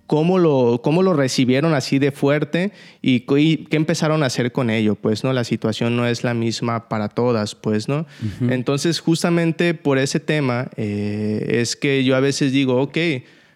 cómo 0.07 0.39
lo, 0.39 0.81
cómo 0.83 1.03
lo 1.03 1.15
recibieron 1.15 1.75
así 1.75 1.99
de 1.99 2.13
fuerte 2.13 2.73
y, 3.01 3.21
qué 3.21 3.77
empezaron 3.77 4.23
a 4.23 4.27
hacer 4.27 4.53
con 4.53 4.71
ello, 4.71 4.95
pues, 4.95 5.25
¿no? 5.25 5.33
La 5.33 5.45
situación 5.45 5.97
no 5.97 6.07
es 6.07 6.25
la 6.25 6.35
misma 6.35 6.89
para 6.89 7.09
todas, 7.09 7.55
pues, 7.55 7.89
¿no? 7.89 8.07
Entonces, 8.49 9.01
justamente 9.01 9.75
por 9.75 9.99
ese 9.99 10.21
tema 10.21 10.71
eh, 10.77 11.61
es 11.61 11.77
que 11.77 12.05
yo 12.05 12.17
a 12.17 12.21
veces 12.21 12.53
digo, 12.53 12.81
ok, 12.81 12.99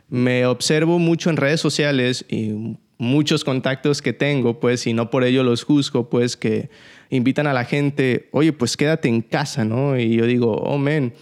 me 0.08 0.46
observo 0.46 0.98
mucho 0.98 1.28
en 1.30 1.36
redes 1.36 1.60
sociales 1.60 2.24
y 2.28 2.76
muchos 2.96 3.44
contactos 3.44 4.00
que 4.00 4.12
tengo, 4.12 4.58
pues, 4.58 4.86
y 4.86 4.94
no 4.94 5.10
por 5.10 5.24
ello 5.24 5.42
los 5.42 5.64
juzgo, 5.64 6.08
pues, 6.08 6.36
que 6.36 6.70
invitan 7.10 7.46
a 7.46 7.52
la 7.52 7.64
gente, 7.64 8.28
oye, 8.32 8.52
pues 8.52 8.76
quédate 8.76 9.08
en 9.08 9.20
casa, 9.20 9.64
¿no? 9.64 9.98
Y 9.98 10.16
yo 10.16 10.26
digo, 10.26 10.52
oh, 10.52 10.78
men, 10.78 11.12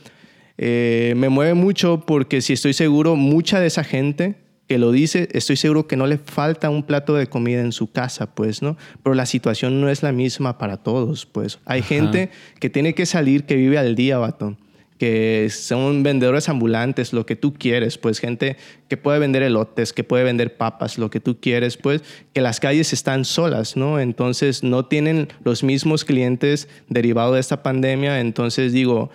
eh, 0.59 1.15
me 1.17 1.29
mueve 1.29 1.55
mucho 1.55 2.05
porque 2.07 2.41
si 2.41 2.53
estoy 2.53 2.73
seguro, 2.73 3.17
mucha 3.17 3.61
de 3.61 3.67
esa 3.67 3.85
gente 3.85 4.46
que 4.67 4.79
lo 4.79 4.91
dice, 4.91 5.29
estoy 5.33 5.57
seguro 5.57 5.87
que 5.87 5.97
no 5.97 6.07
le 6.07 6.19
falta 6.19 6.71
un 6.71 6.83
plato 6.83 7.15
de 7.15 7.29
comida 7.29 7.61
en 7.61 7.73
su 7.73 7.91
casa, 7.91 8.35
pues, 8.35 8.63
¿no? 8.63 8.77
Pero 9.03 9.15
la 9.15 9.27
situación 9.27 9.81
no 9.81 9.89
es 9.89 10.03
la 10.03 10.13
misma 10.13 10.59
para 10.59 10.77
todos, 10.77 11.27
pues. 11.27 11.59
Hay 11.65 11.83
gente 11.83 12.31
que 12.59 12.69
tiene 12.71 12.95
que 12.95 13.07
salir, 13.07 13.45
que 13.45 13.55
vive 13.57 13.79
al 13.79 13.95
día, 13.95 14.19
batón 14.19 14.59
que 14.99 15.49
son 15.51 16.03
vendedores 16.03 16.49
ambulantes, 16.49 17.13
lo 17.13 17.27
que 17.27 17.37
tú 17.37 17.55
quieres, 17.55 17.99
pues 17.99 18.19
gente 18.19 18.57
que 18.89 18.97
puede 18.97 19.19
vender 19.19 19.43
elotes, 19.43 19.93
que 19.93 20.05
puede 20.05 20.25
vender 20.25 20.57
papas, 20.57 20.99
lo 20.99 21.11
que 21.11 21.21
tú 21.21 21.39
quieres, 21.41 21.77
pues 21.77 22.03
que 22.33 22.41
las 22.41 22.61
calles 22.61 22.93
están 22.93 23.25
solas, 23.25 23.77
¿no? 23.77 24.01
Entonces 24.01 24.63
no 24.63 24.87
tienen 24.87 25.29
los 25.45 25.63
mismos 25.63 26.05
clientes 26.05 26.69
derivados 26.89 27.35
de 27.35 27.41
esta 27.41 27.63
pandemia, 27.63 28.21
entonces 28.21 28.73
digo, 28.73 29.11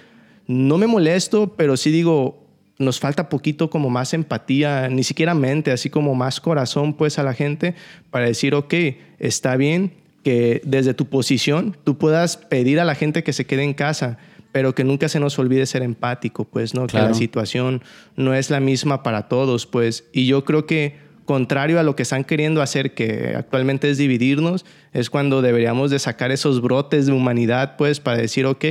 no 0.48 0.78
me 0.78 0.88
molesto, 0.88 1.54
pero 1.56 1.78
sí 1.78 1.92
digo, 1.92 2.41
nos 2.82 3.00
falta 3.00 3.30
poquito 3.30 3.70
como 3.70 3.90
más 3.90 4.14
empatía, 4.14 4.90
ni 4.90 5.04
siquiera 5.04 5.34
mente, 5.34 5.72
así 5.72 5.90
como 5.90 6.16
más 6.16 6.42
corazón 6.42 6.94
pues 6.94 7.20
a 7.20 7.24
la 7.24 7.34
gente 7.34 7.76
para 8.10 8.26
decir, 8.26 8.56
ok, 8.56 8.74
está 9.20 9.56
bien 9.56 9.94
que 10.24 10.62
desde 10.66 10.94
tu 10.94 11.06
posición 11.06 11.78
tú 11.84 11.98
puedas 11.98 12.38
pedir 12.38 12.80
a 12.80 12.86
la 12.86 12.96
gente 12.96 13.24
que 13.24 13.34
se 13.34 13.46
quede 13.46 13.64
en 13.64 13.74
casa, 13.74 14.18
pero 14.52 14.76
que 14.76 14.84
nunca 14.84 15.10
se 15.10 15.20
nos 15.20 15.40
olvide 15.40 15.66
ser 15.66 15.82
empático, 15.82 16.46
pues, 16.46 16.74
¿no? 16.74 16.88
Que 16.88 16.98
la 16.98 17.14
situación 17.14 17.82
no 18.18 18.34
es 18.34 18.50
la 18.50 18.60
misma 18.60 19.02
para 19.02 19.30
todos, 19.30 19.66
pues, 19.66 20.06
y 20.12 20.26
yo 20.26 20.44
creo 20.44 20.66
que 20.66 21.11
contrario 21.32 21.80
a 21.80 21.84
lo 21.84 21.96
que 21.96 22.04
están 22.04 22.26
queriendo 22.26 22.62
hacer, 22.62 22.94
que 22.94 23.36
actualmente 23.38 23.90
es 23.90 23.98
dividirnos, 23.98 24.66
es 24.92 25.10
cuando 25.10 25.42
deberíamos 25.42 25.90
de 25.90 25.98
sacar 25.98 26.30
esos 26.30 26.62
brotes 26.62 27.06
de 27.06 27.14
humanidad, 27.14 27.78
pues, 27.78 28.02
para 28.02 28.18
decir, 28.18 28.46
ok, 28.46 28.66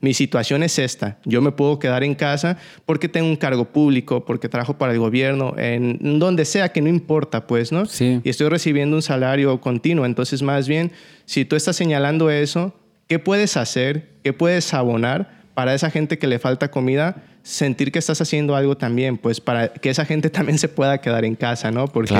mi 0.00 0.14
situación 0.14 0.62
es 0.62 0.78
esta, 0.78 1.18
yo 1.26 1.42
me 1.42 1.52
puedo 1.52 1.78
quedar 1.78 2.04
en 2.04 2.14
casa 2.14 2.56
porque 2.86 3.10
tengo 3.10 3.28
un 3.28 3.36
cargo 3.36 3.66
público, 3.66 4.24
porque 4.24 4.48
trabajo 4.48 4.78
para 4.78 4.94
el 4.94 4.98
gobierno, 4.98 5.52
en 5.58 6.18
donde 6.18 6.46
sea, 6.46 6.70
que 6.70 6.80
no 6.80 6.88
importa, 6.88 7.46
pues, 7.46 7.70
¿no? 7.70 7.84
Sí. 7.84 8.18
Y 8.24 8.30
estoy 8.30 8.48
recibiendo 8.48 8.96
un 8.96 9.02
salario 9.02 9.60
continuo, 9.60 10.06
entonces, 10.06 10.40
más 10.40 10.66
bien, 10.66 10.92
si 11.26 11.44
tú 11.44 11.54
estás 11.54 11.76
señalando 11.76 12.30
eso, 12.30 12.72
¿qué 13.08 13.18
puedes 13.18 13.58
hacer? 13.58 14.08
¿Qué 14.24 14.32
puedes 14.32 14.72
abonar 14.72 15.44
para 15.56 15.74
esa 15.74 15.90
gente 15.90 16.18
que 16.18 16.28
le 16.28 16.38
falta 16.38 16.70
comida? 16.70 17.24
sentir 17.46 17.92
que 17.92 18.00
estás 18.00 18.20
haciendo 18.20 18.56
algo 18.56 18.76
también, 18.76 19.18
pues 19.18 19.40
para 19.40 19.68
que 19.68 19.88
esa 19.88 20.04
gente 20.04 20.30
también 20.30 20.58
se 20.58 20.66
pueda 20.66 20.98
quedar 20.98 21.24
en 21.24 21.36
casa, 21.36 21.70
¿no? 21.70 21.86
Porque 21.86 22.16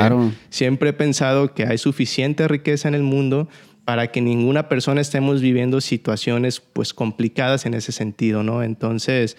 siempre 0.51 0.91
he 0.91 0.93
pensado 0.93 1.53
que 1.53 1.65
hay 1.65 1.79
suficiente 1.79 2.47
riqueza 2.47 2.87
en 2.87 2.95
el 2.95 3.03
mundo 3.03 3.49
para 3.85 4.13
que 4.13 4.21
ninguna 4.21 4.69
persona 4.69 5.01
estemos 5.01 5.41
viviendo 5.41 5.81
situaciones 5.81 6.61
pues 6.61 6.95
complicadas 6.95 7.67
en 7.67 7.75
ese 7.75 7.91
sentido, 7.91 8.45
¿no? 8.45 8.63
Entonces, 8.63 9.37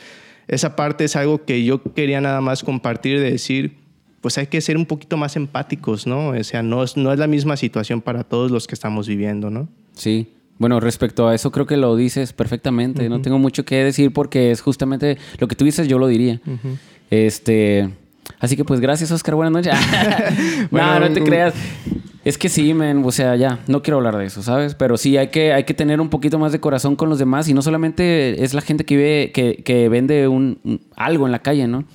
esa 0.49 0.75
parte 0.75 1.05
es 1.05 1.15
algo 1.15 1.45
que 1.45 1.63
yo 1.63 1.81
quería 1.81 2.19
nada 2.19 2.41
más 2.41 2.65
compartir 2.65 3.21
de 3.21 3.31
decir, 3.31 3.77
pues 4.19 4.37
hay 4.37 4.47
que 4.47 4.59
ser 4.59 4.75
un 4.75 4.85
poquito 4.85 5.15
más 5.15 5.37
empáticos, 5.37 6.05
¿no? 6.05 6.29
O 6.29 6.43
sea, 6.43 6.63
no 6.63 6.83
es, 6.83 6.97
no 6.97 7.13
es 7.13 7.19
la 7.19 7.27
misma 7.27 7.55
situación 7.55 8.01
para 8.01 8.25
todos 8.25 8.51
los 8.51 8.67
que 8.67 8.75
estamos 8.75 9.07
viviendo, 9.07 9.49
¿no? 9.49 9.69
Sí, 9.93 10.33
bueno, 10.59 10.79
respecto 10.79 11.27
a 11.27 11.35
eso 11.35 11.51
creo 11.51 11.65
que 11.65 11.77
lo 11.77 11.95
dices 11.95 12.33
perfectamente. 12.33 13.09
No 13.09 13.21
tengo 13.21 13.39
mucho 13.39 13.65
que 13.65 13.83
decir 13.83 14.11
porque 14.11 14.51
es 14.51 14.61
justamente 14.61 15.17
lo 15.39 15.47
que 15.47 15.55
tú 15.55 15.65
dices, 15.65 15.87
yo 15.87 15.99
lo 15.99 16.07
diría. 16.07 16.41
Este, 17.09 17.89
así 18.39 18.55
que 18.55 18.65
pues 18.65 18.79
gracias, 18.79 19.11
Oscar. 19.11 19.35
Buenas 19.35 19.53
noches. 19.53 19.73
no, 20.71 20.99
no 20.99 21.11
te 21.11 21.23
creas. 21.23 21.53
Es 22.25 22.37
que 22.37 22.49
sí, 22.49 22.73
men, 22.73 23.03
o 23.05 23.11
sea, 23.13 23.37
ya, 23.37 23.59
no 23.67 23.81
quiero 23.81 23.97
hablar 23.97 24.17
de 24.17 24.25
eso, 24.25 24.43
¿sabes? 24.43 24.75
Pero 24.75 24.97
sí 24.97 25.15
hay 25.15 25.29
que, 25.29 25.53
hay 25.53 25.63
que 25.63 25.73
tener 25.73 26.01
un 26.01 26.09
poquito 26.09 26.37
más 26.37 26.51
de 26.51 26.59
corazón 26.59 26.97
con 26.97 27.07
los 27.07 27.19
demás 27.19 27.47
y 27.47 27.53
no 27.53 27.61
solamente 27.61 28.43
es 28.43 28.53
la 28.53 28.59
gente 28.59 28.83
que, 28.83 28.97
ve, 28.97 29.31
que, 29.33 29.63
que 29.63 29.87
vende 29.87 30.27
un, 30.27 30.81
algo 30.97 31.25
en 31.25 31.31
la 31.31 31.39
calle, 31.39 31.67
¿no? 31.67 31.85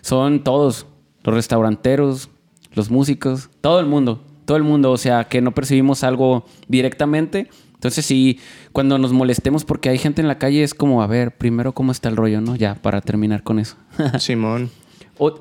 Son 0.00 0.44
todos, 0.44 0.86
los 1.24 1.34
restauranteros, 1.34 2.28
los 2.74 2.90
músicos, 2.92 3.50
todo 3.60 3.80
el 3.80 3.86
mundo, 3.86 4.22
todo 4.44 4.56
el 4.56 4.62
mundo, 4.62 4.90
o 4.90 4.96
sea, 4.96 5.24
que 5.24 5.40
no 5.40 5.52
percibimos 5.52 6.04
algo 6.04 6.44
directamente, 6.68 7.48
entonces 7.82 8.06
sí, 8.06 8.38
cuando 8.70 8.96
nos 8.96 9.12
molestemos 9.12 9.64
porque 9.64 9.88
hay 9.88 9.98
gente 9.98 10.20
en 10.20 10.28
la 10.28 10.38
calle 10.38 10.62
es 10.62 10.72
como, 10.72 11.02
a 11.02 11.08
ver, 11.08 11.36
primero 11.36 11.72
cómo 11.72 11.90
está 11.90 12.08
el 12.08 12.16
rollo, 12.16 12.40
¿no? 12.40 12.54
Ya, 12.54 12.76
para 12.76 13.00
terminar 13.00 13.42
con 13.42 13.58
eso. 13.58 13.76
Simón. 14.20 14.70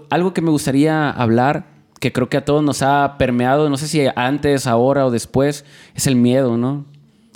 algo 0.09 0.33
que 0.33 0.41
me 0.41 0.49
gustaría 0.49 1.11
hablar, 1.11 1.67
que 1.99 2.11
creo 2.11 2.29
que 2.29 2.37
a 2.37 2.45
todos 2.45 2.63
nos 2.63 2.81
ha 2.81 3.17
permeado, 3.19 3.69
no 3.69 3.77
sé 3.77 3.87
si 3.87 4.01
antes, 4.15 4.65
ahora 4.65 5.05
o 5.05 5.11
después, 5.11 5.65
es 5.93 6.07
el 6.07 6.15
miedo, 6.15 6.57
¿no? 6.57 6.85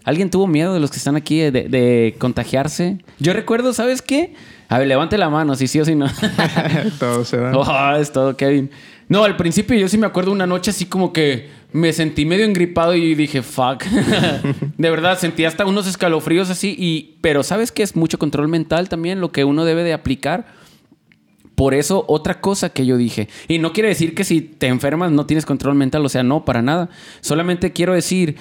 ¿Alguien 0.06 0.32
tuvo 0.32 0.48
miedo 0.48 0.74
de 0.74 0.80
los 0.80 0.92
que 0.92 0.98
están 0.98 1.16
aquí 1.16 1.40
de, 1.40 2.16
contagiarse? 2.20 3.00
Yo 3.20 3.34
recuerdo, 3.34 3.74
¿sabes 3.74 4.02
qué? 4.02 4.34
A 4.70 4.80
ver, 4.80 4.88
levante 4.88 5.20
la 5.20 5.30
mano, 5.30 5.56
si 5.56 5.68
sí 5.68 5.80
o 5.80 5.86
si 5.86 5.94
no. 5.94 6.08
todo 7.00 7.26
se 7.26 7.38
da. 7.38 7.52
Oh, 7.56 7.96
es 7.96 8.12
todo, 8.12 8.36
Kevin. 8.38 8.72
No, 9.08 9.24
al 9.24 9.38
principio 9.38 9.78
yo 9.78 9.88
sí 9.88 9.98
me 9.98 10.08
acuerdo 10.08 10.32
una 10.32 10.48
noche 10.48 10.72
así 10.72 10.86
como 10.86 11.14
que 11.14 11.50
me 11.72 11.94
sentí 11.94 12.26
medio 12.26 12.46
engripado 12.46 12.96
y 12.96 13.16
dije, 13.16 13.42
fuck. 13.42 13.84
de 14.78 14.90
verdad, 14.90 15.20
sentí 15.20 15.46
hasta 15.46 15.66
unos 15.66 15.88
escalofríos 15.88 16.50
así. 16.50 16.76
Y, 16.78 17.18
pero 17.22 17.44
¿sabes 17.44 17.72
qué? 17.72 17.84
Es 17.84 17.96
mucho 17.96 18.18
control 18.18 18.48
mental 18.48 18.90
también 18.90 19.22
lo 19.22 19.32
que 19.32 19.44
uno 19.44 19.66
debe 19.66 19.84
de 19.84 19.94
aplicar. 19.94 20.48
Por 21.54 21.74
eso, 21.74 22.04
otra 22.08 22.42
cosa 22.42 22.70
que 22.70 22.86
yo 22.86 22.98
dije, 22.98 23.30
y 23.48 23.60
no 23.60 23.72
quiere 23.72 23.90
decir 23.90 24.14
que 24.14 24.26
si 24.26 24.42
te 24.42 24.68
enfermas 24.68 25.12
no 25.12 25.26
tienes 25.26 25.46
control 25.46 25.76
mental, 25.76 26.06
o 26.06 26.10
sea, 26.10 26.24
no, 26.24 26.44
para 26.44 26.62
nada. 26.62 26.90
Solamente 27.22 27.72
quiero 27.72 27.94
decir, 27.94 28.36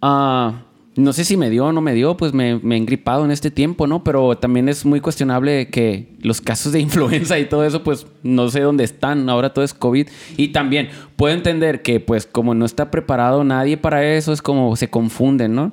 uh, 0.00 0.52
no 0.94 1.12
sé 1.12 1.24
si 1.24 1.36
me 1.36 1.48
dio 1.48 1.66
o 1.66 1.72
no 1.72 1.80
me 1.80 1.94
dio, 1.94 2.16
pues 2.16 2.34
me, 2.34 2.58
me 2.58 2.74
he 2.74 2.78
engripado 2.78 3.24
en 3.24 3.30
este 3.30 3.50
tiempo, 3.50 3.86
¿no? 3.86 4.04
Pero 4.04 4.36
también 4.36 4.68
es 4.68 4.84
muy 4.84 5.00
cuestionable 5.00 5.68
que 5.68 6.14
los 6.20 6.40
casos 6.40 6.72
de 6.72 6.80
influenza 6.86 7.38
y 7.38 7.46
todo 7.46 7.64
eso, 7.64 7.82
pues 7.82 8.06
no 8.22 8.50
sé 8.50 8.60
dónde 8.60 8.84
están. 8.84 9.28
Ahora 9.28 9.54
todo 9.54 9.64
es 9.64 9.72
COVID. 9.72 10.08
Y 10.36 10.48
también 10.48 10.90
puedo 11.16 11.34
entender 11.34 11.82
que, 11.82 12.00
pues, 12.00 12.26
como 12.26 12.54
no 12.54 12.66
está 12.66 12.90
preparado 12.90 13.42
nadie 13.42 13.76
para 13.76 14.04
eso, 14.04 14.32
es 14.32 14.42
como 14.42 14.76
se 14.76 14.90
confunden, 14.90 15.54
¿no? 15.54 15.72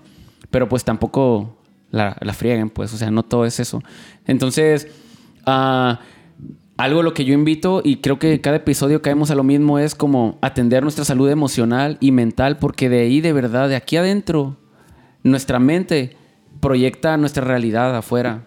Pero 0.52 0.70
pues 0.70 0.84
tampoco 0.84 1.58
la, 1.92 2.18
la 2.22 2.34
frieguen, 2.34 2.70
pues, 2.70 2.94
o 2.94 2.98
sea, 2.98 3.12
no 3.12 3.24
todo 3.24 3.46
es 3.46 3.60
eso. 3.60 3.84
Entonces, 4.26 4.88
ah, 5.46 6.00
algo 6.78 7.04
lo 7.04 7.14
que 7.14 7.26
yo 7.26 7.34
invito, 7.34 7.82
y 7.84 7.98
creo 7.98 8.20
que 8.20 8.40
cada 8.40 8.56
episodio 8.56 9.02
caemos 9.02 9.32
a 9.32 9.36
lo 9.36 9.44
mismo, 9.44 9.80
es 9.80 9.96
como 9.96 10.40
atender 10.42 10.82
nuestra 10.82 11.04
salud 11.04 11.30
emocional 11.30 11.98
y 12.00 12.12
mental, 12.12 12.58
porque 12.58 12.88
de 12.88 13.02
ahí, 13.02 13.20
de 13.20 13.34
verdad, 13.34 13.68
de 13.68 13.76
aquí 13.76 13.98
adentro, 13.98 14.56
nuestra 15.24 15.60
mente 15.60 16.16
proyecta 16.60 17.18
nuestra 17.18 17.44
realidad 17.44 17.96
afuera, 17.96 18.44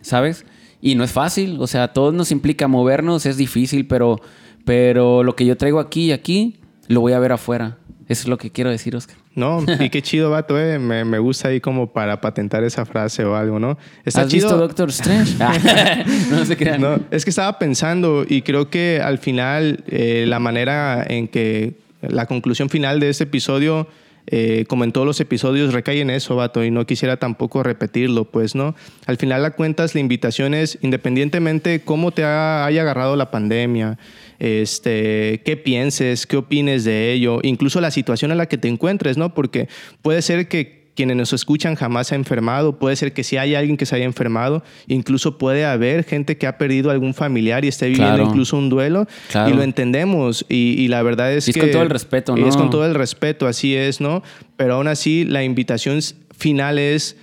¿sabes? 0.00 0.44
Y 0.80 0.94
no 0.94 1.04
es 1.04 1.12
fácil, 1.12 1.58
o 1.60 1.66
sea, 1.66 1.88
todo 1.88 2.12
nos 2.12 2.30
implica 2.32 2.68
movernos, 2.68 3.24
es 3.26 3.36
difícil, 3.36 3.86
pero, 3.86 4.20
pero 4.64 5.22
lo 5.22 5.36
que 5.36 5.46
yo 5.46 5.56
traigo 5.56 5.80
aquí 5.80 6.06
y 6.06 6.12
aquí, 6.12 6.58
lo 6.88 7.00
voy 7.00 7.12
a 7.12 7.18
ver 7.18 7.32
afuera. 7.32 7.78
Eso 8.08 8.22
es 8.22 8.28
lo 8.28 8.36
que 8.36 8.50
quiero 8.50 8.68
decir, 8.68 8.94
Oscar. 8.96 9.16
No, 9.34 9.64
y 9.80 9.88
qué 9.88 10.02
chido, 10.02 10.30
vato, 10.30 10.58
eh. 10.60 10.78
Me, 10.78 11.04
me 11.04 11.18
gusta 11.18 11.48
ahí 11.48 11.60
como 11.60 11.92
para 11.92 12.20
patentar 12.20 12.64
esa 12.64 12.84
frase 12.84 13.24
o 13.24 13.36
algo, 13.36 13.58
¿no? 13.58 13.78
Está 14.04 14.22
¿Has 14.22 14.28
chido. 14.28 14.48
visto 14.48 14.58
Doctor 14.58 14.88
Strange? 14.90 15.36
Ah, 15.40 16.04
no 16.30 16.44
se 16.44 16.56
crean. 16.56 16.80
No, 16.80 16.98
es 17.10 17.24
que 17.24 17.30
estaba 17.30 17.58
pensando 17.58 18.24
y 18.28 18.42
creo 18.42 18.68
que 18.68 19.00
al 19.02 19.18
final 19.18 19.84
eh, 19.86 20.24
la 20.26 20.40
manera 20.40 21.04
en 21.08 21.28
que 21.28 21.74
la 22.02 22.26
conclusión 22.26 22.68
final 22.68 23.00
de 23.00 23.08
este 23.08 23.24
episodio 23.24 23.86
eh, 24.26 24.64
como 24.68 24.84
en 24.84 24.92
todos 24.92 25.06
los 25.06 25.20
episodios, 25.20 25.72
recae 25.72 26.00
en 26.00 26.10
eso, 26.10 26.36
vato, 26.36 26.64
y 26.64 26.70
no 26.70 26.86
quisiera 26.86 27.16
tampoco 27.16 27.62
repetirlo, 27.62 28.24
pues, 28.24 28.54
¿no? 28.54 28.74
Al 29.06 29.16
final, 29.16 29.42
la 29.42 29.50
cuentas, 29.50 29.94
la 29.94 30.00
invitación 30.00 30.54
es, 30.54 30.78
independientemente 30.82 31.80
cómo 31.84 32.12
te 32.12 32.24
ha- 32.24 32.64
haya 32.64 32.82
agarrado 32.82 33.16
la 33.16 33.30
pandemia, 33.30 33.98
este, 34.38 35.40
qué 35.44 35.56
pienses, 35.56 36.26
qué 36.26 36.36
opines 36.36 36.84
de 36.84 37.12
ello, 37.12 37.40
incluso 37.42 37.80
la 37.80 37.90
situación 37.90 38.30
en 38.30 38.38
la 38.38 38.46
que 38.46 38.58
te 38.58 38.68
encuentres, 38.68 39.16
¿no? 39.16 39.34
Porque 39.34 39.68
puede 40.02 40.20
ser 40.22 40.48
que 40.48 40.81
quienes 40.94 41.16
nos 41.16 41.32
escuchan 41.32 41.74
jamás 41.74 42.08
se 42.08 42.14
ha 42.14 42.18
enfermado, 42.18 42.78
puede 42.78 42.96
ser 42.96 43.12
que 43.14 43.24
si 43.24 43.36
hay 43.38 43.54
alguien 43.54 43.76
que 43.76 43.86
se 43.86 43.94
haya 43.96 44.04
enfermado, 44.04 44.62
incluso 44.88 45.38
puede 45.38 45.64
haber 45.64 46.04
gente 46.04 46.36
que 46.36 46.46
ha 46.46 46.58
perdido 46.58 46.90
algún 46.90 47.14
familiar 47.14 47.64
y 47.64 47.68
esté 47.68 47.86
viviendo 47.88 48.14
Claro. 48.16 48.28
incluso 48.28 48.56
un 48.58 48.68
duelo, 48.68 49.06
Claro. 49.30 49.50
y 49.50 49.56
lo 49.56 49.62
entendemos, 49.62 50.44
y, 50.48 50.74
y 50.78 50.88
la 50.88 51.02
verdad 51.02 51.32
es 51.32 51.48
Y 51.48 51.52
es 51.52 51.54
que... 51.54 51.60
con 51.62 51.70
todo 51.70 51.82
el 51.82 51.90
respeto, 51.90 52.36
y 52.36 52.42
Es 52.42 52.54
¿no? 52.56 52.60
con 52.62 52.70
todo 52.70 52.84
el 52.86 52.94
respeto, 52.94 53.46
así 53.46 53.74
es, 53.74 54.00
¿no? 54.00 54.22
Pero 54.56 54.74
aún 54.74 54.88
así, 54.88 55.24
la 55.24 55.42
invitación 55.44 55.98
final 56.36 56.78
es 56.78 57.16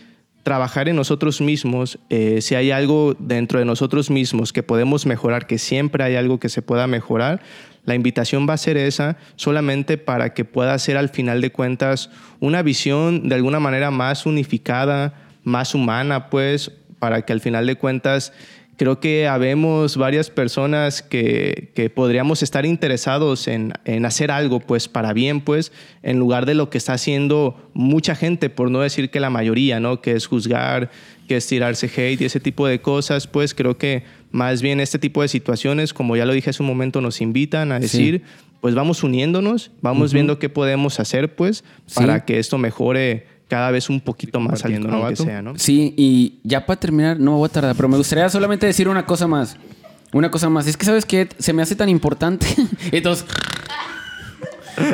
trabajar 0.43 0.89
en 0.89 0.95
nosotros 0.95 1.41
mismos. 1.41 1.99
eh, 2.09 2.39
si 2.41 2.55
hay 2.55 2.72
algo 2.72 3.15
dentro 3.20 3.59
de 3.59 3.65
nosotros 3.65 4.09
mismos 4.09 4.51
que 4.53 4.63
podemos 4.63 5.05
mejorar, 5.05 5.45
que 5.45 5.59
siempre 5.59 6.03
hay 6.03 6.15
algo 6.15 6.39
que 6.39 6.49
se 6.49 6.61
pueda 6.63 6.88
mejorar, 6.88 7.41
la 7.86 7.95
invitación 7.95 8.47
va 8.47 8.53
a 8.53 8.57
ser 8.57 8.77
esa 8.77 9.17
solamente 9.36 9.97
para 9.97 10.34
que 10.34 10.45
pueda 10.45 10.77
ser 10.80 10.97
al 10.97 11.09
final 11.09 11.41
de 11.41 11.51
cuentas 11.51 12.09
una 12.39 12.61
visión 12.61 13.30
de 13.30 13.36
alguna 13.36 13.59
manera 13.59 13.91
más 13.91 14.25
unificada, 14.25 15.13
más 15.43 15.73
humana, 15.73 16.30
pues, 16.30 16.71
para 16.99 17.21
que 17.23 17.34
al 17.34 17.41
final 17.41 17.65
de 17.65 17.75
cuentas 17.75 18.34
creo 18.80 19.01
que 19.01 19.27
habemos 19.27 19.97
varias 19.97 20.30
personas 20.30 21.01
que, 21.01 21.69
que 21.75 21.89
podríamos 21.89 22.41
estar 22.41 22.65
interesados 22.65 23.49
en, 23.49 23.73
en 23.84 24.05
hacer 24.05 24.32
algo, 24.32 24.61
pues, 24.61 24.88
para 24.88 25.11
bien, 25.11 25.41
pues, 25.41 25.73
en 26.01 26.17
lugar 26.17 26.45
de 26.45 26.53
lo 26.53 26.69
que 26.69 26.77
está 26.77 26.93
haciendo 26.93 27.57
mucha 27.73 28.15
gente, 28.15 28.49
por 28.49 28.71
no 28.71 28.80
decir 28.80 29.09
que 29.09 29.19
la 29.19 29.30
mayoría, 29.30 29.82
¿no? 29.82 29.99
Que 30.01 30.13
es 30.13 30.27
juzgar, 30.27 30.91
que 31.27 31.36
es 31.36 31.45
tirarse 31.45 31.88
hate 31.88 32.21
y 32.21 32.25
ese 32.25 32.39
tipo 32.39 32.67
de 32.67 32.80
cosas, 32.80 33.27
pues, 33.27 33.53
creo 33.53 33.77
que 33.77 34.03
más 34.32 34.61
bien 34.61 34.80
este 34.80 34.97
tipo 34.97 35.21
de 35.21 35.27
situaciones, 35.27 35.93
como 35.93 36.15
ya 36.15 36.25
lo 36.25 36.32
dije 36.32 36.51
hace 36.51 36.63
un 36.63 36.69
momento, 36.69 37.01
nos 37.01 37.19
invitan 37.19 37.73
a 37.73 37.82
decir, 37.82 38.23
pues, 38.61 38.75
vamos 38.75 39.03
uniéndonos, 39.03 39.71
vamos 39.82 40.13
viendo 40.13 40.39
qué 40.39 40.47
podemos 40.47 41.01
hacer, 41.01 41.36
pues, 41.36 41.65
para 41.95 42.23
que 42.23 42.39
esto 42.39 42.57
mejore 42.57 43.27
cada 43.50 43.72
vez 43.72 43.89
un 43.89 44.00
poquito 44.00 44.39
más, 44.39 44.62
tono 44.62 44.80
¿no, 44.80 44.89
que 44.89 45.04
vato? 45.04 45.24
sea, 45.24 45.41
¿no? 45.41 45.58
Sí, 45.58 45.93
y 45.97 46.39
ya 46.43 46.66
para 46.66 46.80
terminar, 46.80 47.20
no 47.20 47.32
me 47.32 47.38
voy 47.38 47.47
a 47.47 47.52
tardar, 47.52 47.76
pero 47.76 47.89
me 47.89 47.97
gustaría 47.97 48.30
solamente 48.30 48.66
decir 48.68 48.88
una 48.88 49.06
cosa 49.06 49.28
más. 49.28 49.58
Una 50.14 50.32
cosa 50.32 50.50
más. 50.50 50.68
Es 50.68 50.78
que, 50.78 50.86
¿sabes 50.86 51.06
qué? 51.06 51.28
Se 51.38 51.52
me 51.52 51.62
hace 51.62 51.76
tan 51.76 51.89
importante. 51.89 52.47
Entonces. 52.91 53.26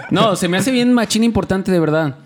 No, 0.10 0.36
se 0.36 0.48
me 0.48 0.58
hace 0.58 0.72
bien 0.72 0.94
machín 0.94 1.24
importante, 1.24 1.72
de 1.72 1.80
verdad. 1.80 2.18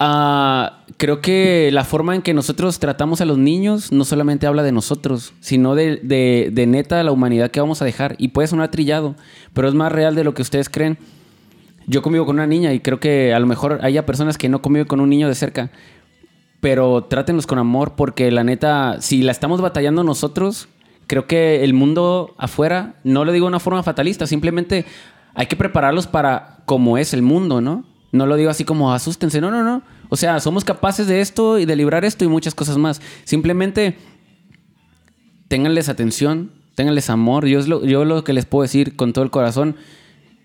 Ah, 0.00 0.84
creo 0.96 1.20
que 1.20 1.70
la 1.72 1.84
forma 1.84 2.14
en 2.14 2.22
que 2.22 2.34
nosotros 2.34 2.80
tratamos 2.80 3.20
a 3.20 3.24
los 3.24 3.38
niños 3.38 3.92
no 3.92 4.04
solamente 4.04 4.46
habla 4.46 4.62
de 4.62 4.72
nosotros, 4.72 5.32
sino 5.40 5.74
de, 5.74 6.00
de, 6.02 6.50
de 6.52 6.66
neta 6.66 7.02
la 7.04 7.12
humanidad 7.12 7.50
que 7.50 7.60
vamos 7.60 7.82
a 7.82 7.84
dejar. 7.84 8.16
Y 8.18 8.28
puede 8.28 8.48
sonar 8.48 8.70
trillado, 8.70 9.14
pero 9.52 9.68
es 9.68 9.74
más 9.74 9.92
real 9.92 10.14
de 10.14 10.24
lo 10.24 10.34
que 10.34 10.42
ustedes 10.42 10.68
creen. 10.68 10.98
Yo 11.86 12.02
convivo 12.02 12.26
con 12.26 12.36
una 12.36 12.46
niña 12.46 12.72
y 12.72 12.80
creo 12.80 13.00
que 13.00 13.34
a 13.34 13.38
lo 13.38 13.46
mejor 13.46 13.80
haya 13.82 14.06
personas 14.06 14.38
que 14.38 14.48
no 14.48 14.62
conviven 14.62 14.86
con 14.86 15.00
un 15.00 15.10
niño 15.10 15.28
de 15.28 15.34
cerca. 15.34 15.70
Pero 16.60 17.04
trátenlos 17.04 17.46
con 17.46 17.58
amor 17.58 17.94
porque 17.96 18.30
la 18.30 18.44
neta, 18.44 19.00
si 19.00 19.22
la 19.22 19.32
estamos 19.32 19.60
batallando 19.60 20.04
nosotros, 20.04 20.68
creo 21.06 21.26
que 21.26 21.64
el 21.64 21.74
mundo 21.74 22.34
afuera, 22.38 22.94
no 23.04 23.24
lo 23.24 23.32
digo 23.32 23.46
de 23.46 23.48
una 23.48 23.60
forma 23.60 23.82
fatalista, 23.82 24.26
simplemente 24.26 24.84
hay 25.34 25.46
que 25.46 25.56
prepararlos 25.56 26.06
para 26.06 26.62
como 26.66 26.98
es 26.98 27.14
el 27.14 27.22
mundo, 27.22 27.60
¿no? 27.60 27.84
No 28.12 28.26
lo 28.26 28.36
digo 28.36 28.50
así 28.50 28.64
como 28.64 28.92
asústense, 28.92 29.40
no, 29.40 29.50
no, 29.50 29.64
no. 29.64 29.82
O 30.10 30.16
sea, 30.16 30.38
somos 30.40 30.64
capaces 30.64 31.06
de 31.06 31.20
esto 31.20 31.58
y 31.58 31.64
de 31.64 31.74
librar 31.76 32.04
esto 32.04 32.24
y 32.24 32.28
muchas 32.28 32.54
cosas 32.54 32.76
más. 32.76 33.00
Simplemente 33.24 33.96
ténganles 35.48 35.88
atención, 35.88 36.52
ténganles 36.74 37.08
amor. 37.10 37.46
Yo, 37.46 37.58
es 37.58 37.68
lo, 37.68 37.84
yo 37.84 38.04
lo 38.04 38.22
que 38.22 38.34
les 38.34 38.44
puedo 38.44 38.62
decir 38.62 38.96
con 38.96 39.14
todo 39.14 39.24
el 39.24 39.30
corazón. 39.30 39.76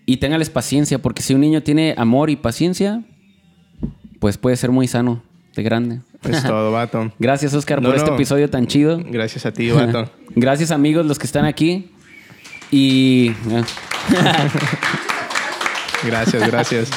Y 0.08 0.16
ténganles 0.16 0.48
paciencia, 0.48 1.02
porque 1.02 1.20
si 1.20 1.34
un 1.34 1.42
niño 1.42 1.62
tiene 1.62 1.94
amor 1.98 2.30
y 2.30 2.36
paciencia, 2.36 3.02
pues 4.20 4.38
puede 4.38 4.56
ser 4.56 4.70
muy 4.70 4.88
sano 4.88 5.22
de 5.54 5.62
grande. 5.62 6.00
Es 6.22 6.42
todo, 6.44 6.72
vato. 6.72 7.12
Gracias, 7.18 7.52
Oscar, 7.52 7.82
No, 7.82 7.90
por 7.90 7.98
este 7.98 8.10
episodio 8.10 8.48
tan 8.48 8.66
chido. 8.66 9.02
Gracias 9.04 9.44
a 9.44 9.52
ti, 9.52 9.70
vato. 9.70 10.10
Gracias, 10.30 10.70
amigos, 10.70 11.04
los 11.04 11.18
que 11.18 11.26
están 11.26 11.44
aquí. 11.44 11.90
Y. 12.70 13.32
Gracias, 16.06 16.46
gracias. 16.46 16.90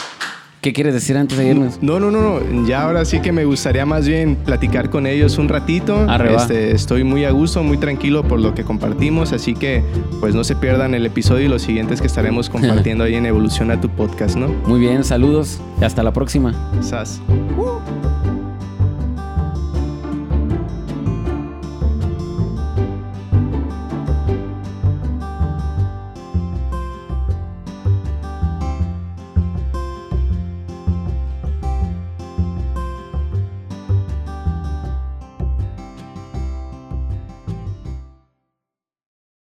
¿Qué 0.62 0.74
quieres 0.74 0.93
decir 0.93 1.18
antes 1.18 1.39
de 1.39 1.47
irnos? 1.47 1.80
No, 1.82 1.99
no, 1.99 2.12
no, 2.12 2.39
no. 2.39 2.68
Ya 2.68 2.84
ahora 2.84 3.03
sí 3.03 3.20
que 3.20 3.32
me 3.32 3.45
gustaría 3.45 3.84
más 3.88 4.07
bien 4.07 4.36
platicar 4.36 4.91
con 4.91 5.07
ellos 5.07 5.39
un 5.39 5.49
ratito. 5.49 6.05
Este, 6.24 6.72
estoy 6.72 7.03
muy 7.03 7.26
a 7.26 7.32
gusto, 7.32 7.64
muy 7.64 7.78
tranquilo 7.78 8.24
por 8.24 8.39
lo 8.39 8.53
que 8.53 8.64
compartimos, 8.64 9.34
así 9.34 9.55
que 9.55 9.84
pues 10.20 10.36
no 10.36 10.43
se 10.43 10.55
pierdan 10.55 10.93
el 10.93 11.03
episodio 11.07 11.47
y 11.47 11.49
los 11.49 11.64
siguientes 11.64 11.99
que 11.99 12.05
estaremos 12.05 12.47
compartiendo 12.51 13.05
ahí 13.05 13.16
en 13.16 13.26
Evoluciona 13.26 13.82
tu 13.82 13.89
podcast, 13.89 14.36
¿no? 14.36 14.49
Muy 14.68 14.80
bien, 14.80 15.03
saludos 15.03 15.59
y 15.82 15.84
hasta 15.84 16.03
la 16.03 16.14
próxima. 16.14 16.53
Sas. 16.82 17.20
Uh. 17.57 18.00